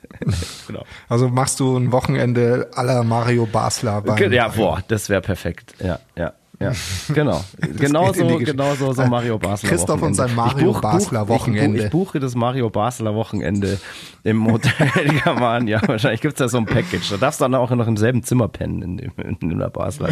genau. 0.66 0.84
Also 1.08 1.28
machst 1.28 1.60
du 1.60 1.76
ein 1.76 1.92
Wochenende 1.92 2.70
aller 2.74 3.04
Mario 3.04 3.46
Basler 3.46 4.00
beim 4.02 4.32
Ja, 4.32 4.48
boah, 4.48 4.82
das 4.88 5.08
wäre 5.08 5.20
perfekt. 5.20 5.74
Ja, 5.80 5.98
ja. 6.16 6.32
Ja, 6.60 6.70
genau. 7.12 7.44
genau 7.78 8.12
in 8.12 8.12
die 8.12 8.44
so, 8.46 8.52
genau 8.52 9.08
Mario 9.08 9.38
Basler 9.40 9.68
Christoph 9.68 10.00
und 10.02 10.16
Wochenende. 10.16 10.16
sein 10.16 10.34
Mario 10.36 10.58
Ich 10.68 10.74
buch- 10.74 10.80
Basler 10.80 11.28
Wochenende. 11.28 11.78
Ich, 11.78 11.82
buch- 11.82 11.86
ich 11.86 11.90
buche 11.90 12.20
das 12.20 12.34
Mario 12.36 12.70
Basler 12.70 13.14
Wochenende 13.16 13.80
im 14.22 14.46
Hotel 14.50 14.88
German. 15.24 15.66
Ja, 15.66 15.80
wahrscheinlich 15.86 16.20
gibt's 16.20 16.38
da 16.38 16.48
so 16.48 16.58
ein 16.58 16.64
Package. 16.64 17.10
Da 17.10 17.16
darfst 17.16 17.40
du 17.40 17.44
dann 17.44 17.56
auch 17.56 17.70
noch 17.70 17.88
im 17.88 17.96
selben 17.96 18.22
Zimmer 18.22 18.46
pennen 18.46 18.82
in, 18.82 18.96
dem, 18.98 19.12
in 19.40 19.58
der 19.58 19.68
Basler. 19.68 20.10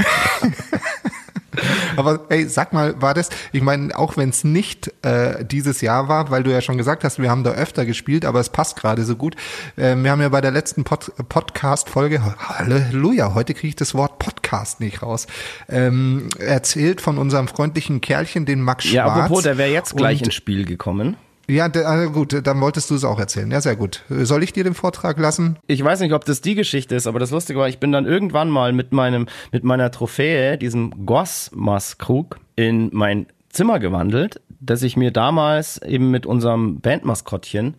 Aber 1.97 2.21
ey, 2.29 2.47
sag 2.49 2.73
mal, 2.73 3.01
war 3.01 3.15
das, 3.15 3.29
ich 3.53 3.63
meine, 3.63 3.97
auch 3.99 4.17
wenn 4.17 4.29
es 4.31 4.45
nicht 4.45 4.93
äh, 5.05 5.45
dieses 5.45 5.81
Jahr 5.81 6.09
war, 6.09 6.31
weil 6.31 6.43
du 6.43 6.51
ja 6.51 6.61
schon 6.61 6.79
gesagt 6.79 7.05
hast, 7.05 7.19
wir 7.21 7.31
haben 7.31 7.45
da 7.45 7.51
öfter 7.53 7.85
gespielt, 7.85 8.25
aber 8.25 8.41
es 8.41 8.49
passt 8.51 8.77
gerade 8.77 9.05
so 9.05 9.17
gut. 9.17 9.37
Äh, 9.77 9.97
wir 9.97 10.11
haben 10.11 10.21
ja 10.21 10.29
bei 10.29 10.41
der 10.41 10.51
letzten 10.51 10.85
Pod 10.85 11.13
Podcast-Folge, 11.29 12.23
Halleluja, 12.39 13.35
heute 13.35 13.55
kriege 13.55 13.69
ich 13.69 13.77
das 13.77 13.95
Wort 13.95 14.19
Podcast 14.19 14.81
nicht 14.81 15.03
raus, 15.03 15.27
ähm, 15.69 16.29
erzählt 16.39 17.01
von 17.01 17.19
unserem 17.19 17.49
freundlichen 17.49 18.01
Kerlchen, 18.01 18.47
den 18.47 18.61
Max 18.63 18.85
Schwarz. 18.85 18.95
Ja, 18.95 19.07
apropos, 19.07 19.43
der 19.43 19.59
wäre 19.59 19.71
jetzt 19.71 19.97
gleich 19.97 20.21
Und- 20.21 20.27
ins 20.27 20.35
Spiel 20.35 20.65
gekommen. 20.65 21.17
Ja, 21.49 21.69
ah, 21.85 22.07
gut, 22.07 22.47
dann 22.47 22.61
wolltest 22.61 22.91
du 22.91 22.95
es 22.95 23.05
auch 23.05 23.19
erzählen. 23.19 23.51
Ja, 23.51 23.61
sehr 23.61 23.77
gut. 23.77 24.03
Soll 24.09 24.43
ich 24.43 24.53
dir 24.53 24.65
den 24.65 24.75
Vortrag 24.75 25.19
lassen? 25.19 25.59
Ich 25.67 25.83
weiß 25.83 26.01
nicht, 26.01 26.13
ob 26.13 26.25
das 26.25 26.41
die 26.41 26.55
Geschichte 26.55 26.95
ist, 26.95 27.07
aber 27.07 27.19
das 27.19 27.31
Lustige 27.31 27.59
war, 27.59 27.69
ich 27.69 27.79
bin 27.79 27.93
dann 27.93 28.07
irgendwann 28.07 28.49
mal 28.49 28.73
mit 28.73 28.93
meinem, 28.93 29.27
mit 29.51 29.65
meiner 29.65 29.91
Trophäe, 29.91 30.57
diesem 30.57 31.05
Gosmas-Krug, 31.05 32.39
in 32.55 32.91
mein 32.93 33.27
Zimmer 33.49 33.81
gewandelt, 33.81 34.41
das 34.61 34.83
ich 34.83 34.97
mir 34.97 35.11
damals 35.11 35.81
eben 35.83 36.11
mit 36.11 36.27
unserem 36.27 36.81
Bandmaskottchen 36.81 37.75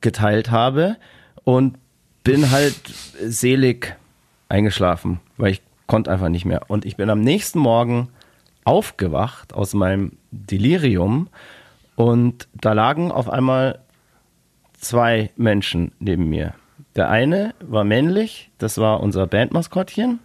geteilt 0.00 0.50
habe 0.50 0.96
und 1.44 1.78
bin 2.24 2.50
halt 2.50 2.76
selig 3.24 3.96
eingeschlafen, 4.48 5.20
weil 5.38 5.52
ich 5.52 5.62
konnte 5.86 6.10
einfach 6.10 6.28
nicht 6.28 6.44
mehr. 6.44 6.62
Und 6.68 6.84
ich 6.84 6.96
bin 6.96 7.10
am 7.10 7.20
nächsten 7.20 7.58
Morgen 7.58 8.08
aufgewacht 8.64 9.54
aus 9.54 9.72
meinem 9.72 10.12
Delirium 10.30 11.28
und 11.98 12.46
da 12.54 12.74
lagen 12.74 13.10
auf 13.10 13.28
einmal 13.28 13.80
zwei 14.78 15.32
Menschen 15.34 15.90
neben 15.98 16.28
mir. 16.28 16.54
Der 16.94 17.10
eine 17.10 17.54
war 17.58 17.82
männlich, 17.82 18.52
das 18.58 18.78
war 18.78 19.00
unser 19.00 19.26
Bandmaskottchen. 19.26 20.20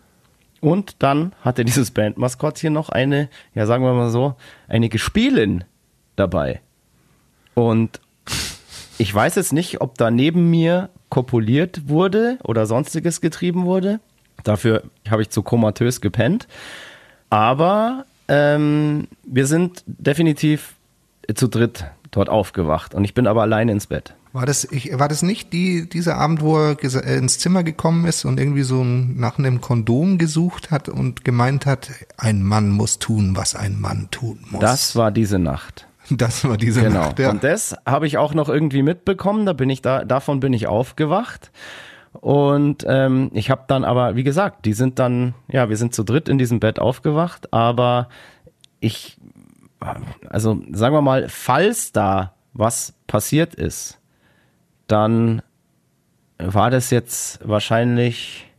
Und 0.61 1.01
dann 1.01 1.33
hatte 1.41 1.65
dieses 1.65 1.89
Bandmaskottchen 1.89 2.71
noch 2.71 2.89
eine, 2.89 3.27
ja 3.55 3.65
sagen 3.65 3.83
wir 3.83 3.93
mal 3.93 4.11
so, 4.11 4.35
eine 4.67 4.87
Gespielin 4.87 5.63
dabei. 6.15 6.61
Und 7.55 7.99
ich 8.99 9.11
weiß 9.11 9.33
jetzt 9.33 9.51
nicht, 9.51 9.81
ob 9.81 9.97
da 9.97 10.11
neben 10.11 10.51
mir 10.51 10.91
kopuliert 11.09 11.89
wurde 11.89 12.37
oder 12.43 12.67
sonstiges 12.67 13.19
getrieben 13.19 13.65
wurde. 13.65 13.99
Dafür 14.43 14.83
habe 15.09 15.23
ich 15.23 15.31
zu 15.31 15.41
komatös 15.41 16.01
gepennt. 16.01 16.47
Aber 17.31 18.05
ähm, 18.27 19.07
wir 19.23 19.47
sind 19.47 19.83
definitiv 19.87 20.75
zu 21.33 21.47
dritt 21.47 21.85
dort 22.11 22.29
aufgewacht 22.29 22.93
und 22.93 23.03
ich 23.03 23.13
bin 23.13 23.27
aber 23.27 23.41
alleine 23.41 23.71
ins 23.71 23.87
Bett. 23.87 24.15
War 24.33 24.45
das, 24.47 24.65
ich, 24.65 24.97
war 24.97 25.07
das 25.07 25.21
nicht 25.21 25.53
die, 25.53 25.87
dieser 25.87 26.17
Abend, 26.17 26.41
wo 26.41 26.57
er 26.57 26.77
äh, 26.81 27.17
ins 27.17 27.37
Zimmer 27.37 27.63
gekommen 27.63 28.05
ist 28.05 28.25
und 28.25 28.39
irgendwie 28.39 28.63
so 28.63 28.83
nach 28.83 29.37
einem 29.37 29.61
Kondom 29.61 30.17
gesucht 30.17 30.71
hat 30.71 30.89
und 30.89 31.23
gemeint 31.23 31.65
hat, 31.67 31.91
ein 32.17 32.41
Mann 32.41 32.69
muss 32.69 32.97
tun, 32.97 33.35
was 33.35 33.55
ein 33.55 33.79
Mann 33.79 34.07
tun 34.09 34.39
muss. 34.49 34.61
Das 34.61 34.95
war 34.95 35.11
diese 35.11 35.37
Nacht. 35.37 35.87
das 36.09 36.43
war 36.45 36.57
diese 36.57 36.81
Genau. 36.81 37.01
Nacht, 37.01 37.19
ja. 37.19 37.29
Und 37.29 37.43
das 37.43 37.75
habe 37.85 38.07
ich 38.07 38.17
auch 38.17 38.33
noch 38.33 38.49
irgendwie 38.49 38.81
mitbekommen. 38.81 39.45
Da 39.45 39.53
bin 39.53 39.69
ich 39.69 39.81
da, 39.83 40.03
davon 40.03 40.39
bin 40.39 40.51
ich 40.51 40.65
aufgewacht. 40.65 41.51
Und 42.13 42.85
ähm, 42.87 43.29
ich 43.33 43.49
habe 43.49 43.63
dann 43.67 43.83
aber, 43.83 44.15
wie 44.15 44.23
gesagt, 44.23 44.65
die 44.65 44.73
sind 44.73 44.97
dann, 44.99 45.33
ja, 45.47 45.69
wir 45.69 45.77
sind 45.77 45.93
zu 45.93 46.03
dritt 46.03 46.27
in 46.27 46.37
diesem 46.37 46.59
Bett 46.59 46.79
aufgewacht, 46.79 47.53
aber 47.53 48.07
ich, 48.79 49.17
also 50.29 50.61
sagen 50.71 50.95
wir 50.95 51.01
mal, 51.01 51.29
falls 51.29 51.91
da 51.91 52.33
was 52.53 52.93
passiert 53.07 53.55
ist, 53.55 53.99
dann 54.87 55.41
war 56.37 56.69
das 56.69 56.89
jetzt 56.89 57.39
wahrscheinlich, 57.47 58.51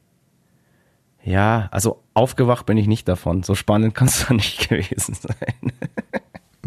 ja, 1.22 1.68
also 1.70 2.02
aufgewacht 2.14 2.66
bin 2.66 2.76
ich 2.76 2.86
nicht 2.86 3.08
davon. 3.08 3.42
So 3.42 3.54
spannend 3.54 3.94
kann 3.94 4.08
es 4.08 4.26
doch 4.26 4.30
nicht 4.30 4.68
gewesen 4.68 5.14
sein. 5.14 5.72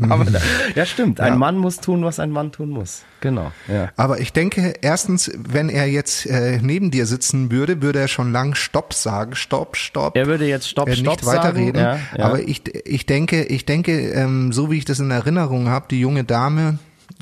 Aber 0.10 0.26
da, 0.26 0.40
ja, 0.76 0.86
stimmt. 0.86 1.20
Ein 1.20 1.34
Ja. 1.34 1.38
Mann 1.38 1.58
muss 1.58 1.78
tun, 1.78 2.04
was 2.04 2.20
ein 2.20 2.32
Mann 2.32 2.52
tun 2.52 2.70
muss. 2.70 3.04
Genau. 3.22 3.52
Ja. 3.68 3.90
Aber 3.96 4.20
ich 4.20 4.32
denke, 4.34 4.74
erstens, 4.82 5.32
wenn 5.38 5.70
er 5.70 5.88
jetzt 5.88 6.26
äh, 6.28 6.60
neben 6.62 6.92
dir 6.92 7.06
sitzen 7.06 7.52
würde, 7.52 7.82
würde 7.82 8.00
er 8.00 8.08
schon 8.08 8.32
lang 8.32 8.56
Stopp 8.56 8.94
sagen. 8.94 9.36
Stopp, 9.36 9.76
Stopp. 9.78 10.16
Er 10.16 10.28
würde 10.28 10.46
jetzt 10.48 10.70
Stopp, 10.70 10.88
äh, 10.90 10.96
Stopp 10.96 11.18
nicht 11.18 11.26
weiterreden. 11.26 11.82
sagen. 11.82 12.00
Ja. 12.18 12.26
Aber 12.26 12.40
ich, 12.42 12.64
ich 12.86 13.06
denke, 13.06 13.44
ich 13.44 13.66
denke, 13.66 13.92
ähm, 14.12 14.52
so 14.52 14.70
wie 14.72 14.78
ich 14.78 14.86
das 14.86 15.00
in 15.00 15.10
Erinnerung 15.12 15.70
habe, 15.70 15.88
die 15.90 16.00
junge 16.00 16.24
Dame, 16.24 16.80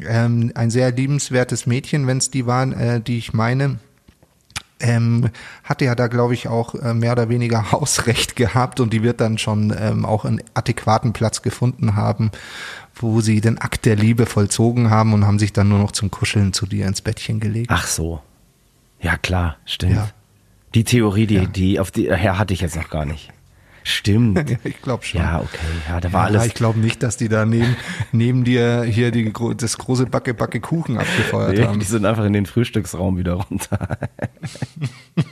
ähm, 0.07 0.51
ein 0.55 0.69
sehr 0.69 0.91
liebenswertes 0.91 1.65
Mädchen, 1.67 2.07
wenn 2.07 2.17
es 2.17 2.29
die 2.31 2.45
waren, 2.45 2.73
äh, 2.73 2.99
die 3.01 3.17
ich 3.17 3.33
meine, 3.33 3.77
ähm, 4.85 5.29
hatte 5.63 5.85
ja 5.85 5.95
da, 5.95 6.07
glaube 6.07 6.33
ich, 6.33 6.47
auch 6.47 6.75
äh, 6.75 6.93
mehr 6.93 7.13
oder 7.13 7.29
weniger 7.29 7.71
Hausrecht 7.71 8.35
gehabt 8.35 8.79
und 8.79 8.93
die 8.93 9.03
wird 9.03 9.19
dann 9.21 9.37
schon 9.37 9.73
ähm, 9.77 10.05
auch 10.05 10.25
einen 10.25 10.41
adäquaten 10.53 11.13
Platz 11.13 11.41
gefunden 11.41 11.95
haben, 11.95 12.31
wo 12.95 13.21
sie 13.21 13.41
den 13.41 13.57
Akt 13.57 13.85
der 13.85 13.95
Liebe 13.95 14.25
vollzogen 14.25 14.89
haben 14.89 15.13
und 15.13 15.25
haben 15.25 15.39
sich 15.39 15.53
dann 15.53 15.67
nur 15.69 15.79
noch 15.79 15.91
zum 15.91 16.11
Kuscheln 16.11 16.53
zu 16.53 16.65
dir 16.65 16.85
ins 16.87 17.01
Bettchen 17.01 17.39
gelegt. 17.39 17.69
Ach 17.71 17.87
so. 17.87 18.21
Ja, 19.01 19.17
klar, 19.17 19.57
stimmt. 19.65 19.95
Ja. 19.95 20.09
Die 20.73 20.83
Theorie, 20.83 21.27
die, 21.27 21.35
Ja. 21.35 21.45
die, 21.45 21.79
auf 21.79 21.91
die, 21.91 22.03
ja, 22.05 22.37
hatte 22.37 22.53
ich 22.53 22.61
jetzt 22.61 22.75
noch 22.75 22.89
gar 22.89 23.05
nicht. 23.05 23.31
Stimmt. 23.87 24.57
ich 24.63 24.81
glaube 24.81 25.05
schon. 25.05 25.21
Ja, 25.21 25.39
okay. 25.41 25.59
Ja, 25.87 25.99
da 26.01 26.11
war 26.11 26.21
Ja, 26.31 26.39
alles. 26.39 26.47
ich 26.47 26.53
glaube 26.55 26.79
nicht, 26.79 27.03
dass 27.03 27.17
die 27.17 27.29
da 27.29 27.45
neben, 27.45 27.75
neben 28.11 28.43
dir 28.43 28.81
hier 28.83 29.11
die, 29.11 29.31
das 29.57 29.77
große 29.77 30.07
Backe 30.07 30.33
Backe 30.33 30.59
Kuchen 30.59 30.97
abgefeuert 30.97 31.53
Nee, 31.55 31.63
haben. 31.65 31.79
die 31.79 31.85
sind 31.85 32.03
einfach 32.05 32.25
in 32.25 32.33
den 32.33 32.47
Frühstücksraum 32.47 33.17
wieder 33.17 33.33
runter. 33.33 33.77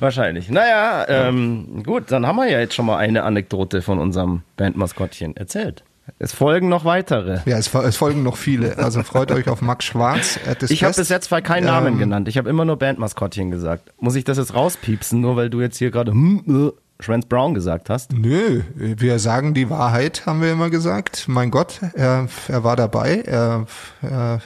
Wahrscheinlich. 0.00 0.50
Naja, 0.50 1.06
ähm, 1.08 1.82
gut, 1.84 2.10
dann 2.10 2.26
haben 2.26 2.36
wir 2.36 2.50
ja 2.50 2.58
jetzt 2.58 2.74
schon 2.74 2.86
mal 2.86 2.96
eine 2.98 3.22
Anekdote 3.22 3.80
von 3.80 3.98
unserem 4.00 4.42
Bandmaskottchen 4.56 5.36
erzählt. 5.36 5.84
Es 6.18 6.32
folgen 6.32 6.68
noch 6.68 6.84
weitere. 6.84 7.40
Ja, 7.44 7.58
es, 7.58 7.72
es 7.72 7.96
folgen 7.96 8.22
noch 8.22 8.36
viele. 8.36 8.78
Also 8.78 9.02
freut 9.02 9.30
euch 9.30 9.48
auf 9.48 9.60
Max 9.60 9.84
Schwarz. 9.84 10.40
Ich 10.68 10.82
habe 10.82 10.94
bis 10.94 11.10
jetzt 11.10 11.30
keinen 11.44 11.66
Namen 11.66 11.94
Ähm, 11.94 11.98
genannt. 11.98 12.28
Ich 12.28 12.38
habe 12.38 12.48
immer 12.48 12.64
nur 12.64 12.76
Bandmaskottchen 12.76 13.50
gesagt. 13.50 13.92
Muss 14.00 14.16
ich 14.16 14.24
das 14.24 14.38
jetzt 14.38 14.54
rauspiepsen, 14.54 15.20
nur 15.20 15.36
weil 15.36 15.50
du 15.50 15.60
jetzt 15.60 15.76
hier 15.76 15.90
gerade 15.90 16.10
hm, 16.12 16.72
äh, 16.72 16.80
Schwanz 17.00 17.26
Brown 17.26 17.54
gesagt 17.54 17.90
hast? 17.90 18.12
Nö, 18.12 18.62
wir 18.74 19.20
sagen 19.20 19.54
die 19.54 19.70
Wahrheit, 19.70 20.26
haben 20.26 20.42
wir 20.42 20.50
immer 20.50 20.68
gesagt. 20.68 21.26
Mein 21.28 21.52
Gott, 21.52 21.80
er, 21.94 22.26
er 22.48 22.64
war 22.64 22.74
dabei. 22.74 23.20
Er, 23.20 23.66
er 24.02 24.40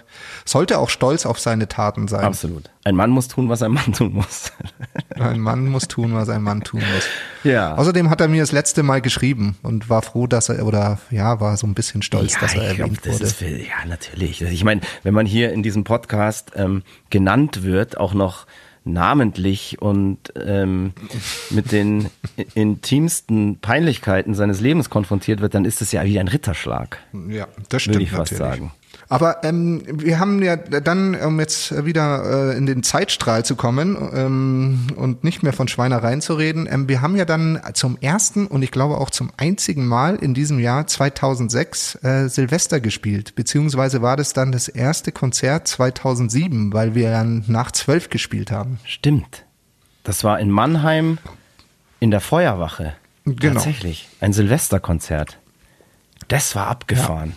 sollte 0.45 0.79
auch 0.79 0.91
stolz 0.91 1.25
auf 1.25 1.39
seine 1.39 1.67
Taten 1.67 2.09
sein. 2.09 2.25
Absolut. 2.25 2.71
Ein 2.85 2.95
Mann 2.95 3.11
muss 3.11 3.29
tun, 3.29 3.49
was 3.49 3.63
ein 3.63 3.71
Mann 3.71 3.95
tun 3.95 4.13
muss. 4.13 4.53
Ein 5.15 5.41
Mann 5.41 5.69
muss 5.69 5.89
tun, 5.89 6.15
was 6.15 6.29
ein 6.31 6.43
Mann 6.43 6.63
tun 6.63 6.81
muss. 6.81 7.05
ja. 7.45 7.77
Außerdem 7.77 8.09
hat 8.09 8.21
er 8.21 8.29
mir 8.29 8.41
das 8.41 8.51
letzte 8.51 8.83
Mal 8.83 9.03
geschrieben 9.03 9.57
und 9.63 9.91
war 9.91 10.01
froh, 10.01 10.27
dass 10.27 10.49
er, 10.49 10.67
oder 10.67 10.99
ja, 11.11 11.39
war 11.39 11.57
so 11.59 11.67
ein 11.67 11.75
bisschen 11.75 12.03
stolz, 12.03 12.39
dass 12.41 12.55
er 12.55 12.75
glaub, 12.75 12.89
erwähnt 12.89 13.01
das 13.05 13.15
wurde. 13.15 13.25
ist 13.25 13.37
für, 13.37 13.47
ja, 13.47 13.85
natürlich. 13.87 14.41
Ich 14.41 14.65
meine, 14.65 14.81
wenn 15.03 15.13
man 15.15 15.27
hier 15.27 15.53
in 15.53 15.63
diesem 15.63 15.85
Podcast 15.85 16.53
ähm, 16.57 16.83
genannt 17.11 17.63
wird, 17.63 17.99
auch 17.99 18.15
noch 18.15 18.47
namentlich 18.85 19.81
und 19.81 20.19
ähm, 20.37 20.93
mit 21.51 21.73
den 21.73 22.09
intimsten 22.55 23.59
Peinlichkeiten 23.61 24.35
seines 24.35 24.61
Lebens 24.61 24.91
konfrontiert 24.91 25.41
wird, 25.41 25.55
dann 25.55 25.65
ist 25.65 25.83
es 25.83 25.93
ja 25.93 26.05
wie 26.05 26.19
ein 26.19 26.29
Ritterschlag, 26.29 26.99
Ja, 27.29 27.47
das 27.69 27.83
stimmt 27.83 27.97
würde 27.97 28.05
ich 28.05 28.11
fast 28.11 28.33
natürlich. 28.33 28.53
sagen. 28.61 28.73
Aber 29.09 29.45
ähm, 29.45 29.83
wir 29.87 30.19
haben 30.19 30.43
ja 30.43 30.57
dann, 30.57 31.15
um 31.15 31.39
jetzt 31.39 31.85
wieder 31.85 32.53
äh, 32.53 32.57
in 32.57 32.67
den 32.67 32.83
Zeitstrahl 32.83 33.45
zu 33.45 33.57
kommen 33.57 33.97
ähm, 34.15 34.87
und 34.97 35.25
nicht 35.25 35.43
mehr 35.43 35.53
von 35.53 35.69
Schweinereien 35.69 36.21
zu 36.21 36.35
reden, 36.35 36.67
ähm, 36.71 36.89
wir 36.89 37.03
haben 37.03 37.17
ja 37.17 37.25
dann 37.25 37.61
zum 37.75 37.99
ersten 38.01 38.47
und 38.47 38.63
ich 38.63 38.71
glaube 38.71 38.99
auch 38.99 39.11
zum 39.11 39.31
einzigen 39.37 39.87
Mal 39.87 40.17
in 40.17 40.35
diesem 40.35 40.59
Jahr 40.59 40.87
2006 40.87 41.97
äh, 42.03 42.29
Silvester 42.29 42.81
gespielt. 42.81 43.35
Beziehungsweise 43.35 44.03
war 44.03 44.17
das 44.17 44.33
dann 44.33 44.53
das 44.53 44.69
erste 44.69 45.13
Konzert 45.13 45.69
2007, 45.69 46.73
weil 46.73 46.95
wir 46.95 47.11
dann 47.11 47.45
nach 47.49 47.73
zwölf 47.73 48.09
gespielt 48.09 48.51
haben. 48.51 48.79
Stimmt. 48.85 49.45
Das 50.05 50.25
war 50.25 50.41
in 50.41 50.51
Mannheim 50.51 51.19
in 52.01 52.11
der 52.11 52.21
Feuerwache. 52.21 52.95
Genau. 53.25 53.55
Tatsächlich. 53.55 54.09
Ein 54.21 54.33
Silvesterkonzert. 54.33 55.39
Das 56.29 56.57
war 56.57 56.67
abgefahren. 56.67 57.37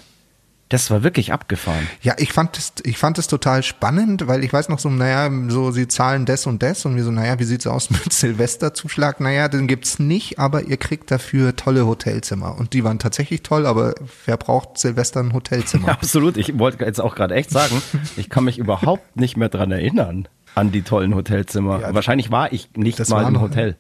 Das 0.70 0.90
war 0.90 1.04
wirklich 1.04 1.32
abgefahren. 1.32 1.88
Ja, 2.02 2.16
ich 2.18 2.34
fand 2.34 2.58
es, 2.58 2.74
ich 2.84 2.98
fand 2.98 3.20
es 3.20 3.28
total 3.28 3.62
spannend, 3.62 4.28
weil 4.28 4.44
ich 4.44 4.52
weiß 4.52 4.70
noch 4.70 4.80
so, 4.80 4.90
naja, 4.90 5.30
so 5.48 5.70
sie 5.70 5.88
zahlen 5.88 6.26
das 6.26 6.48
und 6.48 6.64
das 6.64 6.86
und 6.86 6.96
wir 6.96 7.04
so, 7.04 7.12
naja, 7.12 7.38
wie 7.38 7.44
sieht's 7.44 7.68
aus 7.68 7.90
mit 7.92 8.12
Silvesterzuschlag? 8.12 9.20
Naja, 9.20 9.48
den 9.48 9.68
gibt's 9.68 10.00
nicht, 10.00 10.40
aber 10.40 10.64
ihr 10.64 10.78
kriegt 10.78 11.12
dafür 11.12 11.56
tolle 11.56 11.86
Hotelzimmer 11.86 12.58
und 12.58 12.74
die 12.74 12.84
waren 12.84 12.98
tatsächlich 12.98 13.44
toll, 13.44 13.68
aber 13.68 13.94
wer 14.26 14.38
braucht 14.38 14.80
Silvester 14.80 15.20
ein 15.20 15.34
Hotelzimmer? 15.34 15.90
Absolut. 15.90 16.36
Ich 16.36 16.58
wollte 16.58 16.84
jetzt 16.84 17.00
auch 17.00 17.14
gerade 17.14 17.36
echt 17.36 17.52
sagen, 17.52 17.82
ich 18.18 18.30
kann 18.30 18.46
mich 18.46 18.58
überhaupt 18.58 19.16
nicht 19.16 19.38
mehr 19.38 19.50
dran 19.50 19.72
erinnern 19.72 20.28
an 20.56 20.72
die 20.72 20.82
tollen 20.82 21.14
Hotelzimmer. 21.14 21.82
Ja, 21.82 21.94
Wahrscheinlich 21.94 22.32
war 22.32 22.52
ich 22.52 22.70
nicht 22.76 23.08
mal 23.10 23.28
im 23.28 23.40
Hotel. 23.40 23.76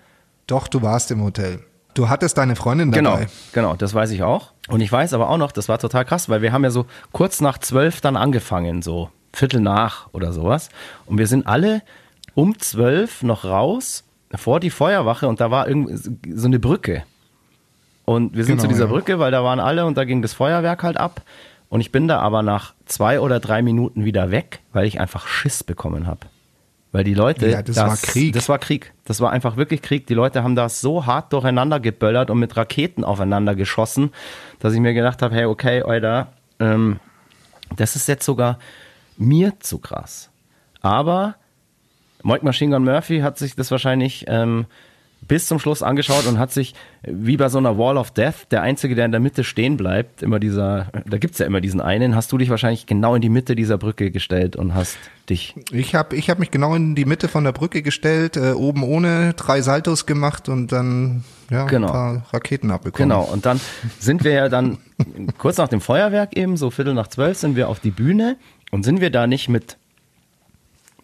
Doch, 0.45 0.67
du 0.67 0.81
warst 0.81 1.09
im 1.09 1.23
Hotel. 1.23 1.61
Du 1.95 2.09
hattest 2.09 2.37
deine 2.37 2.55
Freundin 2.55 2.91
dabei. 2.91 3.01
Genau, 3.01 3.29
genau, 3.53 3.75
das 3.75 3.93
weiß 3.93 4.11
ich 4.11 4.21
auch. 4.21 4.51
Und 4.67 4.81
ich 4.81 4.91
weiß 4.91 5.13
aber 5.13 5.29
auch 5.29 5.37
noch, 5.37 5.51
das 5.51 5.69
war 5.69 5.79
total 5.79 6.05
krass, 6.05 6.29
weil 6.29 6.41
wir 6.41 6.51
haben 6.51 6.63
ja 6.63 6.69
so 6.69 6.85
kurz 7.13 7.41
nach 7.41 7.57
zwölf 7.57 8.01
dann 8.01 8.17
angefangen, 8.17 8.81
so 8.81 9.09
Viertel 9.33 9.61
nach 9.61 10.07
oder 10.11 10.33
sowas. 10.33 10.69
Und 11.05 11.17
wir 11.17 11.27
sind 11.27 11.47
alle 11.47 11.81
um 12.35 12.59
zwölf 12.59 13.23
noch 13.23 13.45
raus 13.45 14.03
vor 14.35 14.59
die 14.59 14.69
Feuerwache 14.69 15.27
und 15.27 15.39
da 15.39 15.51
war 15.51 15.67
irgendwie 15.67 15.95
so 16.35 16.47
eine 16.47 16.59
Brücke. 16.59 17.03
Und 18.03 18.35
wir 18.35 18.43
sind 18.43 18.57
Genau, 18.57 18.63
zu 18.63 18.67
dieser 18.67 18.85
ja. 18.85 18.91
Brücke, 18.91 19.17
weil 19.19 19.31
da 19.31 19.43
waren 19.43 19.59
alle 19.59 19.85
und 19.85 19.97
da 19.97 20.03
ging 20.03 20.21
das 20.21 20.33
Feuerwerk 20.33 20.83
halt 20.83 20.97
ab. 20.97 21.21
Und 21.69 21.81
ich 21.81 21.91
bin 21.91 22.07
da 22.07 22.19
aber 22.19 22.43
nach 22.43 22.73
zwei 22.85 23.19
oder 23.21 23.39
drei 23.39 23.61
Minuten 23.61 24.03
wieder 24.05 24.31
weg, 24.31 24.59
weil 24.73 24.85
ich 24.85 24.99
einfach 24.99 25.27
Schiss 25.27 25.63
bekommen 25.63 26.07
habe. 26.07 26.27
Weil 26.95 27.03
die 27.03 27.13
Leute. 27.13 27.49
Ja, 27.49 27.61
das 27.61 27.75
war 27.75 27.97
Krieg. 27.97 28.31
Das 28.31 28.47
war 28.47 28.57
Krieg. 28.57 28.93
Das 29.03 29.19
war 29.19 29.29
einfach 29.29 29.57
wirklich 29.57 29.81
Krieg. 29.81 30.07
Die 30.07 30.13
Leute 30.13 30.43
haben 30.43 30.55
das 30.55 30.79
so 30.79 31.05
hart 31.05 31.33
durcheinander 31.33 31.81
geböllert 31.81 32.29
und 32.29 32.39
mit 32.39 32.55
Raketen 32.55 33.03
aufeinander 33.03 33.53
geschossen, 33.53 34.11
dass 34.59 34.73
ich 34.73 34.79
mir 34.79 34.93
gedacht 34.93 35.21
habe, 35.21 35.35
hey, 35.35 35.43
okay, 35.43 35.83
Alter, 35.83 36.31
ähm, 36.57 37.01
das 37.75 37.97
ist 37.97 38.07
jetzt 38.07 38.23
sogar 38.23 38.59
mir 39.17 39.59
zu 39.59 39.79
krass. 39.79 40.29
Aber 40.79 41.35
Mike 42.23 42.45
Machine 42.45 42.73
Gun 42.73 42.85
Murphy 42.85 43.19
hat 43.19 43.37
sich 43.37 43.57
das 43.57 43.71
wahrscheinlich 43.71 44.23
ähm, 44.29 44.65
bis 45.27 45.47
zum 45.47 45.59
Schluss 45.59 45.83
angeschaut 45.83 46.27
und 46.27 46.39
hat 46.39 46.51
sich 46.51 46.73
wie 47.03 47.37
bei 47.37 47.49
so 47.49 47.57
einer 47.57 47.77
Wall 47.77 47.97
of 47.97 48.11
Death, 48.11 48.47
der 48.51 48.61
Einzige, 48.61 48.95
der 48.95 49.05
in 49.05 49.11
der 49.11 49.19
Mitte 49.19 49.43
stehen 49.43 49.77
bleibt, 49.77 50.23
immer 50.23 50.39
dieser, 50.39 50.87
da 51.05 51.17
gibt's 51.17 51.39
ja 51.39 51.45
immer 51.45 51.61
diesen 51.61 51.81
einen, 51.81 52.15
hast 52.15 52.31
du 52.31 52.37
dich 52.37 52.49
wahrscheinlich 52.49 52.85
genau 52.85 53.15
in 53.15 53.21
die 53.21 53.29
Mitte 53.29 53.55
dieser 53.55 53.77
Brücke 53.77 54.11
gestellt 54.11 54.55
und 54.55 54.73
hast 54.73 54.97
dich 55.29 55.55
Ich 55.71 55.95
habe 55.95 56.15
ich 56.15 56.29
hab 56.29 56.39
mich 56.39 56.51
genau 56.51 56.75
in 56.75 56.95
die 56.95 57.05
Mitte 57.05 57.27
von 57.27 57.43
der 57.43 57.51
Brücke 57.51 57.81
gestellt, 57.81 58.37
äh, 58.37 58.51
oben 58.51 58.83
ohne, 58.83 59.33
drei 59.33 59.61
Saltos 59.61 60.05
gemacht 60.05 60.49
und 60.49 60.71
dann 60.71 61.23
ja, 61.49 61.65
Genau. 61.65 61.87
ein 61.87 61.93
paar 61.93 62.25
Raketen 62.33 62.71
abbekommen. 62.71 63.09
Genau, 63.09 63.23
und 63.23 63.45
dann 63.45 63.59
sind 63.99 64.23
wir 64.23 64.31
ja 64.31 64.49
dann 64.49 64.77
kurz 65.37 65.57
nach 65.57 65.67
dem 65.67 65.81
Feuerwerk 65.81 66.35
eben, 66.37 66.57
so 66.57 66.69
Viertel 66.69 66.93
nach 66.93 67.07
zwölf, 67.07 67.37
sind 67.37 67.55
wir 67.55 67.69
auf 67.69 67.79
die 67.79 67.91
Bühne 67.91 68.37
und 68.71 68.83
sind 68.83 69.01
wir 69.01 69.09
da 69.11 69.27
nicht 69.27 69.49
mit, 69.49 69.77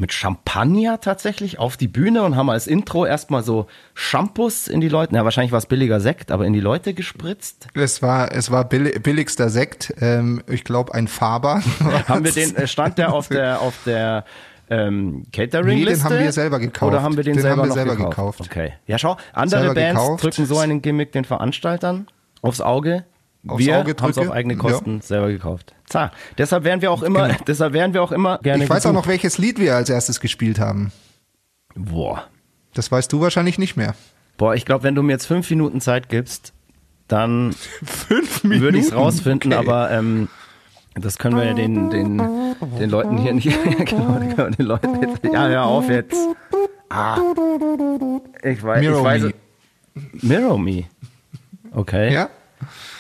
mit 0.02 0.12
Champagner 0.12 1.00
tatsächlich 1.00 1.60
auf 1.60 1.78
die 1.78 1.88
Bühne 1.88 2.24
und 2.24 2.36
haben 2.36 2.50
als 2.50 2.68
Intro 2.68 3.06
erstmal 3.06 3.44
so 3.44 3.68
Shampoos 3.94 4.68
in 4.68 4.82
die 4.82 4.90
Leute, 4.90 5.14
na 5.16 5.24
wahrscheinlich 5.24 5.52
war 5.52 5.60
es 5.60 5.68
billiger 5.68 6.02
Sekt, 6.02 6.32
aber 6.32 6.46
in 6.46 6.54
die 6.54 6.60
Leute 6.60 6.94
gespritzt. 6.94 7.68
Es 7.76 8.02
war, 8.02 8.32
es 8.34 8.52
war 8.52 8.64
billi- 8.68 9.00
billigster 9.00 9.50
Sekt, 9.50 9.94
ähm, 10.02 10.42
ich 10.48 10.64
glaube 10.64 10.94
ein 10.94 11.08
Faber. 11.08 11.62
Haben 12.08 12.26
wir 12.26 12.32
den, 12.32 12.56
äh, 12.56 12.68
stand 12.68 12.98
der 12.98 13.14
auf 13.14 13.30
der, 13.30 13.62
auf 13.62 13.76
der 13.86 14.26
ähm, 14.70 15.24
Catering-Liste? 15.32 15.90
Nee, 15.92 15.96
den 15.96 16.04
haben 16.04 16.24
wir 16.26 16.32
selber 16.32 16.60
gekauft. 16.60 16.92
Oder 16.94 17.04
haben 17.04 17.16
wir 17.16 17.24
den, 17.24 17.34
Den 17.34 17.42
selber 17.44 17.62
haben 17.62 17.70
wir 17.70 17.74
selber 17.74 17.96
gekauft? 17.96 18.40
gekauft. 18.40 18.42
Okay. 18.42 18.74
Ja, 18.88 18.98
schau, 18.98 19.18
andere 19.34 19.62
Selber 19.62 19.76
Bands 19.76 20.02
gekauft. 20.02 20.24
drücken 20.24 20.46
so 20.46 20.58
einen 20.58 20.82
Gimmick 20.82 21.12
den 21.12 21.26
Veranstaltern 21.26 22.08
aufs 22.42 22.60
Auge. 22.62 23.06
Aufs 23.48 23.64
wir 23.66 23.78
Auge 23.80 23.96
haben 24.00 24.10
es 24.10 24.16
drücke. 24.16 24.30
auf 24.30 24.36
eigene 24.36 24.54
Ja. 24.56 24.60
Kosten 24.60 25.02
selber 25.02 25.28
gekauft. 25.30 25.74
Zah. 25.86 26.12
Deshalb 26.38 26.64
werden 26.64 26.82
wir 26.82 26.92
auch 26.92 27.04
immer, 27.04 27.30
deshalb 27.48 27.74
werden 27.74 27.94
wir 27.94 28.04
auch 28.04 28.12
immer 28.12 28.38
gerne 28.40 28.64
Ich 28.64 28.70
weiß 28.70 28.86
auch 28.86 28.90
gebucht. 28.92 29.06
noch, 29.06 29.10
welches 29.12 29.38
Lied 29.38 29.60
wir 29.60 29.76
als 29.76 29.90
erstes 29.90 30.20
gespielt 30.20 30.60
haben. 30.60 30.92
Boah. 31.76 32.26
Das 32.74 32.92
weißt 32.92 33.12
du 33.12 33.20
wahrscheinlich 33.22 33.58
nicht 33.58 33.76
mehr. 33.76 33.96
Boah, 34.38 34.56
ich 34.56 34.66
glaube, 34.66 34.84
wenn 34.84 34.96
du 34.96 35.04
mir 35.04 35.12
jetzt 35.14 35.26
fünf 35.26 35.50
Minuten 35.50 35.82
Zeit 35.82 36.08
gibst, 36.10 36.54
dann 37.08 37.54
würde 38.44 38.78
ich 38.78 38.86
es 38.86 38.96
rausfinden, 38.96 39.52
Okay. 39.54 39.62
aber 39.68 39.92
ähm, 39.92 40.30
das 40.96 41.18
können 41.18 41.36
wir 41.36 41.44
ja 41.46 41.54
den, 41.54 41.90
den, 41.90 42.18
den 42.80 42.90
Leuten 42.90 43.18
hier 43.18 43.34
nicht. 43.34 43.48
genau, 43.86 44.14
können 44.20 44.38
wir 44.38 44.50
den 44.52 44.66
Leuten 44.66 45.02
jetzt, 45.02 45.24
ja, 45.24 45.48
hör 45.48 45.66
auf 45.66 45.90
jetzt. 45.90 46.16
Ah. 46.90 47.18
Ich 48.44 48.64
weiß, 48.64 48.82
Mirror 48.82 48.98
ich 49.00 49.04
weiß, 49.04 49.22
Me. 49.24 49.34
Mirror 50.22 50.60
Me. 50.60 50.84
Okay. 51.74 52.14
Ja? 52.14 52.30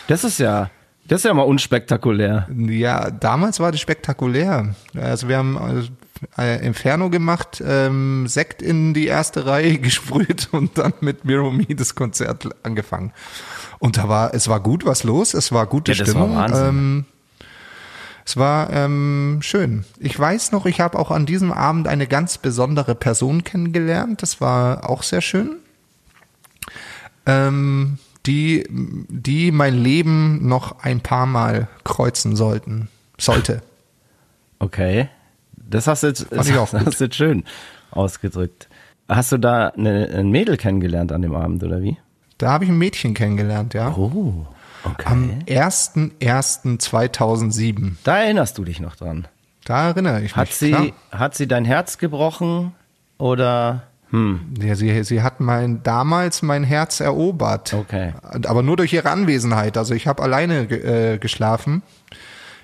Das 0.07 0.23
ist 0.23 0.39
ja, 0.39 0.69
das 1.07 1.21
ist 1.21 1.25
ja 1.25 1.33
mal 1.33 1.43
unspektakulär. 1.43 2.47
Ja, 2.55 3.09
damals 3.11 3.59
war 3.59 3.71
das 3.71 3.81
spektakulär. 3.81 4.75
Also 4.95 5.27
wir 5.27 5.37
haben 5.37 5.57
also, 5.57 5.89
äh, 6.37 6.65
Inferno 6.65 7.09
gemacht, 7.09 7.61
ähm, 7.65 8.27
Sekt 8.27 8.61
in 8.61 8.93
die 8.93 9.07
erste 9.07 9.45
Reihe 9.45 9.77
gesprüht 9.79 10.49
und 10.51 10.77
dann 10.77 10.93
mit 11.01 11.25
Mirror 11.25 11.51
Me 11.51 11.65
das 11.75 11.95
Konzert 11.95 12.47
angefangen. 12.63 13.13
Und 13.79 13.97
da 13.97 14.07
war, 14.07 14.33
es 14.33 14.47
war 14.47 14.59
gut 14.59 14.85
was 14.85 15.03
los, 15.03 15.33
es 15.33 15.51
war 15.51 15.65
gute 15.65 15.91
Ja, 15.93 15.99
war 15.99 16.05
Stimmung. 16.05 16.35
Wahnsinn. 16.35 16.67
ähm, 16.67 17.05
es 18.23 18.37
war 18.37 18.69
ähm, 18.71 19.39
schön. 19.41 19.83
Ich 19.99 20.17
weiß 20.17 20.51
noch, 20.51 20.67
ich 20.67 20.79
habe 20.79 20.99
auch 20.99 21.09
an 21.09 21.25
diesem 21.25 21.51
Abend 21.51 21.87
eine 21.87 22.05
ganz 22.05 22.37
besondere 22.37 22.93
Person 22.93 23.43
kennengelernt. 23.43 24.21
Das 24.21 24.39
war 24.39 24.87
auch 24.89 25.01
sehr 25.01 25.21
schön. 25.21 25.57
Ähm, 27.25 27.97
die, 28.25 28.65
die 28.69 29.51
mein 29.51 29.75
Leben 29.75 30.47
noch 30.47 30.83
ein 30.83 31.01
paar 31.01 31.25
Mal 31.25 31.67
kreuzen 31.83 32.35
sollten. 32.35 32.87
Sollte. 33.19 33.61
Okay. 34.59 35.09
Das 35.55 35.87
hast 35.87 36.03
du 36.03 36.07
jetzt, 36.07 36.27
das 36.31 36.47
gut. 36.47 36.55
hast 36.71 36.99
du 36.99 37.03
jetzt 37.05 37.15
schön 37.15 37.43
ausgedrückt. 37.89 38.69
Hast 39.09 39.31
du 39.31 39.39
da 39.39 39.69
eine, 39.69 40.07
ein 40.13 40.29
Mädel 40.29 40.55
kennengelernt 40.55 41.11
an 41.11 41.23
dem 41.23 41.33
Abend, 41.33 41.63
oder 41.63 41.81
wie? 41.81 41.97
Da 42.37 42.51
habe 42.51 42.65
ich 42.65 42.69
ein 42.69 42.77
Mädchen 42.77 43.15
kennengelernt, 43.15 43.73
ja. 43.73 43.91
Oh, 43.97 44.45
okay. 44.83 45.03
Am 45.05 45.39
01.01.2007. 45.47 47.93
da 48.03 48.19
erinnerst 48.19 48.57
du 48.57 48.63
dich 48.63 48.79
noch 48.79 48.95
dran. 48.95 49.27
Da 49.65 49.89
erinnere 49.89 50.21
ich 50.21 50.35
Hat 50.35 50.47
mich. 50.49 50.55
sie, 50.55 50.71
klar. 50.71 50.87
hat 51.11 51.35
sie 51.35 51.47
dein 51.47 51.65
Herz 51.65 51.97
gebrochen 51.97 52.73
oder? 53.17 53.83
Hm, 54.11 54.53
Ja, 54.61 54.75
sie, 54.75 55.03
sie 55.03 55.21
hat 55.23 55.39
mein, 55.39 55.81
damals 55.83 56.41
mein 56.41 56.63
Herz 56.63 56.99
erobert. 56.99 57.73
okay. 57.73 58.13
Aber 58.45 58.61
nur 58.63 58.77
durch 58.77 58.93
ihre 58.93 59.09
Anwesenheit. 59.09 59.77
Also 59.77 59.93
ich 59.93 60.07
habe 60.07 60.21
alleine 60.23 60.63
äh, 60.69 61.17
geschlafen 61.17 61.81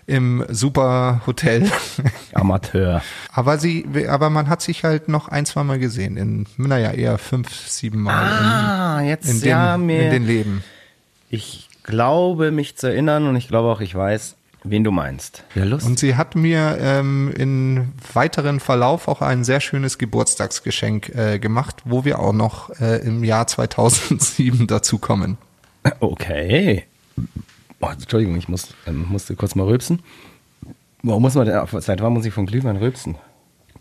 im 0.06 0.46
super 0.50 1.22
Hotel. 1.28 1.70
Amateur. 2.34 3.02
aber 3.34 3.58
sie, 3.58 3.86
aber 4.08 4.30
man 4.30 4.48
hat 4.48 4.62
sich 4.62 4.84
halt 4.86 5.10
noch 5.10 5.28
ein, 5.28 5.46
zwei 5.46 5.64
Mal 5.64 5.80
gesehen. 5.80 6.16
In, 6.18 6.46
naja, 6.58 6.92
eher 6.92 7.18
fünf, 7.18 7.50
sieben 7.68 8.02
Mal 8.04 8.14
Ah, 8.14 9.00
in, 9.02 9.08
jetzt 9.08 9.30
in, 9.30 9.42
den, 9.42 9.50
ja 9.50 9.78
mir. 9.78 10.04
in 10.06 10.12
den 10.12 10.26
Leben. 10.28 10.64
ich 11.30 11.68
glaube 11.84 12.52
mich 12.52 12.78
zu 12.78 12.88
erinnern 12.88 13.28
und 13.28 13.36
ich 13.38 13.48
glaube 13.48 13.70
auch, 13.70 13.82
ich 13.82 13.96
weiß, 13.96 14.36
wen 14.70 14.84
du 14.84 14.92
meinst. 14.92 15.44
Ja, 15.56 15.64
lustig. 15.64 15.90
Und 15.90 16.00
sie 16.00 16.16
hat 16.16 16.36
mir 16.36 16.78
ähm, 16.80 17.34
in 17.36 17.94
weiteren 18.14 18.60
Verlauf 18.60 19.08
auch 19.08 19.22
ein 19.22 19.44
sehr 19.44 19.60
schönes 19.60 19.98
Geburtstagsgeschenk 19.98 21.10
äh, 21.10 21.40
gemacht, 21.40 21.84
wo 21.86 22.06
wir 22.06 22.20
auch 22.20 22.34
noch 22.34 22.70
äh, 22.80 22.98
im 23.06 23.24
Jahr 23.24 23.48
2007 23.48 24.68
dazu 24.68 24.98
kommen. 24.98 25.38
Okay. 26.00 26.86
Oh, 27.80 27.90
Entschuldigung, 27.92 28.38
ich 28.38 28.48
muss, 28.48 28.70
ähm, 28.86 29.06
musste 29.10 29.36
kurz 29.36 29.56
mal 29.56 29.66
rülpsen. 29.66 30.02
Warum 31.04 31.22
muss 31.22 31.36
man 31.36 31.46
denn, 31.46 31.82
seit 31.82 32.02
wann 32.02 32.14
muss 32.14 32.26
ich 32.26 32.34
von 32.34 32.46
Glühwein 32.46 32.78
rülpsen? 32.78 33.16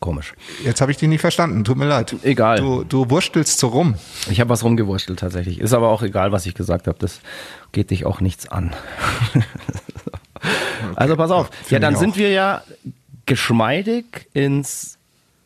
Komisch. 0.00 0.34
Jetzt 0.64 0.80
habe 0.80 0.92
ich 0.92 0.98
dich 0.98 1.08
nicht 1.08 1.20
verstanden, 1.20 1.64
tut 1.64 1.76
mir 1.76 1.86
leid. 1.86 2.14
Egal. 2.22 2.58
Du, 2.58 2.84
du 2.84 3.08
wurstelst 3.10 3.58
so 3.58 3.68
rum. 3.68 3.94
Ich 4.30 4.40
habe 4.40 4.50
was 4.50 4.62
rumgewurschtelt 4.62 5.18
tatsächlich. 5.18 5.58
Ist 5.58 5.72
aber 5.72 5.88
auch 5.88 6.02
egal, 6.02 6.32
was 6.32 6.44
ich 6.46 6.54
gesagt 6.54 6.86
habe. 6.86 6.98
Das 6.98 7.20
geht 7.72 7.90
dich 7.90 8.04
auch 8.04 8.20
nichts 8.20 8.48
an. 8.48 8.74
also 10.94 11.16
pass 11.16 11.30
auf. 11.30 11.48
Find 11.48 11.70
Ja, 11.70 11.78
dann 11.78 11.96
sind 11.96 12.16
wir 12.16 12.30
ja 12.30 12.62
geschmeidig 13.26 14.28
ins 14.32 14.98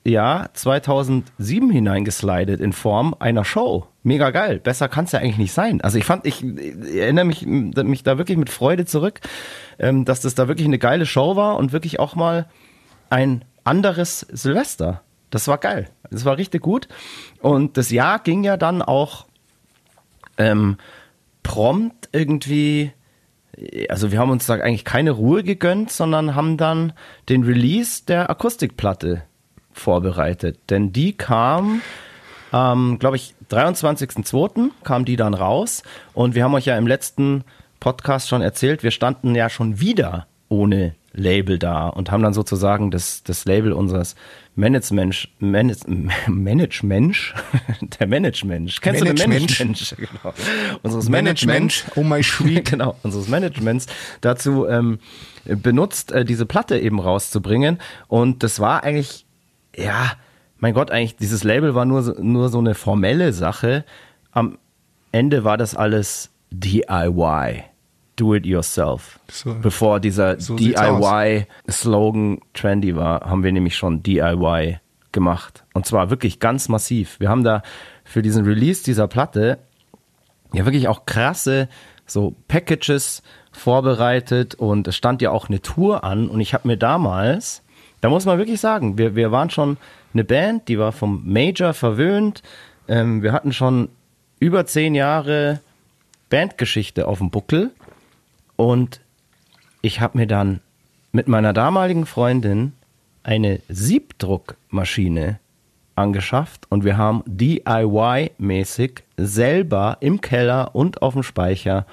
Jahr 0.05 0.53
2007 0.55 1.70
hineingeslidet 1.70 2.61
in 2.61 2.72
Form 2.72 3.14
einer 3.18 3.45
Show. 3.45 3.86
Mega 4.03 4.30
geil. 4.30 4.59
Besser 4.59 4.88
kann 4.88 5.05
es 5.05 5.12
ja 5.12 5.20
eigentlich 5.20 5.38
nicht 5.38 5.53
sein. 5.53 5.80
Also 5.82 5.99
ich 5.99 6.05
fand, 6.05 6.26
ich, 6.26 6.43
ich 6.43 6.97
erinnere 6.97 7.26
mich, 7.26 7.45
mich 7.45 8.03
da 8.03 8.16
wirklich 8.16 8.38
mit 8.38 8.49
Freude 8.49 8.86
zurück, 8.86 9.20
ähm, 9.78 10.05
dass 10.05 10.20
das 10.20 10.34
da 10.34 10.49
wirklich 10.49 10.66
eine 10.66 10.78
geile 10.78 11.05
Show 11.05 11.36
war 11.36 11.57
und 11.57 11.72
wirklich 11.72 12.01
auch 12.01 12.14
mal 12.14 12.47
ein 13.11 13.45
anderes 13.64 14.20
Silvester. 14.20 15.03
Das 15.30 15.49
war 15.49 15.59
geil. 15.59 15.88
Das 16.11 16.24
war 16.24 16.38
richtig 16.38 16.62
gut. 16.62 16.88
Und 17.41 17.76
das 17.76 17.91
Jahr 17.91 18.18
ging 18.20 18.43
ja 18.43 18.57
dann 18.57 18.80
auch 18.82 19.26
ähm, 20.38 20.78
prompt 21.43 22.09
irgendwie, 22.12 22.93
also 23.89 24.13
wir 24.13 24.19
haben 24.19 24.31
uns 24.31 24.47
da 24.47 24.55
eigentlich 24.55 24.85
keine 24.85 25.11
Ruhe 25.11 25.43
gegönnt, 25.43 25.91
sondern 25.91 26.35
haben 26.35 26.57
dann 26.57 26.93
den 27.29 27.45
Release 27.45 28.05
der 28.07 28.31
Akustikplatte 28.31 29.23
vorbereitet. 29.73 30.59
Denn 30.71 30.93
die 30.93 31.13
kam, 31.13 31.83
ähm, 32.53 32.99
glaube 32.99 33.17
ich, 33.17 33.35
23.02. 33.51 34.71
kam 34.85 35.05
die 35.05 35.17
dann 35.17 35.35
raus. 35.35 35.83
Und 36.15 36.35
wir 36.35 36.45
haben 36.45 36.55
euch 36.55 36.67
ja 36.67 36.77
im 36.79 36.87
letzten 36.87 37.45
Podcast 37.81 38.29
schon 38.29 38.43
erzählt, 38.43 38.83
wir 38.83 38.91
standen 38.91 39.35
ja 39.35 39.49
schon 39.49 39.81
wieder 39.81 40.27
ohne 40.49 40.95
Label 41.13 41.59
da 41.59 41.89
und 41.89 42.11
haben 42.11 42.23
dann 42.23 42.35
sozusagen 42.35 42.91
das, 42.91 43.25
das 43.25 43.45
Label 43.45 43.73
unseres 43.73 44.15
Management, 44.61 45.29
Manage, 45.39 45.87
Management, 46.29 47.35
der 47.99 48.07
Management, 48.07 48.81
kennst 48.83 49.03
Management. 49.03 49.19
du 49.19 49.23
den 49.23 49.31
Management? 49.31 49.97
Genau. 49.99 50.35
Unseres 50.83 51.09
Management, 51.09 51.87
Management, 51.87 51.97
oh 51.97 52.03
my 52.03 52.23
sweet. 52.23 52.65
genau, 52.71 52.95
unseres 53.03 53.29
Managements 53.29 53.87
dazu 54.21 54.67
ähm, 54.67 54.99
benutzt, 55.45 56.13
äh, 56.13 56.27
diese 56.27 56.45
Platte 56.45 56.79
eben 56.79 57.01
rauszubringen. 57.01 57.79
Und 58.07 58.43
das 58.43 58.61
war 58.61 58.85
eigentlich, 58.85 59.25
ja, 59.75 60.13
mein 60.59 60.75
Gott, 60.75 60.91
eigentlich, 60.91 61.17
dieses 61.17 61.43
Label 61.43 61.75
war 61.75 61.87
nur, 61.87 62.21
nur 62.21 62.51
so 62.51 62.59
eine 62.59 62.75
formelle 62.75 63.33
Sache. 63.33 63.85
Am 64.31 64.59
Ende 65.11 65.43
war 65.43 65.57
das 65.57 65.75
alles 65.75 66.31
DIY. 66.51 67.65
Do 68.21 68.35
it 68.35 68.45
yourself. 68.45 69.18
So. 69.31 69.55
Bevor 69.55 69.99
dieser 70.01 70.39
So 70.39 70.57
DIY-Slogan 70.57 72.41
trendy 72.53 72.95
war, 72.95 73.23
haben 73.23 73.43
wir 73.43 73.53
nämlich 73.53 73.77
schon 73.77 74.03
DIY 74.03 74.79
gemacht. 75.12 75.64
Und 75.73 75.87
zwar 75.87 76.11
wirklich 76.11 76.39
ganz 76.39 76.68
massiv. 76.68 77.18
Wir 77.18 77.31
haben 77.31 77.45
da 77.45 77.62
für 78.05 78.23
diesen 78.23 78.45
Release 78.45 78.85
dieser 78.85 79.09
Platte 79.09 79.59
ja 80.53 80.64
wirklich 80.64 80.89
auch 80.89 81.07
krasse 81.07 81.68
so 82.07 82.35
Packages 82.49 83.23
vorbereitet 83.53 84.55
und 84.55 84.89
es 84.89 84.97
stand 84.97 85.23
ja 85.23 85.31
auch 85.31 85.49
eine 85.49 85.62
Tour 85.62 86.05
an 86.05 86.29
und 86.29 86.41
ich 86.41 86.55
habe 86.55 86.68
mir 86.68 86.77
damals, 86.77 87.62
da 88.01 88.09
muss 88.09 88.27
man 88.27 88.39
wirklich 88.39 88.61
sagen, 88.61 88.99
wir, 88.99 89.14
wir 89.14 89.33
waren 89.33 89.51
schon 89.51 89.77
eine 90.12 90.25
Band, 90.25 90.68
die 90.68 90.79
war 90.79 90.93
vom 90.93 91.23
Major 91.25 91.73
verwöhnt, 91.73 92.43
ähm, 92.89 93.23
wir 93.23 93.33
hatten 93.33 93.53
schon 93.53 93.89
über 94.41 94.66
zehn 94.66 94.95
Jahre 94.95 95.61
Bandgeschichte 96.31 97.07
auf 97.07 97.18
dem 97.18 97.31
Buckel 97.31 97.71
und 98.61 99.01
ich 99.81 100.03
habe 100.03 100.19
mir 100.19 100.27
dann 100.27 100.61
mit 101.13 101.29
meiner 101.29 101.55
damaligen 101.55 102.05
Freundin 102.05 102.75
eine 103.23 103.61
Siebdruckmaschine 103.71 105.39
angeschafft 105.95 106.67
und 106.69 106.85
wir 106.85 106.99
haben 106.99 107.23
DIY-mäßig 107.25 109.03
selber 109.17 109.97
im 110.01 110.21
Keller 110.21 110.75
und 110.75 111.01
auf 111.01 111.15
dem 111.15 111.23
Speicher 111.23 111.87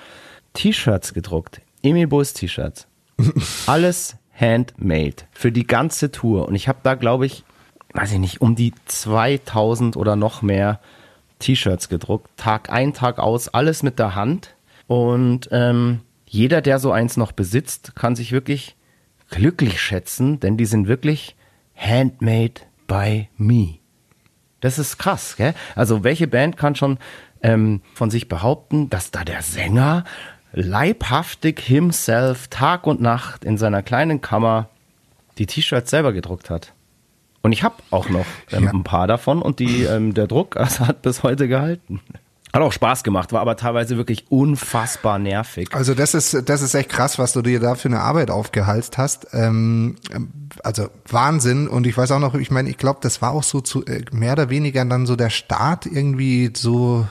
T-Shirts 0.52 1.14
gedruckt. 1.14 1.62
Emil 1.84 2.08
Bulls 2.08 2.34
T-Shirts. 2.34 2.88
Alles 3.66 4.18
handmade 4.38 5.24
für 5.32 5.54
die 5.54 5.68
ganze 5.68 6.12
Tour. 6.12 6.50
Und 6.50 6.56
ich 6.56 6.68
habe 6.68 6.80
da, 6.84 6.96
glaube 6.96 7.28
ich, 7.28 7.46
weiß 7.94 8.12
ich 8.12 8.20
nicht, 8.20 8.42
um 8.42 8.56
die 8.56 8.74
2000 8.88 9.96
oder 9.96 10.18
noch 10.18 10.42
mehr 10.42 10.82
T-Shirts 11.40 11.88
gedruckt. 11.88 12.30
Tag 12.36 12.70
ein, 12.70 12.94
Tag 12.94 13.20
aus, 13.20 13.48
alles 13.48 13.84
mit 13.84 14.00
der 14.00 14.16
Hand. 14.16 14.54
Und 14.88 15.48
ähm, 15.52 16.02
jeder, 16.28 16.62
der 16.62 16.80
so 16.80 16.92
eins 16.92 17.18
noch 17.18 17.32
besitzt, 17.32 17.96
kann 17.96 18.16
sich 18.16 18.32
wirklich 18.32 18.76
glücklich 19.30 19.82
schätzen, 19.82 20.40
denn 20.40 20.58
die 20.58 20.66
sind 20.66 20.88
wirklich 20.88 21.36
handmade 21.76 22.62
by 22.88 23.30
me. 23.38 23.76
Das 24.60 24.80
ist 24.80 24.98
krass, 24.98 25.36
gell? 25.38 25.54
Also 25.76 26.04
welche 26.04 26.28
Band 26.28 26.58
kann 26.58 26.76
schon 26.76 26.98
ähm, 27.42 27.82
von 27.94 28.10
sich 28.10 28.28
behaupten, 28.28 28.90
dass 28.90 29.12
da 29.12 29.24
der 29.24 29.42
Sänger 29.42 30.04
leibhaftig 30.54 31.60
himself 31.60 32.48
Tag 32.48 32.88
und 32.88 33.02
Nacht 33.02 33.46
in 33.46 33.58
seiner 33.58 33.84
kleinen 33.84 34.22
Kammer 34.22 34.70
die 35.38 35.46
T-Shirts 35.46 35.90
selber 35.92 36.14
gedruckt 36.14 36.50
hat? 36.50 36.74
Und 37.42 37.52
ich 37.52 37.64
habe 37.64 37.76
auch 37.92 38.10
noch 38.10 38.26
ähm, 38.52 38.64
Ja. 38.66 38.72
ein 38.72 38.84
paar 38.84 39.08
davon 39.08 39.42
und 39.42 39.60
die, 39.60 39.84
ähm, 39.84 40.14
der 40.14 40.28
Druck 40.28 40.58
also 40.58 40.88
hat 40.88 41.02
bis 41.04 41.24
heute 41.24 41.48
gehalten. 41.48 42.02
Hat 42.54 42.62
auch 42.62 42.72
Spaß 42.72 43.04
gemacht, 43.04 43.34
war 43.34 43.42
aber 43.42 43.58
teilweise 43.58 43.98
wirklich 43.98 44.32
unfassbar 44.32 45.20
nervig. 45.20 45.70
Also 45.74 45.94
das 45.94 46.14
ist, 46.14 46.50
das 46.50 46.62
ist 46.62 46.74
echt 46.76 46.90
krass, 46.90 47.20
was 47.20 47.34
du 47.34 47.42
dir 47.42 47.60
da 47.60 47.76
für 47.76 47.90
eine 47.90 48.00
Arbeit 48.00 48.32
aufgehalst 48.32 48.98
hast. 48.98 49.28
Ähm, 49.34 49.98
also 50.64 50.90
Wahnsinn. 51.10 51.68
Und 51.68 51.86
ich 51.86 51.98
weiß 51.98 52.12
auch 52.12 52.20
noch, 52.20 52.36
ich 52.36 52.50
meine, 52.50 52.70
ich 52.70 52.78
glaube, 52.78 53.00
das 53.02 53.22
war 53.22 53.32
auch 53.32 53.44
so 53.44 53.60
zu 53.60 53.86
äh, 53.86 54.06
mehr 54.12 54.34
oder 54.34 54.50
weniger 54.50 54.86
dann 54.86 55.06
so 55.06 55.16
der 55.16 55.30
Start 55.30 55.86
irgendwie 55.86 56.52
so 56.56 57.06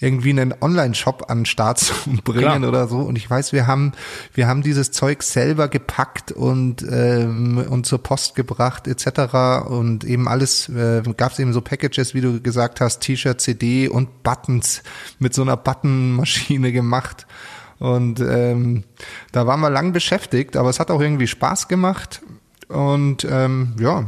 irgendwie 0.00 0.30
einen 0.30 0.54
Online-Shop 0.58 1.26
an 1.28 1.40
den 1.40 1.46
Start 1.46 1.78
zu 1.78 1.94
bringen 2.24 2.40
Klar. 2.40 2.68
oder 2.68 2.88
so. 2.88 2.98
Und 2.98 3.16
ich 3.16 3.28
weiß, 3.28 3.52
wir 3.52 3.66
haben, 3.66 3.92
wir 4.34 4.48
haben 4.48 4.62
dieses 4.62 4.90
Zeug 4.90 5.22
selber 5.22 5.68
gepackt 5.68 6.32
und, 6.32 6.84
ähm, 6.90 7.64
und 7.68 7.86
zur 7.86 8.02
Post 8.02 8.34
gebracht 8.34 8.88
etc. 8.88 9.66
Und 9.68 10.04
eben 10.04 10.26
alles, 10.26 10.68
äh, 10.70 11.02
gab 11.16 11.32
es 11.32 11.38
eben 11.38 11.52
so 11.52 11.60
Packages, 11.60 12.14
wie 12.14 12.22
du 12.22 12.40
gesagt 12.40 12.80
hast, 12.80 13.00
T-Shirt, 13.00 13.40
CD 13.40 13.88
und 13.88 14.22
Buttons 14.22 14.82
mit 15.18 15.34
so 15.34 15.42
einer 15.42 15.56
Buttonmaschine 15.56 16.72
gemacht. 16.72 17.26
Und 17.78 18.20
ähm, 18.20 18.84
da 19.32 19.46
waren 19.46 19.60
wir 19.60 19.70
lang 19.70 19.92
beschäftigt, 19.92 20.56
aber 20.56 20.70
es 20.70 20.80
hat 20.80 20.90
auch 20.90 21.00
irgendwie 21.00 21.26
Spaß 21.26 21.68
gemacht. 21.68 22.22
Und 22.68 23.26
ähm, 23.28 23.74
ja, 23.78 24.06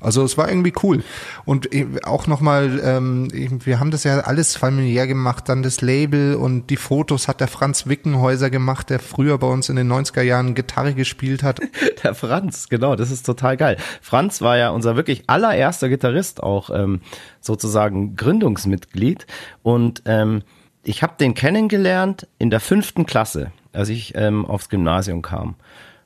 also 0.00 0.24
es 0.24 0.36
war 0.38 0.48
irgendwie 0.48 0.72
cool. 0.82 1.02
Und 1.44 1.68
auch 2.04 2.26
nochmal, 2.26 2.80
ähm, 2.82 3.28
wir 3.64 3.80
haben 3.80 3.90
das 3.90 4.04
ja 4.04 4.20
alles 4.20 4.56
familiär 4.56 5.06
gemacht, 5.06 5.48
dann 5.48 5.62
das 5.62 5.80
Label 5.80 6.34
und 6.34 6.70
die 6.70 6.76
Fotos 6.76 7.28
hat 7.28 7.40
der 7.40 7.48
Franz 7.48 7.86
Wickenhäuser 7.86 8.50
gemacht, 8.50 8.90
der 8.90 8.98
früher 8.98 9.38
bei 9.38 9.46
uns 9.46 9.68
in 9.68 9.76
den 9.76 9.90
90er 9.90 10.22
Jahren 10.22 10.54
Gitarre 10.54 10.94
gespielt 10.94 11.42
hat. 11.42 11.60
Der 12.02 12.14
Franz, 12.14 12.68
genau, 12.68 12.96
das 12.96 13.10
ist 13.10 13.26
total 13.26 13.56
geil. 13.56 13.76
Franz 14.00 14.40
war 14.40 14.56
ja 14.56 14.70
unser 14.70 14.96
wirklich 14.96 15.24
allererster 15.26 15.88
Gitarrist, 15.88 16.42
auch 16.42 16.70
ähm, 16.70 17.00
sozusagen 17.40 18.16
Gründungsmitglied. 18.16 19.26
Und 19.62 20.02
ähm, 20.06 20.42
ich 20.82 21.02
habe 21.02 21.14
den 21.20 21.34
kennengelernt 21.34 22.26
in 22.38 22.50
der 22.50 22.60
fünften 22.60 23.06
Klasse, 23.06 23.52
als 23.72 23.88
ich 23.88 24.14
ähm, 24.16 24.46
aufs 24.46 24.68
Gymnasium 24.68 25.22
kam. 25.22 25.56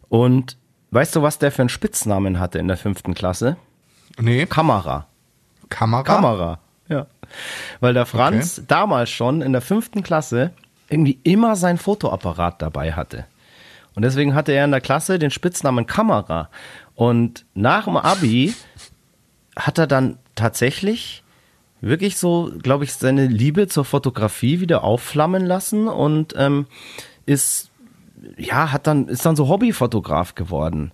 Und 0.09 0.57
weißt 0.95 1.17
du, 1.17 1.23
was 1.23 1.39
der 1.39 1.53
für 1.53 1.63
einen 1.63 1.69
Spitznamen 1.69 2.39
hatte 2.39 2.59
in 2.59 2.69
der 2.69 2.77
fünften 2.77 3.15
Klasse? 3.15 3.57
Nee. 4.19 4.47
Kamera. 4.47 5.07
Kamera? 5.69 6.03
Kamera, 6.03 6.59
ja. 6.89 7.07
Weil 7.81 7.95
der 7.95 8.07
Franz 8.07 8.59
okay. 8.59 8.67
damals 8.69 9.11
schon 9.11 9.43
in 9.43 9.53
der 9.53 9.63
fünften 9.63 10.03
Klasse 10.03 10.53
irgendwie 10.89 11.19
immer 11.25 11.57
sein 11.57 11.79
Fotoapparat 11.79 12.63
dabei 12.63 12.93
hatte. 12.93 13.27
Und 13.95 14.03
deswegen 14.03 14.35
hatte 14.35 14.53
er 14.53 14.65
in 14.65 14.71
der 14.71 14.81
Klasse 14.81 15.19
den 15.19 15.31
Spitznamen 15.31 15.87
Kamera. 15.87 16.49
Und 16.95 17.45
nach 17.55 17.85
dem 17.85 17.97
Abi 17.97 18.55
hat 19.57 19.79
er 19.79 19.87
dann 19.87 20.19
tatsächlich 20.35 21.23
wirklich 21.81 22.17
so, 22.17 22.53
glaube 22.63 22.85
ich, 22.85 22.95
seine 22.95 23.27
Liebe 23.27 23.69
zur 23.69 23.85
Fotografie 23.85 24.61
wieder 24.61 24.85
aufflammen 24.85 25.45
lassen 25.45 25.89
und 25.89 26.35
ähm, 26.37 26.67
ist, 27.27 27.71
ja, 28.37 28.73
hat 28.73 28.87
dann, 28.87 29.09
ist 29.09 29.25
dann 29.25 29.37
so 29.37 29.49
Hobbyfotograf 29.49 30.35
geworden. 30.35 30.93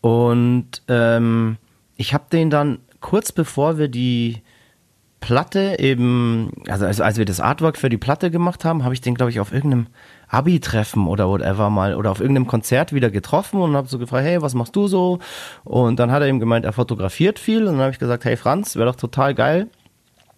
Und 0.00 0.82
ähm, 0.88 1.56
ich 1.96 2.14
habe 2.14 2.24
den 2.30 2.50
dann 2.50 2.78
kurz 3.00 3.32
bevor 3.32 3.78
wir 3.78 3.88
die 3.88 4.42
Platte 5.20 5.76
eben, 5.80 6.52
also, 6.68 6.86
also 6.86 7.02
als 7.02 7.18
wir 7.18 7.24
das 7.24 7.40
Artwork 7.40 7.76
für 7.76 7.88
die 7.88 7.96
Platte 7.96 8.30
gemacht 8.30 8.64
haben, 8.64 8.84
habe 8.84 8.94
ich 8.94 9.00
den, 9.00 9.16
glaube 9.16 9.30
ich, 9.30 9.40
auf 9.40 9.52
irgendeinem 9.52 9.88
Abi-Treffen 10.28 11.08
oder 11.08 11.28
whatever 11.28 11.70
mal 11.70 11.96
oder 11.96 12.10
auf 12.12 12.20
irgendeinem 12.20 12.46
Konzert 12.46 12.92
wieder 12.92 13.10
getroffen 13.10 13.60
und 13.60 13.74
habe 13.74 13.88
so 13.88 13.98
gefragt, 13.98 14.24
hey, 14.24 14.40
was 14.40 14.54
machst 14.54 14.76
du 14.76 14.86
so? 14.86 15.18
Und 15.64 15.98
dann 15.98 16.12
hat 16.12 16.22
er 16.22 16.28
eben 16.28 16.38
gemeint, 16.38 16.64
er 16.64 16.72
fotografiert 16.72 17.38
viel 17.38 17.66
und 17.66 17.74
dann 17.74 17.80
habe 17.80 17.90
ich 17.92 17.98
gesagt, 17.98 18.24
hey 18.24 18.36
Franz, 18.36 18.76
wäre 18.76 18.86
doch 18.86 18.96
total 18.96 19.34
geil. 19.34 19.68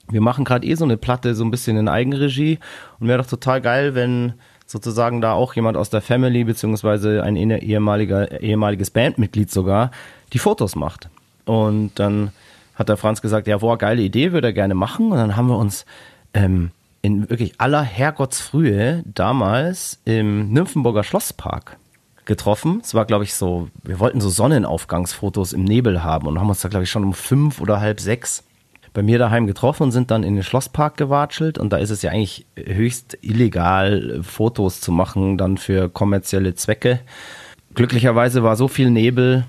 Wir 0.08 0.22
machen 0.22 0.44
gerade 0.44 0.66
eh 0.66 0.74
so 0.74 0.84
eine 0.84 0.96
Platte 0.96 1.34
so 1.34 1.44
ein 1.44 1.50
bisschen 1.50 1.76
in 1.76 1.88
Eigenregie 1.88 2.58
und 2.98 3.08
wäre 3.08 3.22
doch 3.22 3.28
total 3.28 3.60
geil, 3.60 3.94
wenn 3.94 4.34
sozusagen 4.70 5.20
da 5.20 5.32
auch 5.32 5.54
jemand 5.54 5.76
aus 5.76 5.90
der 5.90 6.00
Family 6.00 6.44
beziehungsweise 6.44 7.22
ein 7.22 7.36
ehemaliger 7.36 8.40
ehemaliges 8.40 8.90
Bandmitglied 8.90 9.50
sogar 9.50 9.90
die 10.32 10.38
Fotos 10.38 10.76
macht. 10.76 11.08
Und 11.44 11.98
dann 11.98 12.30
hat 12.76 12.88
der 12.88 12.96
Franz 12.96 13.20
gesagt, 13.20 13.46
ja, 13.46 13.58
boah, 13.58 13.76
geile 13.76 14.02
Idee, 14.02 14.32
würde 14.32 14.48
er 14.48 14.52
gerne 14.52 14.74
machen. 14.74 15.10
Und 15.10 15.18
dann 15.18 15.36
haben 15.36 15.48
wir 15.48 15.58
uns 15.58 15.84
ähm, 16.34 16.70
in 17.02 17.28
wirklich 17.28 17.54
aller 17.58 17.82
Herrgottsfrühe 17.82 19.02
damals 19.06 19.98
im 20.04 20.52
Nymphenburger 20.52 21.02
Schlosspark 21.02 21.76
getroffen. 22.24 22.80
Es 22.82 22.94
war, 22.94 23.06
glaube 23.06 23.24
ich, 23.24 23.34
so, 23.34 23.68
wir 23.82 23.98
wollten 23.98 24.20
so 24.20 24.30
Sonnenaufgangsfotos 24.30 25.52
im 25.52 25.64
Nebel 25.64 26.04
haben 26.04 26.28
und 26.28 26.38
haben 26.38 26.48
uns 26.48 26.60
da, 26.60 26.68
glaube 26.68 26.84
ich, 26.84 26.90
schon 26.90 27.04
um 27.04 27.12
fünf 27.12 27.60
oder 27.60 27.80
halb 27.80 28.00
sechs 28.00 28.44
bei 28.92 29.02
mir 29.02 29.18
daheim 29.18 29.46
getroffen 29.46 29.84
und 29.84 29.92
sind 29.92 30.10
dann 30.10 30.22
in 30.22 30.34
den 30.34 30.42
Schlosspark 30.42 30.96
gewatschelt. 30.96 31.58
Und 31.58 31.72
da 31.72 31.76
ist 31.76 31.90
es 31.90 32.02
ja 32.02 32.10
eigentlich 32.10 32.46
höchst 32.56 33.18
illegal, 33.20 34.20
Fotos 34.22 34.80
zu 34.80 34.92
machen, 34.92 35.38
dann 35.38 35.58
für 35.58 35.88
kommerzielle 35.88 36.54
Zwecke. 36.54 37.00
Glücklicherweise 37.74 38.42
war 38.42 38.56
so 38.56 38.66
viel 38.66 38.90
Nebel, 38.90 39.44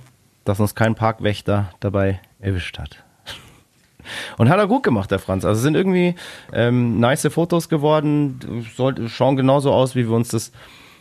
dass 0.46 0.60
uns 0.60 0.76
kein 0.76 0.96
Parkwächter 0.96 1.72
dabei 1.80 2.20
erwischt 2.40 2.78
hat. 2.78 3.04
Und 4.38 4.50
hat 4.50 4.60
er 4.60 4.68
gut 4.68 4.84
gemacht, 4.84 5.10
der 5.10 5.20
Franz. 5.20 5.44
Also 5.44 5.62
sind 5.62 5.76
irgendwie 5.76 6.16
ähm, 6.54 7.00
nice 7.00 7.28
Fotos 7.32 7.70
geworden, 7.70 8.66
schauen 9.08 9.36
genauso 9.36 9.72
aus, 9.72 9.96
wie 9.96 10.08
wir 10.08 10.16
uns 10.16 10.30
das 10.30 10.52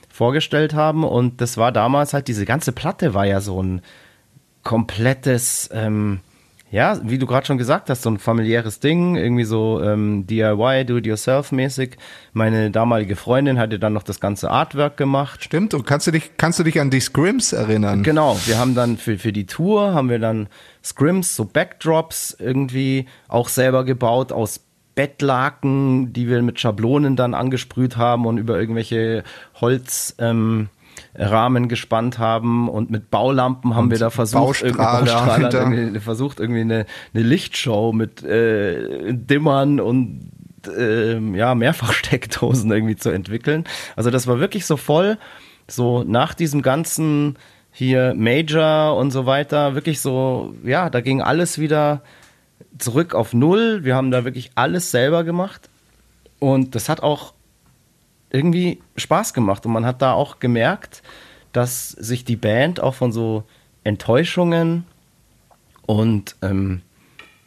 vorgestellt 0.08 0.74
haben. 0.74 1.04
Und 1.04 1.40
das 1.40 1.56
war 1.58 1.72
damals 1.72 2.14
halt, 2.14 2.28
diese 2.28 2.46
ganze 2.46 2.72
Platte 2.72 3.12
war 3.14 3.26
ja 3.26 3.40
so 3.40 3.62
ein 3.62 3.82
komplettes, 4.62 5.68
ähm, 5.72 6.20
ja, 6.70 7.00
wie 7.02 7.18
du 7.18 7.26
gerade 7.26 7.46
schon 7.46 7.58
gesagt 7.58 7.90
hast, 7.90 8.02
so 8.02 8.10
ein 8.10 8.18
familiäres 8.18 8.78
Ding, 8.78 9.16
irgendwie 9.16 9.44
so 9.44 9.82
ähm, 9.82 10.26
DIY, 10.26 10.84
Do-it-yourself-mäßig. 10.84 11.96
Meine 12.32 12.70
damalige 12.70 13.16
Freundin 13.16 13.58
hatte 13.58 13.80
dann 13.80 13.92
noch 13.92 14.04
das 14.04 14.20
ganze 14.20 14.50
Artwork 14.50 14.96
gemacht. 14.96 15.42
Stimmt, 15.42 15.74
und 15.74 15.84
kannst 15.84 16.06
du 16.06 16.12
dich, 16.12 16.36
kannst 16.36 16.60
du 16.60 16.62
dich 16.62 16.80
an 16.80 16.90
die 16.90 17.00
Scrims 17.00 17.52
erinnern? 17.52 18.04
Genau, 18.04 18.38
wir 18.46 18.58
haben 18.58 18.76
dann 18.76 18.98
für, 18.98 19.18
für 19.18 19.32
die 19.32 19.46
Tour, 19.46 19.94
haben 19.94 20.08
wir 20.08 20.20
dann 20.20 20.48
Scrims, 20.82 21.34
so 21.34 21.44
Backdrops 21.44 22.36
irgendwie 22.38 23.06
auch 23.26 23.48
selber 23.48 23.84
gebaut 23.84 24.30
aus 24.30 24.60
Bettlaken, 24.94 26.12
die 26.12 26.28
wir 26.28 26.42
mit 26.42 26.60
Schablonen 26.60 27.16
dann 27.16 27.34
angesprüht 27.34 27.96
haben 27.96 28.26
und 28.26 28.38
über 28.38 28.60
irgendwelche 28.60 29.24
Holz, 29.60 30.14
ähm, 30.18 30.68
Rahmen 31.14 31.68
gespannt 31.68 32.18
haben 32.18 32.68
und 32.68 32.90
mit 32.90 33.10
Baulampen 33.10 33.74
haben 33.74 33.84
und 33.84 33.90
wir 33.90 33.98
da 33.98 34.10
versucht, 34.10 34.62
Baustrahler, 34.62 35.52
irgendwie, 35.52 35.98
versucht 35.98 36.40
irgendwie 36.40 36.60
eine, 36.60 36.86
eine 37.12 37.22
Lichtshow 37.22 37.92
mit 37.92 38.22
äh, 38.22 39.12
Dimmern 39.12 39.80
und 39.80 40.30
äh, 40.68 41.18
ja, 41.36 41.54
Mehrfachsteckdosen 41.54 42.70
irgendwie 42.70 42.96
zu 42.96 43.10
entwickeln. 43.10 43.64
Also 43.96 44.10
das 44.10 44.26
war 44.26 44.38
wirklich 44.38 44.66
so 44.66 44.76
voll, 44.76 45.18
so 45.66 46.04
nach 46.04 46.34
diesem 46.34 46.62
ganzen 46.62 47.36
hier 47.72 48.14
Major 48.16 48.96
und 48.96 49.10
so 49.10 49.26
weiter, 49.26 49.74
wirklich 49.74 50.00
so, 50.00 50.54
ja, 50.64 50.90
da 50.90 51.00
ging 51.00 51.22
alles 51.22 51.58
wieder 51.58 52.02
zurück 52.78 53.14
auf 53.14 53.32
Null. 53.32 53.84
Wir 53.84 53.94
haben 53.94 54.10
da 54.10 54.24
wirklich 54.24 54.50
alles 54.54 54.90
selber 54.90 55.24
gemacht. 55.24 55.68
Und 56.38 56.74
das 56.74 56.88
hat 56.88 57.02
auch 57.02 57.32
irgendwie 58.30 58.80
Spaß 58.96 59.34
gemacht 59.34 59.66
und 59.66 59.72
man 59.72 59.86
hat 59.86 60.02
da 60.02 60.12
auch 60.12 60.38
gemerkt, 60.38 61.02
dass 61.52 61.90
sich 61.90 62.24
die 62.24 62.36
Band 62.36 62.80
auch 62.80 62.94
von 62.94 63.12
so 63.12 63.44
Enttäuschungen 63.84 64.84
und 65.86 66.36
ähm, 66.42 66.82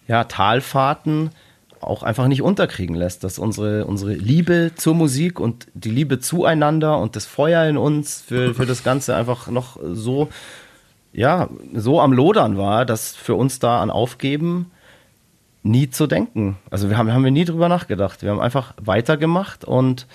ja, 0.07 0.25
Talfahrten 0.25 1.31
auch 1.79 2.03
einfach 2.03 2.27
nicht 2.27 2.41
unterkriegen 2.41 2.95
lässt, 2.95 3.23
dass 3.23 3.39
unsere, 3.39 3.85
unsere 3.85 4.13
Liebe 4.13 4.71
zur 4.75 4.95
Musik 4.95 5.39
und 5.39 5.67
die 5.73 5.91
Liebe 5.91 6.19
zueinander 6.19 6.97
und 6.97 7.15
das 7.15 7.25
Feuer 7.25 7.65
in 7.65 7.77
uns 7.77 8.21
für, 8.21 8.53
für 8.53 8.65
das 8.65 8.83
Ganze 8.83 9.15
einfach 9.15 9.47
noch 9.47 9.77
so, 9.81 10.29
ja, 11.11 11.49
so 11.73 11.99
am 11.99 12.13
Lodern 12.13 12.57
war, 12.57 12.85
dass 12.85 13.15
für 13.15 13.35
uns 13.35 13.59
da 13.59 13.81
an 13.81 13.91
Aufgeben 13.91 14.71
nie 15.61 15.89
zu 15.89 16.07
denken. 16.07 16.57
Also 16.69 16.89
wir 16.89 16.97
haben, 16.97 17.11
haben 17.13 17.23
wir 17.23 17.31
nie 17.31 17.45
drüber 17.45 17.69
nachgedacht. 17.69 18.21
Wir 18.21 18.31
haben 18.31 18.41
einfach 18.41 18.73
weitergemacht 18.81 19.65
und 19.65 20.07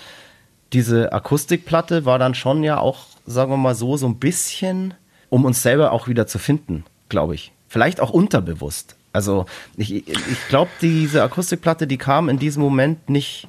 diese 0.73 1.12
Akustikplatte 1.12 2.05
war 2.05 2.19
dann 2.19 2.35
schon 2.35 2.62
ja 2.62 2.79
auch, 2.79 3.07
sagen 3.27 3.51
wir 3.51 3.57
mal 3.57 3.75
so, 3.75 3.97
so 3.97 4.07
ein 4.07 4.19
bisschen, 4.19 4.95
um 5.31 5.45
uns 5.45 5.62
selber 5.62 5.93
auch 5.93 6.09
wieder 6.09 6.27
zu 6.27 6.39
finden, 6.39 6.85
glaube 7.09 7.35
ich. 7.35 7.53
Vielleicht 7.69 8.01
auch 8.01 8.11
unterbewusst. 8.11 8.97
Also 9.12 9.47
ich, 9.77 10.09
ich 10.09 10.49
glaube, 10.49 10.71
diese 10.81 11.23
Akustikplatte, 11.23 11.87
die 11.87 11.99
kam 11.99 12.29
in 12.29 12.39
diesem 12.39 12.62
Moment 12.62 13.09
nicht 13.09 13.49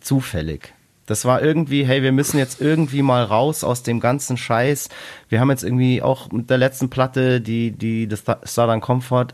zufällig. 0.00 0.72
Das 1.10 1.24
war 1.24 1.42
irgendwie, 1.42 1.84
hey, 1.84 2.04
wir 2.04 2.12
müssen 2.12 2.38
jetzt 2.38 2.60
irgendwie 2.60 3.02
mal 3.02 3.24
raus 3.24 3.64
aus 3.64 3.82
dem 3.82 3.98
ganzen 3.98 4.36
Scheiß. 4.36 4.90
Wir 5.28 5.40
haben 5.40 5.50
jetzt 5.50 5.64
irgendwie 5.64 6.02
auch 6.02 6.30
mit 6.30 6.48
der 6.50 6.58
letzten 6.58 6.88
Platte, 6.88 7.40
die, 7.40 7.72
die, 7.72 8.06
das 8.06 8.22
Southern 8.44 8.80
Comfort, 8.80 9.28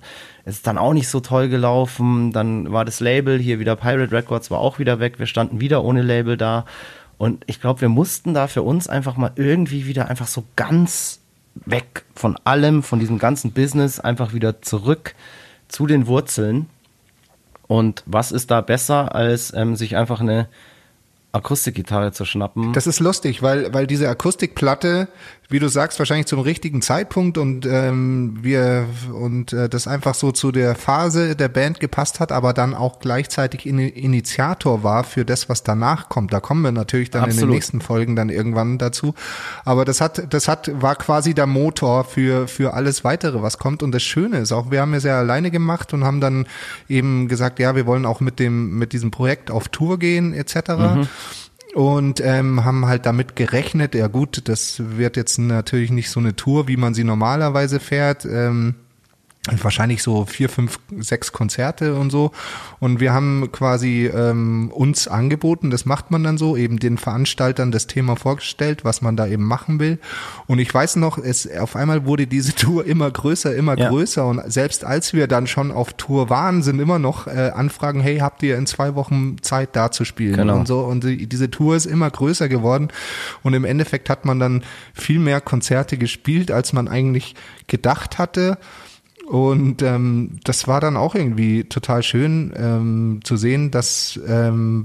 ist 0.47 0.66
dann 0.66 0.79
auch 0.79 0.95
nicht 0.95 1.09
so 1.09 1.20
toll 1.20 1.51
gelaufen. 1.51 2.33
Dann 2.33 2.72
war 2.72 2.87
das 2.87 3.01
Label 3.01 3.39
hier 3.39 3.59
wieder 3.59 3.77
Pirate 3.77 4.11
Records 4.11 4.51
war 4.51 4.59
auch 4.59 4.79
wieder 4.79 5.01
weg. 5.01 5.18
Wir 5.18 5.27
standen 5.27 5.61
wieder 5.61 5.85
ohne 5.85 6.01
Label 6.01 6.39
da. 6.39 6.64
Und 7.19 7.45
ich 7.47 7.61
glaube, 7.61 7.81
wir 7.81 7.89
mussten 7.89 8.35
da 8.35 8.47
für 8.47 8.62
uns 8.62 8.89
einfach 8.89 9.17
mal 9.17 9.33
irgendwie 9.37 9.87
wieder 9.87 10.09
einfach 10.09 10.27
so 10.27 10.45
ganz 10.55 11.21
weg 11.55 12.05
von 12.14 12.37
allem, 12.45 12.83
von 12.83 12.99
diesem 12.99 13.19
ganzen 13.19 13.53
Business, 13.53 14.01
einfach 14.01 14.35
wieder 14.35 14.61
zurück 14.62 15.14
zu 15.69 15.87
den 15.87 16.07
Wurzeln. 16.07 16.69
Und 17.67 18.03
was 18.07 18.33
ist 18.33 18.51
da 18.51 18.61
besser, 18.61 19.14
als 19.14 19.53
ähm, 19.55 19.77
sich 19.77 19.97
einfach 19.97 20.21
eine 20.21 20.49
Akustikgitarre 21.37 22.12
zu 22.12 22.24
schnappen? 22.24 22.72
Das 22.72 22.87
ist 22.87 23.01
lustig, 23.01 23.43
weil, 23.43 23.72
weil 23.72 23.87
diese 23.87 24.09
Akustikplatte, 24.09 25.09
wie 25.49 25.59
du 25.59 25.68
sagst, 25.68 25.99
wahrscheinlich 25.99 26.26
zum 26.26 26.41
richtigen 26.41 26.82
Zeitpunkt 26.82 27.39
und 27.39 27.66
ähm, 27.66 28.39
wir 28.43 28.87
und 29.12 29.53
äh, 29.53 29.68
das 29.68 29.87
einfach 29.87 30.14
so 30.14 30.32
zu 30.32 30.51
der 30.51 30.74
Phase 30.74 31.37
der 31.37 31.49
Band 31.49 31.78
gepasst 31.78 32.18
hat, 32.18 32.32
aber 32.32 32.53
dann 32.53 32.74
auch 32.74 32.99
gleichzeitig 32.99 33.66
in, 33.66 33.78
Initiator 33.78 34.82
war 34.82 35.05
für 35.05 35.24
das, 35.24 35.49
was 35.49 35.62
danach 35.62 36.09
kommt. 36.09 36.32
Da 36.32 36.41
kommen 36.41 36.62
wir 36.62 36.72
natürlich 36.72 37.11
dann 37.11 37.24
Absolut. 37.24 37.43
in 37.43 37.49
den 37.49 37.55
nächsten 37.55 37.80
Folgen 37.80 38.16
dann 38.16 38.28
irgendwann 38.28 38.78
dazu. 38.78 39.14
Aber 39.64 39.84
das 39.84 40.01
hat, 40.01 40.32
das 40.32 40.49
hat, 40.49 40.70
war 40.82 40.97
quasi 40.97 41.34
der 41.34 41.47
Motor 41.47 42.05
für 42.05 42.49
für 42.49 42.74
alles 42.74 43.05
weitere, 43.05 43.43
was 43.43 43.59
kommt. 43.59 43.82
Und 43.82 43.93
das 43.93 44.03
Schöne 44.03 44.39
ist 44.39 44.53
auch, 44.53 44.70
wir 44.70 44.80
haben 44.80 44.95
es 44.95 45.05
ja 45.05 45.18
alleine 45.18 45.51
gemacht 45.51 45.93
und 45.93 46.05
haben 46.05 46.20
dann 46.20 46.47
eben 46.89 47.28
gesagt, 47.28 47.61
ja, 47.61 47.76
wir 47.76 47.87
wollen 47.87 48.07
auch 48.07 48.20
mit 48.20 48.39
dem 48.39 48.78
mit 48.78 48.93
diesem 48.93 49.11
Projekt 49.11 49.51
auf 49.51 49.68
Tour 49.68 49.99
gehen 49.99 50.34
etc 50.34 51.07
und 51.77 52.22
ähm, 52.24 52.64
haben 52.64 52.87
halt 52.87 53.05
damit 53.05 53.37
gerechnet, 53.37 53.95
ja 53.95 54.07
gut, 54.07 54.49
das 54.49 54.81
wird 54.97 55.18
jetzt 55.18 55.39
natürlich 55.39 55.91
nicht 55.91 56.09
so 56.09 56.20
eine 56.20 56.35
Tour, 56.35 56.68
wie 56.68 56.79
man 56.79 56.95
sie 56.95 57.05
normalerweise 57.05 57.81
fährt. 57.81 58.24
Ähm, 58.24 58.77
wahrscheinlich 59.62 60.03
so 60.03 60.24
vier, 60.24 60.49
fünf, 60.49 60.78
sechs 60.99 61.32
Konzerte 61.32 61.94
und 61.94 62.11
so. 62.11 62.32
Und 62.80 63.01
wir 63.01 63.12
haben 63.12 63.51
quasi 63.53 64.07
ähm, 64.07 64.70
uns 64.72 65.09
angeboten, 65.09 65.70
das 65.70 65.84
macht 65.86 66.11
man 66.11 66.22
dann 66.24 66.38
so, 66.38 66.57
eben 66.57 66.78
den 66.78 66.99
Veranstaltern 66.99 67.70
das 67.72 67.86
Thema 67.86 68.16
vorgestellt, 68.16 68.84
was 68.84 69.03
man 69.03 69.16
da 69.16 69.26
eben 69.26 69.44
machen 69.44 69.78
will. 69.80 69.99
Und 70.47 70.59
ich 70.59 70.72
weiß 70.72 70.97
noch, 70.97 71.18
es 71.18 71.49
auf 71.59 71.76
einmal 71.76 72.07
wurde 72.07 72.26
diese 72.26 72.55
Tour 72.57 72.84
immer 72.86 73.11
größer, 73.11 73.55
immer 73.55 73.78
Ja. 73.78 73.88
größer. 73.88 74.26
Und 74.26 74.42
selbst 74.53 74.84
als 74.84 75.12
wir 75.12 75.26
dann 75.28 75.47
schon 75.47 75.70
auf 75.70 75.92
Tour 75.94 76.30
waren, 76.30 76.62
sind 76.62 76.80
immer 76.80 76.99
noch 76.99 77.26
äh, 77.26 77.51
Anfragen, 77.55 78.01
hey, 78.01 78.18
habt 78.18 78.42
ihr 78.42 78.57
in 78.57 78.66
zwei 78.66 78.94
Wochen 78.94 79.36
Zeit 79.42 79.70
da 79.76 79.90
zu 79.90 80.05
spielen 80.05 80.36
Genau. 80.36 80.57
und 80.57 80.66
so. 80.68 80.80
Und 80.80 81.05
die, 81.05 81.26
diese 81.26 81.51
Tour 81.51 81.76
ist 81.76 81.86
immer 81.86 82.11
größer 82.11 82.49
geworden. 82.49 82.88
Und 83.42 83.55
im 83.55 83.64
Endeffekt 83.64 84.11
hat 84.11 84.24
man 84.24 84.38
dann 84.40 84.64
viel 84.94 85.18
mehr 85.18 85.40
Konzerte 85.40 85.99
gespielt, 85.99 86.51
als 86.51 86.72
man 86.72 86.88
eigentlich 86.88 87.34
gedacht 87.66 88.18
hatte. 88.18 88.59
Und 89.27 89.83
ähm, 89.83 90.39
das 90.45 90.68
war 90.68 90.81
dann 90.81 90.97
auch 90.97 91.16
irgendwie 91.16 91.64
total 91.64 92.05
schön 92.05 92.53
ähm, 92.57 93.20
zu 93.24 93.37
sehen, 93.37 93.72
dass, 93.72 94.20
ähm, 94.27 94.85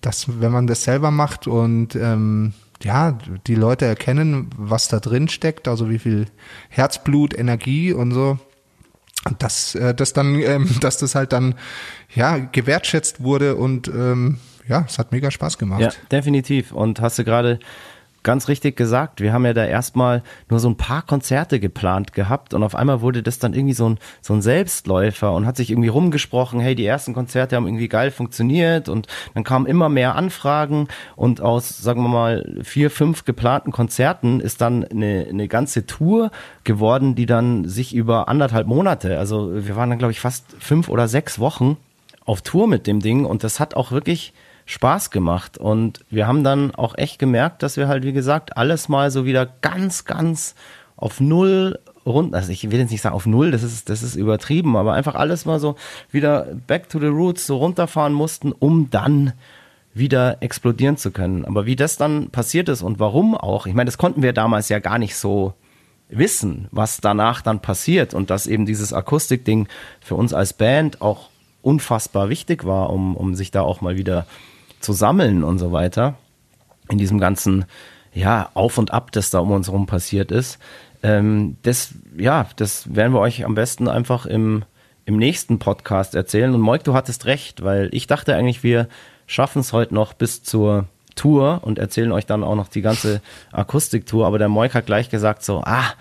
dass 0.00 0.40
wenn 0.40 0.50
man 0.50 0.66
das 0.66 0.82
selber 0.82 1.12
macht 1.12 1.46
und 1.46 1.94
ähm, 1.94 2.52
ja, 2.82 3.16
die 3.46 3.54
Leute 3.54 3.84
erkennen, 3.86 4.50
was 4.56 4.88
da 4.88 4.98
drin 4.98 5.28
steckt, 5.28 5.68
also 5.68 5.88
wie 5.88 6.00
viel 6.00 6.26
Herzblut, 6.68 7.38
Energie 7.38 7.92
und 7.92 8.10
so, 8.10 8.38
dass 9.38 9.76
äh, 9.76 9.94
das 9.94 10.12
dann, 10.12 10.34
ähm, 10.40 10.68
dass 10.80 10.98
das 10.98 11.14
halt 11.14 11.32
dann 11.32 11.54
ja 12.12 12.38
gewertschätzt 12.38 13.22
wurde 13.22 13.54
und 13.54 13.86
ähm, 13.88 14.38
ja, 14.68 14.84
es 14.88 14.98
hat 14.98 15.12
mega 15.12 15.30
Spaß 15.30 15.58
gemacht. 15.58 15.80
Ja, 15.80 15.90
definitiv. 16.10 16.72
Und 16.72 17.00
hast 17.00 17.20
du 17.20 17.24
gerade 17.24 17.60
ganz 18.26 18.48
richtig 18.48 18.76
gesagt, 18.76 19.20
wir 19.20 19.32
haben 19.32 19.46
ja 19.46 19.54
da 19.54 19.64
erstmal 19.64 20.24
nur 20.50 20.58
so 20.58 20.68
ein 20.68 20.76
paar 20.76 21.02
Konzerte 21.02 21.60
geplant 21.60 22.12
gehabt 22.12 22.54
und 22.54 22.64
auf 22.64 22.74
einmal 22.74 23.00
wurde 23.00 23.22
das 23.22 23.38
dann 23.38 23.54
irgendwie 23.54 23.72
so 23.72 23.88
ein, 23.88 23.98
so 24.20 24.34
ein 24.34 24.42
Selbstläufer 24.42 25.32
und 25.32 25.46
hat 25.46 25.56
sich 25.56 25.70
irgendwie 25.70 25.88
rumgesprochen, 25.88 26.58
hey, 26.58 26.74
die 26.74 26.84
ersten 26.84 27.14
Konzerte 27.14 27.54
haben 27.54 27.68
irgendwie 27.68 27.86
geil 27.86 28.10
funktioniert 28.10 28.88
und 28.88 29.06
dann 29.34 29.44
kamen 29.44 29.66
immer 29.66 29.88
mehr 29.88 30.16
Anfragen 30.16 30.88
und 31.14 31.40
aus, 31.40 31.78
sagen 31.78 32.02
wir 32.02 32.08
mal, 32.08 32.60
vier, 32.64 32.90
fünf 32.90 33.24
geplanten 33.24 33.70
Konzerten 33.70 34.40
ist 34.40 34.60
dann 34.60 34.84
eine, 34.84 35.28
eine 35.30 35.46
ganze 35.46 35.86
Tour 35.86 36.32
geworden, 36.64 37.14
die 37.14 37.26
dann 37.26 37.68
sich 37.68 37.94
über 37.94 38.28
anderthalb 38.28 38.66
Monate, 38.66 39.20
also 39.20 39.52
wir 39.54 39.76
waren 39.76 39.88
dann 39.88 40.00
glaube 40.00 40.10
ich 40.10 40.18
fast 40.18 40.44
fünf 40.58 40.88
oder 40.88 41.06
sechs 41.06 41.38
Wochen 41.38 41.76
auf 42.24 42.42
Tour 42.42 42.66
mit 42.66 42.88
dem 42.88 42.98
Ding 42.98 43.24
und 43.24 43.44
das 43.44 43.60
hat 43.60 43.76
auch 43.76 43.92
wirklich 43.92 44.32
Spaß 44.66 45.10
gemacht 45.10 45.58
und 45.58 46.04
wir 46.10 46.26
haben 46.26 46.44
dann 46.44 46.74
auch 46.74 46.98
echt 46.98 47.18
gemerkt, 47.18 47.62
dass 47.62 47.76
wir 47.76 47.86
halt, 47.88 48.04
wie 48.04 48.12
gesagt, 48.12 48.56
alles 48.56 48.88
mal 48.88 49.10
so 49.10 49.24
wieder 49.24 49.46
ganz, 49.62 50.04
ganz 50.04 50.56
auf 50.96 51.20
Null 51.20 51.78
rund, 52.04 52.34
also 52.34 52.50
ich 52.50 52.70
will 52.70 52.80
jetzt 52.80 52.90
nicht 52.90 53.00
sagen 53.00 53.14
auf 53.14 53.26
Null, 53.26 53.52
das 53.52 53.62
ist, 53.62 53.88
das 53.88 54.02
ist 54.02 54.16
übertrieben, 54.16 54.76
aber 54.76 54.92
einfach 54.92 55.14
alles 55.14 55.44
mal 55.44 55.60
so 55.60 55.76
wieder 56.10 56.48
back 56.66 56.88
to 56.88 56.98
the 56.98 57.06
roots 57.06 57.46
so 57.46 57.56
runterfahren 57.58 58.12
mussten, 58.12 58.52
um 58.52 58.90
dann 58.90 59.32
wieder 59.94 60.38
explodieren 60.40 60.96
zu 60.96 61.10
können. 61.10 61.44
Aber 61.44 61.64
wie 61.64 61.76
das 61.76 61.96
dann 61.96 62.30
passiert 62.30 62.68
ist 62.68 62.82
und 62.82 62.98
warum 62.98 63.34
auch, 63.34 63.66
ich 63.66 63.74
meine, 63.74 63.88
das 63.88 63.98
konnten 63.98 64.22
wir 64.22 64.32
damals 64.32 64.68
ja 64.68 64.78
gar 64.78 64.98
nicht 64.98 65.16
so 65.16 65.54
wissen, 66.08 66.68
was 66.70 67.00
danach 67.00 67.40
dann 67.40 67.60
passiert 67.60 68.14
und 68.14 68.30
dass 68.30 68.46
eben 68.46 68.66
dieses 68.66 68.92
Akustikding 68.92 69.68
für 70.00 70.14
uns 70.16 70.32
als 70.34 70.52
Band 70.52 71.00
auch 71.02 71.30
unfassbar 71.62 72.28
wichtig 72.28 72.64
war, 72.64 72.90
um, 72.90 73.16
um 73.16 73.34
sich 73.34 73.50
da 73.50 73.62
auch 73.62 73.80
mal 73.80 73.96
wieder 73.96 74.26
zu 74.80 74.92
sammeln 74.92 75.44
und 75.44 75.58
so 75.58 75.72
weiter. 75.72 76.14
In 76.88 76.98
diesem 76.98 77.18
ganzen, 77.18 77.64
ja, 78.12 78.50
Auf 78.54 78.78
und 78.78 78.92
Ab, 78.92 79.12
das 79.12 79.30
da 79.30 79.40
um 79.40 79.50
uns 79.50 79.68
herum 79.68 79.86
passiert 79.86 80.30
ist. 80.30 80.58
Ähm, 81.02 81.56
das, 81.62 81.94
ja, 82.16 82.48
das 82.56 82.94
werden 82.94 83.12
wir 83.12 83.20
euch 83.20 83.44
am 83.44 83.54
besten 83.54 83.88
einfach 83.88 84.26
im, 84.26 84.64
im 85.04 85.16
nächsten 85.16 85.58
Podcast 85.58 86.14
erzählen. 86.14 86.54
Und 86.54 86.60
Moik, 86.60 86.84
du 86.84 86.94
hattest 86.94 87.26
recht, 87.26 87.62
weil 87.62 87.88
ich 87.92 88.06
dachte 88.06 88.34
eigentlich, 88.34 88.62
wir 88.62 88.88
schaffen 89.26 89.60
es 89.60 89.72
heute 89.72 89.94
noch 89.94 90.12
bis 90.12 90.42
zur 90.42 90.86
Tour 91.16 91.60
und 91.62 91.78
erzählen 91.78 92.12
euch 92.12 92.26
dann 92.26 92.44
auch 92.44 92.54
noch 92.54 92.68
die 92.68 92.82
ganze 92.82 93.20
Akustiktour. 93.52 94.26
Aber 94.26 94.38
der 94.38 94.48
Moik 94.48 94.74
hat 94.74 94.86
gleich 94.86 95.10
gesagt 95.10 95.42
so, 95.42 95.62
ah, 95.64 95.94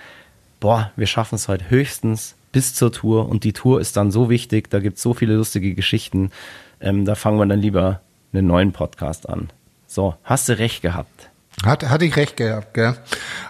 boah, 0.59 0.91
wir 0.95 1.07
schaffen 1.07 1.35
es 1.35 1.47
heute 1.47 1.69
höchstens 1.69 2.35
bis 2.51 2.73
zur 2.73 2.91
Tour 2.91 3.27
und 3.27 3.43
die 3.43 3.53
Tour 3.53 3.81
ist 3.81 3.97
dann 3.97 4.11
so 4.11 4.29
wichtig, 4.29 4.69
da 4.69 4.79
gibt 4.79 4.97
es 4.97 5.03
so 5.03 5.13
viele 5.13 5.35
lustige 5.35 5.75
Geschichten, 5.75 6.31
ähm, 6.79 7.03
da 7.03 7.15
fangen 7.15 7.37
wir 7.37 7.45
dann 7.45 7.59
lieber 7.59 7.99
einen 8.37 8.47
neuen 8.47 8.71
Podcast 8.71 9.29
an. 9.29 9.49
So, 9.87 10.15
hast 10.23 10.49
du 10.49 10.57
recht 10.57 10.81
gehabt. 10.81 11.29
Hat, 11.63 11.89
hatte 11.89 12.03
ich 12.03 12.15
recht 12.17 12.35
gehabt, 12.35 12.73
gell? 12.73 12.95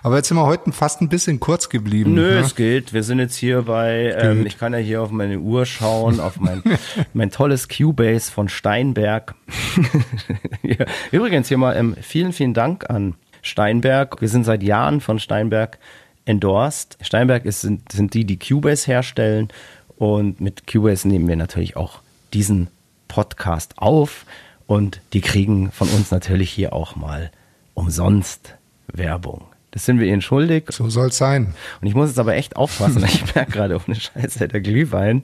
Aber 0.03 0.17
jetzt 0.17 0.27
sind 0.27 0.37
wir 0.37 0.45
heute 0.45 0.71
fast 0.71 1.01
ein 1.01 1.09
bisschen 1.09 1.39
kurz 1.39 1.69
geblieben. 1.69 2.13
Nö, 2.13 2.35
ne? 2.35 2.39
es 2.39 2.55
geht. 2.55 2.93
Wir 2.93 3.01
sind 3.01 3.19
jetzt 3.19 3.35
hier 3.35 3.63
bei, 3.63 4.15
ähm, 4.17 4.45
ich 4.45 4.59
kann 4.59 4.73
ja 4.73 4.79
hier 4.79 5.01
auf 5.01 5.09
meine 5.09 5.39
Uhr 5.39 5.65
schauen, 5.65 6.19
auf 6.19 6.39
mein, 6.39 6.61
mein 7.13 7.31
tolles 7.31 7.67
Cubase 7.67 8.31
von 8.31 8.47
Steinberg. 8.47 9.33
Übrigens 11.11 11.47
hier 11.47 11.57
mal 11.57 11.75
ähm, 11.75 11.95
vielen, 11.99 12.31
vielen 12.31 12.53
Dank 12.53 12.89
an 12.89 13.15
Steinberg. 13.41 14.21
Wir 14.21 14.29
sind 14.29 14.43
seit 14.43 14.61
Jahren 14.61 15.01
von 15.01 15.17
Steinberg 15.17 15.79
endorsed. 16.25 16.97
Steinberg 17.01 17.45
ist, 17.45 17.61
sind, 17.61 17.91
sind 17.91 18.13
die, 18.13 18.25
die 18.25 18.37
Cubase 18.37 18.85
herstellen. 18.85 19.49
Und 19.97 20.41
mit 20.41 20.67
Cubase 20.67 21.07
nehmen 21.07 21.27
wir 21.27 21.35
natürlich 21.35 21.75
auch 21.75 22.01
diesen 22.33 22.67
Podcast 23.07 23.77
auf. 23.77 24.25
Und 24.67 25.01
die 25.13 25.21
kriegen 25.21 25.71
von 25.71 25.87
uns 25.89 26.11
natürlich 26.11 26.49
hier 26.51 26.73
auch 26.73 26.95
mal 26.95 27.31
umsonst 27.73 28.55
Werbung. 28.87 29.45
Das 29.71 29.85
sind 29.85 29.99
wir 29.99 30.07
ihnen 30.07 30.21
schuldig. 30.21 30.65
So 30.71 30.89
soll's 30.89 31.17
sein. 31.17 31.53
Und 31.81 31.87
ich 31.87 31.95
muss 31.95 32.09
jetzt 32.09 32.19
aber 32.19 32.35
echt 32.35 32.55
aufpassen. 32.55 33.03
Ich 33.05 33.35
merke 33.35 33.51
gerade 33.51 33.79
ohne 33.79 33.95
Scheiße, 33.95 34.47
der 34.47 34.61
Glühwein 34.61 35.23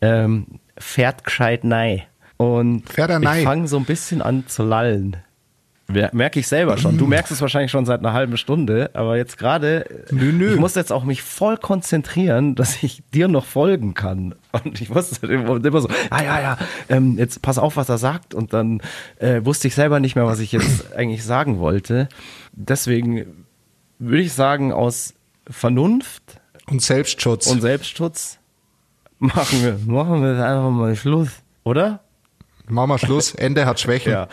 ähm, 0.00 0.46
fährt 0.76 1.24
gescheit 1.24 1.64
nei. 1.64 2.06
Und 2.36 2.88
Fährt 2.88 3.10
er 3.10 3.20
ich 3.20 3.44
fange 3.44 3.66
so 3.66 3.78
ein 3.78 3.84
bisschen 3.84 4.22
an 4.22 4.46
zu 4.46 4.62
lallen. 4.62 5.16
Mer- 5.90 6.10
Merke 6.12 6.38
ich 6.38 6.46
selber 6.48 6.76
schon. 6.76 6.98
Du 6.98 7.06
merkst 7.06 7.32
es 7.32 7.40
wahrscheinlich 7.40 7.70
schon 7.70 7.86
seit 7.86 8.00
einer 8.00 8.12
halben 8.12 8.36
Stunde, 8.36 8.90
aber 8.92 9.16
jetzt 9.16 9.38
gerade, 9.38 9.86
Nö, 10.10 10.32
nö. 10.32 10.52
ich 10.52 10.60
muss 10.60 10.74
jetzt 10.74 10.92
auch 10.92 11.02
mich 11.04 11.22
voll 11.22 11.56
konzentrieren, 11.56 12.54
dass 12.54 12.82
ich 12.82 13.02
dir 13.14 13.26
noch 13.26 13.46
folgen 13.46 13.94
kann. 13.94 14.34
Und 14.52 14.80
ich 14.82 14.94
wusste 14.94 15.26
immer 15.32 15.80
so, 15.80 15.88
ah 16.10 16.22
ja, 16.22 16.40
ja, 16.42 16.58
ähm, 16.90 17.16
jetzt 17.16 17.40
pass 17.40 17.56
auf, 17.56 17.76
was 17.76 17.88
er 17.88 17.96
sagt. 17.96 18.34
Und 18.34 18.52
dann 18.52 18.82
äh, 19.18 19.42
wusste 19.46 19.66
ich 19.68 19.74
selber 19.74 19.98
nicht 19.98 20.14
mehr, 20.14 20.26
was 20.26 20.40
ich 20.40 20.52
jetzt 20.52 20.92
eigentlich 20.96 21.24
sagen 21.24 21.58
wollte. 21.58 22.10
Deswegen 22.52 23.46
würde 23.98 24.22
ich 24.22 24.34
sagen, 24.34 24.72
aus 24.74 25.14
Vernunft 25.48 26.22
Und 26.66 26.82
Selbstschutz. 26.82 27.46
und 27.46 27.62
Selbstschutz 27.62 28.38
machen 29.18 29.62
wir, 29.62 29.78
machen 29.86 30.22
wir 30.22 30.44
einfach 30.44 30.70
mal 30.70 30.94
Schluss, 30.96 31.30
oder? 31.64 32.00
Machen 32.70 32.90
wir 32.90 32.98
Schluss. 32.98 33.34
Ende 33.34 33.64
hat 33.64 33.80
Schwächen. 33.80 34.12
Ja. 34.12 34.28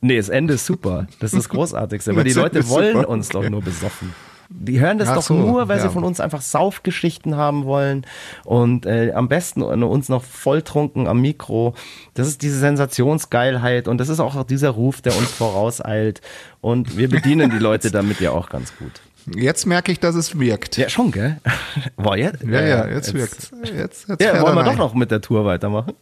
Nee, 0.00 0.16
das 0.16 0.28
Ende 0.28 0.54
ist 0.54 0.66
super. 0.66 1.06
Das 1.20 1.32
ist 1.32 1.38
das 1.38 1.48
Großartigste. 1.48 2.16
Weil 2.16 2.24
die 2.24 2.32
Leute 2.32 2.68
wollen 2.68 2.96
super, 2.96 3.08
uns 3.08 3.28
doch 3.28 3.48
nur 3.48 3.62
besoffen. 3.62 4.14
Die 4.52 4.80
hören 4.80 4.98
das 4.98 5.08
Ach 5.10 5.14
doch 5.16 5.22
so, 5.22 5.34
nur, 5.34 5.68
weil 5.68 5.78
ja. 5.78 5.84
sie 5.84 5.90
von 5.90 6.02
uns 6.02 6.18
einfach 6.18 6.40
Saufgeschichten 6.40 7.36
haben 7.36 7.66
wollen 7.66 8.04
und 8.44 8.84
äh, 8.84 9.12
am 9.12 9.28
besten 9.28 9.62
uns 9.62 10.08
noch 10.08 10.24
volltrunken 10.24 11.06
am 11.06 11.20
Mikro. 11.20 11.74
Das 12.14 12.26
ist 12.26 12.42
diese 12.42 12.58
Sensationsgeilheit 12.58 13.86
und 13.86 13.98
das 13.98 14.08
ist 14.08 14.18
auch 14.18 14.42
dieser 14.44 14.70
Ruf, 14.70 15.02
der 15.02 15.16
uns 15.16 15.30
vorauseilt. 15.30 16.20
Und 16.60 16.96
wir 16.96 17.08
bedienen 17.08 17.50
die 17.50 17.58
Leute 17.58 17.92
damit 17.92 18.18
ja 18.18 18.32
auch 18.32 18.48
ganz 18.48 18.76
gut. 18.76 19.00
Jetzt 19.36 19.66
merke 19.66 19.92
ich, 19.92 20.00
dass 20.00 20.16
es 20.16 20.38
wirkt. 20.38 20.76
Ja, 20.78 20.88
schon, 20.88 21.12
gell? 21.12 21.36
Boah, 21.96 22.16
jetzt, 22.16 22.42
ja, 22.42 22.60
ja, 22.60 22.82
äh, 22.86 22.94
jetzt, 22.94 23.14
wirkt's. 23.14 23.52
Jetzt, 23.72 24.08
jetzt 24.08 24.20
Ja, 24.20 24.40
wollen 24.42 24.56
wir 24.56 24.62
er 24.62 24.64
doch 24.64 24.70
rein. 24.72 24.78
noch 24.78 24.94
mit 24.94 25.12
der 25.12 25.20
Tour 25.20 25.44
weitermachen? 25.44 25.92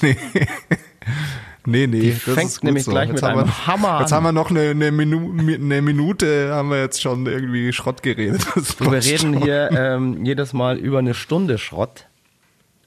Nee, 0.00 0.16
nee. 1.66 2.00
Die 2.00 2.10
das 2.12 2.34
fängt 2.34 2.64
nämlich 2.64 2.84
so. 2.84 2.92
gleich 2.92 3.08
jetzt 3.08 3.16
mit 3.16 3.24
einem 3.24 3.46
wir, 3.46 3.66
Hammer 3.66 4.00
Jetzt 4.00 4.12
an. 4.12 4.18
haben 4.18 4.24
wir 4.24 4.32
noch 4.32 4.50
eine, 4.50 4.70
eine, 4.70 4.92
Minu, 4.92 5.32
eine 5.38 5.82
Minute, 5.82 6.50
haben 6.52 6.70
wir 6.70 6.80
jetzt 6.80 7.02
schon 7.02 7.26
irgendwie 7.26 7.72
Schrott 7.72 8.02
geredet. 8.02 8.46
Wir 8.80 8.92
reden 8.92 9.34
schon. 9.34 9.42
hier 9.42 9.70
ähm, 9.72 10.24
jedes 10.24 10.52
Mal 10.52 10.78
über 10.78 10.98
eine 10.98 11.14
Stunde 11.14 11.58
Schrott. 11.58 12.06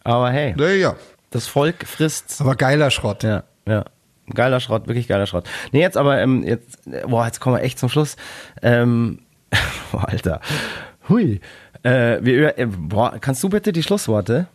Aber 0.04 0.32
hey, 0.32 0.56
Ja, 0.58 0.70
ja. 0.70 0.96
Das 1.32 1.46
Volk 1.46 1.86
frisst. 1.86 2.42
Aber 2.42 2.56
geiler 2.56 2.90
Schrott. 2.90 3.24
Ja, 3.24 3.44
ja. 3.68 3.86
Geiler 4.34 4.60
Schrott, 4.60 4.88
wirklich 4.88 5.08
geiler 5.08 5.26
Schrott. 5.26 5.50
Nee, 5.72 5.82
jetzt 5.82 5.98
aber, 5.98 6.20
ähm, 6.20 6.44
jetzt, 6.44 6.80
boah, 7.08 7.26
jetzt 7.26 7.40
kommen 7.40 7.56
wir 7.58 7.64
echt 7.64 7.80
zum 7.80 7.90
Schluss. 7.90 8.16
Ähm, 8.62 9.20
boah, 9.92 10.08
Alter. 10.08 10.42
Hui. 11.08 11.40
Äh, 11.84 12.20
wir, 12.22 12.58
äh, 12.58 12.66
boah, 12.66 13.18
kannst 13.20 13.44
du 13.44 13.50
bitte 13.50 13.72
die 13.72 13.84
Schlussworte 13.84 14.48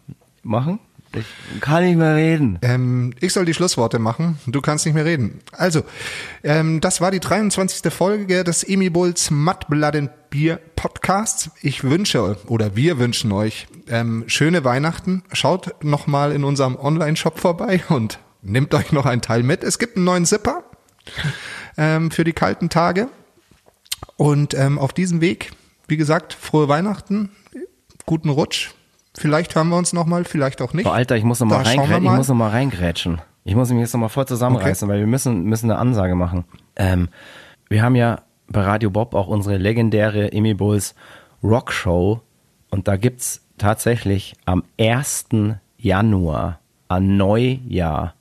machen? 0.42 0.78
Ich 1.16 1.60
kann 1.60 1.84
nicht 1.84 1.96
mehr 1.96 2.16
reden. 2.16 2.58
Ähm, 2.62 3.14
ich 3.20 3.32
soll 3.32 3.44
die 3.44 3.54
Schlussworte 3.54 3.98
machen. 3.98 4.38
Du 4.46 4.60
kannst 4.60 4.84
nicht 4.84 4.94
mehr 4.94 5.04
reden. 5.04 5.40
Also, 5.52 5.82
ähm, 6.42 6.80
das 6.80 7.00
war 7.00 7.10
die 7.10 7.20
23. 7.20 7.92
Folge 7.92 8.44
des 8.44 8.64
Emi 8.64 8.90
Bulls 8.90 9.30
Mud 9.30 9.68
Blood 9.68 9.96
and 9.96 10.10
Beer 10.30 10.58
Podcasts. 10.76 11.50
Ich 11.62 11.84
wünsche 11.84 12.36
oder 12.46 12.76
wir 12.76 12.98
wünschen 12.98 13.32
euch 13.32 13.66
ähm, 13.88 14.24
schöne 14.26 14.64
Weihnachten. 14.64 15.22
Schaut 15.32 15.82
noch 15.84 16.06
mal 16.06 16.32
in 16.32 16.44
unserem 16.44 16.76
Online-Shop 16.76 17.38
vorbei 17.38 17.82
und 17.88 18.18
nehmt 18.42 18.74
euch 18.74 18.92
noch 18.92 19.06
einen 19.06 19.22
Teil 19.22 19.42
mit. 19.42 19.62
Es 19.62 19.78
gibt 19.78 19.96
einen 19.96 20.04
neuen 20.04 20.26
Zipper 20.26 20.64
ähm, 21.76 22.10
für 22.10 22.24
die 22.24 22.32
kalten 22.32 22.68
Tage. 22.68 23.08
Und 24.16 24.54
ähm, 24.54 24.78
auf 24.78 24.92
diesem 24.92 25.20
Weg, 25.20 25.52
wie 25.88 25.96
gesagt, 25.96 26.32
frohe 26.34 26.68
Weihnachten, 26.68 27.30
guten 28.06 28.28
Rutsch 28.28 28.70
Vielleicht 29.16 29.54
hören 29.54 29.68
wir 29.68 29.76
uns 29.76 29.92
nochmal, 29.92 30.24
vielleicht 30.24 30.60
auch 30.60 30.72
nicht. 30.72 30.84
Boah, 30.84 30.94
Alter, 30.94 31.16
ich 31.16 31.24
muss 31.24 31.40
nochmal 31.40 31.62
reingrätschen. 31.62 32.04
Ich 32.04 32.10
muss 32.10 32.28
noch 32.28 32.34
mal 32.34 32.50
reingrätschen. 32.50 33.20
Ich 33.44 33.54
muss 33.54 33.70
mich 33.70 33.80
jetzt 33.80 33.92
nochmal 33.92 34.08
voll 34.08 34.26
zusammenreißen, 34.26 34.86
okay. 34.86 34.94
weil 34.94 35.00
wir 35.00 35.06
müssen, 35.06 35.44
müssen 35.44 35.70
eine 35.70 35.78
Ansage 35.78 36.14
machen. 36.14 36.44
Ähm, 36.76 37.08
wir 37.68 37.82
haben 37.82 37.94
ja 37.94 38.22
bei 38.48 38.62
Radio 38.62 38.90
Bob 38.90 39.14
auch 39.14 39.28
unsere 39.28 39.56
legendäre 39.56 40.32
Emi 40.32 40.54
Bulls 40.54 40.94
Rock 41.42 41.72
Show 41.72 42.22
und 42.70 42.88
da 42.88 42.96
gibt's 42.96 43.42
tatsächlich 43.58 44.34
am 44.46 44.64
1. 44.80 45.26
Januar 45.78 46.60
an 46.88 47.16
Neujahr 47.16 48.14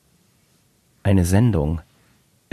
eine 1.03 1.25
Sendung. 1.25 1.81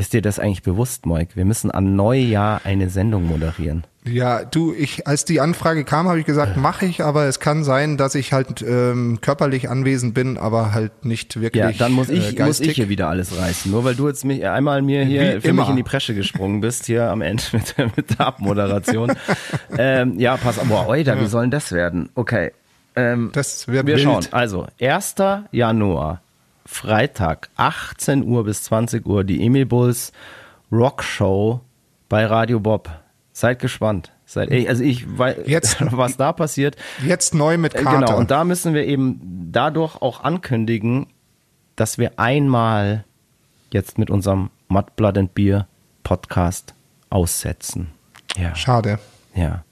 Ist 0.01 0.15
dir 0.15 0.23
das 0.23 0.39
eigentlich 0.39 0.63
bewusst, 0.63 1.05
Moik? 1.05 1.37
Wir 1.37 1.45
müssen 1.45 1.71
an 1.71 1.95
Neujahr 1.95 2.63
eine 2.65 2.89
Sendung 2.89 3.27
moderieren. 3.27 3.85
Ja, 4.07 4.47
du, 4.47 4.73
ich, 4.73 5.07
als 5.07 5.27
die 5.27 5.43
Anfrage 5.43 5.85
kam, 5.85 6.09
habe 6.09 6.19
ich 6.19 6.25
gesagt, 6.25 6.57
mache 6.57 6.87
ich, 6.87 7.05
aber 7.05 7.27
es 7.27 7.39
kann 7.39 7.65
sein, 7.65 7.99
dass 7.99 8.15
ich 8.15 8.33
halt 8.33 8.63
ähm, 8.63 9.19
körperlich 9.21 9.69
anwesend 9.69 10.15
bin, 10.15 10.39
aber 10.39 10.73
halt 10.73 11.05
nicht 11.05 11.39
wirklich. 11.39 11.63
Ja, 11.63 11.73
dann 11.73 11.93
muss 11.93 12.09
ich, 12.09 12.41
äh, 12.41 12.45
muss 12.47 12.61
ich 12.61 12.77
hier 12.77 12.89
wieder 12.89 13.11
alles 13.11 13.39
reißen. 13.39 13.71
Nur 13.71 13.85
weil 13.85 13.95
du 13.95 14.09
jetzt 14.09 14.25
mich 14.25 14.47
einmal 14.47 14.81
mir 14.81 15.05
hier 15.05 15.37
Wie 15.37 15.41
für 15.43 15.49
immer. 15.49 15.65
mich 15.65 15.69
in 15.69 15.77
die 15.77 15.83
Presche 15.83 16.15
gesprungen 16.15 16.63
bist, 16.63 16.87
hier 16.87 17.11
am 17.11 17.21
Ende 17.21 17.43
mit, 17.53 17.77
der, 17.77 17.91
mit 17.95 18.19
der 18.19 18.27
Abmoderation. 18.27 19.13
ähm, 19.77 20.19
ja, 20.19 20.39
pass 20.39 20.59
auf, 20.59 20.67
boah, 20.67 20.89
oida, 20.89 21.15
ja. 21.15 21.21
wie 21.21 21.27
soll 21.27 21.43
denn 21.43 21.51
das 21.51 21.73
werden? 21.73 22.09
Okay. 22.15 22.53
Ähm, 22.97 23.33
das 23.35 23.69
wird 23.69 23.87
Wir 23.87 23.97
wild. 23.97 24.05
schauen. 24.05 24.25
Also, 24.31 24.67
1. 24.81 25.17
Januar, 25.53 26.23
Freitag, 26.71 27.51
18 27.57 28.23
Uhr 28.23 28.45
bis 28.45 28.63
20 28.63 29.05
Uhr, 29.05 29.25
die 29.25 29.45
Emil 29.45 29.67
Bulls 29.67 30.13
Rock 30.73 31.03
Show 31.03 31.61
bei 32.09 32.25
Radio 32.25 32.59
Bob. 32.61 32.89
Seid 33.33 33.59
gespannt. 33.59 34.13
Seid, 34.25 34.51
also 34.51 34.83
ich 34.83 35.19
weiß, 35.19 35.39
jetzt, 35.47 35.77
was 35.91 36.17
da 36.17 36.33
passiert. 36.33 36.77
Jetzt 37.05 37.35
neu 37.35 37.59
mit 37.59 37.75
äh, 37.75 37.83
Kater. 37.83 37.99
Genau, 37.99 38.17
und 38.17 38.31
da 38.31 38.45
müssen 38.45 38.73
wir 38.73 38.87
eben 38.87 39.49
dadurch 39.53 40.01
auch 40.01 40.23
ankündigen, 40.23 41.09
dass 41.77 41.99
wir 41.99 42.19
einmal 42.19 43.05
jetzt 43.73 43.99
mit 43.99 44.09
unserem 44.09 44.49
Mud, 44.69 44.97
Blood 44.97 45.19
and 45.19 45.35
Beer 45.35 45.67
Podcast 46.05 46.73
aussetzen. 47.11 47.89
Ja. 48.37 48.55
Schade. 48.55 49.01
Ja. 49.35 49.65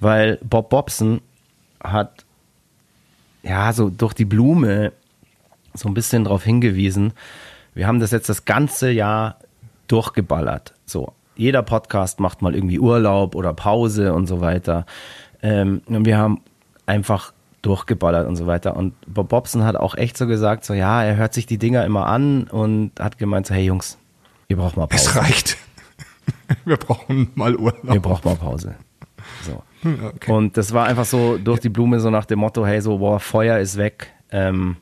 Weil 0.00 0.38
Bob 0.42 0.70
Bobson 0.70 1.22
hat 1.82 2.26
ja 3.42 3.72
so 3.72 3.88
durch 3.88 4.12
die 4.12 4.26
Blume 4.26 4.92
so 5.76 5.88
ein 5.88 5.94
bisschen 5.94 6.24
darauf 6.24 6.42
hingewiesen, 6.44 7.12
wir 7.74 7.86
haben 7.86 8.00
das 8.00 8.10
jetzt 8.10 8.28
das 8.28 8.44
ganze 8.44 8.90
Jahr 8.90 9.38
durchgeballert. 9.88 10.74
So, 10.86 11.12
jeder 11.36 11.62
Podcast 11.62 12.20
macht 12.20 12.42
mal 12.42 12.54
irgendwie 12.54 12.78
Urlaub 12.78 13.34
oder 13.34 13.52
Pause 13.52 14.14
und 14.14 14.26
so 14.26 14.40
weiter. 14.40 14.86
Ähm, 15.42 15.82
und 15.86 16.06
wir 16.06 16.18
haben 16.18 16.40
einfach 16.86 17.32
durchgeballert 17.62 18.26
und 18.26 18.36
so 18.36 18.46
weiter. 18.46 18.76
Und 18.76 18.94
Bob 19.06 19.28
Bobson 19.28 19.64
hat 19.64 19.76
auch 19.76 19.94
echt 19.96 20.16
so 20.16 20.26
gesagt, 20.26 20.64
so 20.64 20.72
ja, 20.72 21.02
er 21.02 21.16
hört 21.16 21.34
sich 21.34 21.46
die 21.46 21.58
Dinger 21.58 21.84
immer 21.84 22.06
an 22.06 22.44
und 22.44 22.92
hat 22.98 23.18
gemeint, 23.18 23.46
so 23.46 23.54
hey 23.54 23.64
Jungs, 23.64 23.98
ihr 24.48 24.56
braucht 24.56 24.76
mal 24.76 24.86
Pause. 24.86 25.10
Es 25.10 25.16
reicht. 25.16 25.58
Wir 26.64 26.76
brauchen 26.76 27.30
mal 27.34 27.56
Urlaub. 27.56 27.92
Wir 27.92 28.00
brauchen 28.00 28.28
mal 28.28 28.36
Pause. 28.36 28.74
So. 29.44 29.62
Hm, 29.82 30.04
okay. 30.04 30.32
Und 30.32 30.56
das 30.56 30.72
war 30.72 30.86
einfach 30.86 31.04
so 31.04 31.38
durch 31.38 31.60
die 31.60 31.68
Blume 31.68 32.00
so 32.00 32.10
nach 32.10 32.24
dem 32.24 32.38
Motto, 32.38 32.64
hey, 32.64 32.80
so, 32.80 32.98
boah, 32.98 33.20
Feuer 33.20 33.58
ist 33.58 33.76
weg. 33.76 34.12
Ähm, 34.30 34.76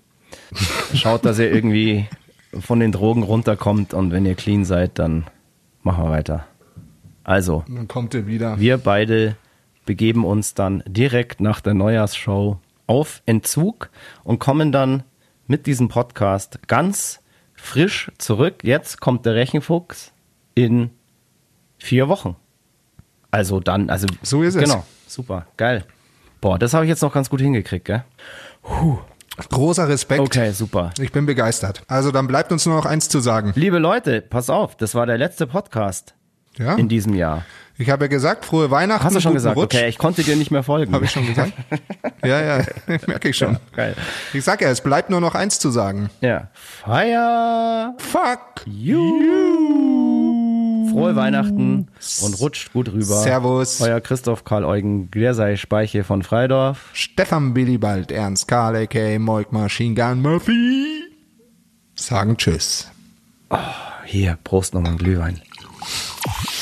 schaut, 0.95 1.25
dass 1.25 1.39
ihr 1.39 1.53
irgendwie 1.53 2.07
von 2.61 2.81
den 2.81 2.93
Drogen 2.93 3.23
runterkommt 3.23 3.95
und 3.95 4.13
wenn 4.13 4.27
ihr 4.27 4.35
clean 4.35 4.65
seid, 4.65 4.99
dann 4.99 5.25
machen 5.83 6.05
wir 6.05 6.11
weiter. 6.11 6.47
Also, 7.25 7.65
dann 7.69 7.89
kommt 7.89 8.15
er 8.15 8.27
wieder. 8.27 8.59
Wir 8.59 8.79
beide 8.79 9.37
begeben 9.87 10.25
uns 10.25 10.55
dann 10.55 10.83
direkt 10.87 11.41
nach 11.41 11.61
der 11.61 11.75
Neujahrsshow 11.75 12.59
auf 12.87 13.23
Entzug 13.27 13.91
und 14.23 14.39
kommen 14.39 14.73
dann 14.73 15.03
mit 15.47 15.67
diesem 15.67 15.89
Podcast 15.89 16.61
ganz 16.69 17.21
frisch 17.55 18.11
zurück. 18.19 18.63
Jetzt 18.63 19.01
kommt 19.01 19.27
der 19.27 19.35
Rechenfuchs 19.35 20.13
in 20.55 20.91
vier 21.79 22.09
Wochen. 22.09 22.37
Also 23.31 23.61
dann, 23.61 23.91
also 23.91 24.07
so 24.23 24.43
ist 24.43 24.55
es. 24.55 24.63
Genau, 24.63 24.85
super, 25.07 25.47
geil. 25.57 25.85
Boah, 26.41 26.59
das 26.59 26.75
habe 26.75 26.85
ich 26.85 26.89
jetzt 26.89 27.03
noch 27.03 27.13
ganz 27.13 27.31
gut 27.31 27.41
hingekriegt, 27.41 27.87
gell? 27.87 28.05
Puh. 28.63 28.99
Großer 29.51 29.89
Respekt. 29.89 30.21
Okay, 30.21 30.53
super. 30.53 30.91
Ich 30.99 31.13
bin 31.13 31.27
begeistert. 31.27 31.83
Also 31.89 32.11
dann 32.13 32.27
bleibt 32.27 32.53
uns 32.53 32.67
nur 32.67 32.77
noch 32.77 32.87
eins 32.87 33.09
zu 33.09 33.21
sagen. 33.21 33.53
Liebe 33.57 33.79
Leute, 33.79 34.21
pass 34.21 34.51
auf, 34.51 34.77
das 34.77 34.95
war 34.95 35.07
der 35.07 35.19
letzte 35.19 35.47
Podcast 35.47 36.15
ja? 36.59 36.75
in 36.75 36.89
diesem 36.89 37.15
Jahr. 37.15 37.45
Ich 37.77 37.91
habe 37.91 38.05
ja 38.05 38.09
gesagt, 38.09 38.45
frohe 38.45 38.71
Weihnachten. 38.71 39.05
Hast 39.05 39.17
du 39.17 39.21
schon 39.21 39.35
gesagt? 39.35 39.57
Rutsch. 39.57 39.75
Okay, 39.75 39.89
ich 39.89 39.99
konnte 39.99 40.23
dir 40.23 40.37
nicht 40.37 40.53
mehr 40.53 40.63
folgen. 40.63 40.95
Habe 40.95 41.07
ich 41.07 41.11
schon 41.11 41.27
gesagt? 41.27 41.53
ja, 42.25 42.41
ja, 42.41 42.65
merke 43.09 43.31
ich 43.31 43.37
schon. 43.37 43.55
Ja, 43.55 43.61
geil. 43.75 43.97
Ich 44.33 44.45
sag 44.45 44.61
ja, 44.61 44.69
es 44.69 44.81
bleibt 44.81 45.11
nur 45.11 45.21
noch 45.21 45.35
eins 45.35 45.59
zu 45.59 45.71
sagen. 45.71 46.09
Ja. 46.21 46.49
Fire. 46.55 47.95
Fuck 47.99 48.65
you. 48.67 50.34
Frohe 50.95 51.17
Weihnachten 51.17 51.89
und 52.23 52.41
rutscht 52.41 52.73
gut 52.73 52.89
rüber. 52.93 53.17
Servus. 53.17 53.81
Euer 53.81 54.01
Christoph 54.01 54.45
Karl 54.45 54.65
Eugen 54.65 55.11
Glersei 55.11 55.57
Speiche 55.57 56.05
von 56.05 56.23
Freidorf. 56.23 56.91
Stefan 56.93 57.53
Billibald, 57.53 58.13
Ernst 58.13 58.49
Karl, 58.49 58.77
a.k.a. 58.77 59.19
Moik 59.19 59.53
Machine 59.53 59.95
Gun 59.95 60.23
Murphy. 60.23 61.05
Sagen 61.95 62.37
Tschüss. 62.37 62.91
Oh, 63.51 63.59
hier, 64.05 64.39
Prost 64.45 64.75
nochmal 64.75 64.97
Glühwein. 64.97 65.41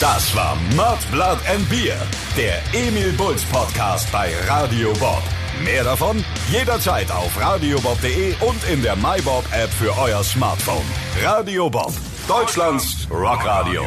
Das 0.00 0.34
war 0.34 0.56
Mud, 0.76 0.98
Blood 1.12 1.38
and 1.48 1.68
Beer, 1.68 1.96
der 2.36 2.54
Emil 2.72 3.12
Bulls 3.12 3.44
Podcast 3.44 4.10
bei 4.10 4.32
Radio 4.48 4.92
Bob. 4.94 5.22
Mehr 5.62 5.84
davon 5.84 6.24
jederzeit 6.50 7.10
auf 7.12 7.40
radiobob.de 7.40 8.34
und 8.40 8.68
in 8.68 8.82
der 8.82 8.96
MyBob 8.96 9.44
App 9.52 9.70
für 9.70 9.96
euer 9.96 10.24
Smartphone. 10.24 10.82
Radio 11.22 11.70
Bob, 11.70 11.92
Deutschlands 12.26 13.06
Rockradio. 13.10 13.82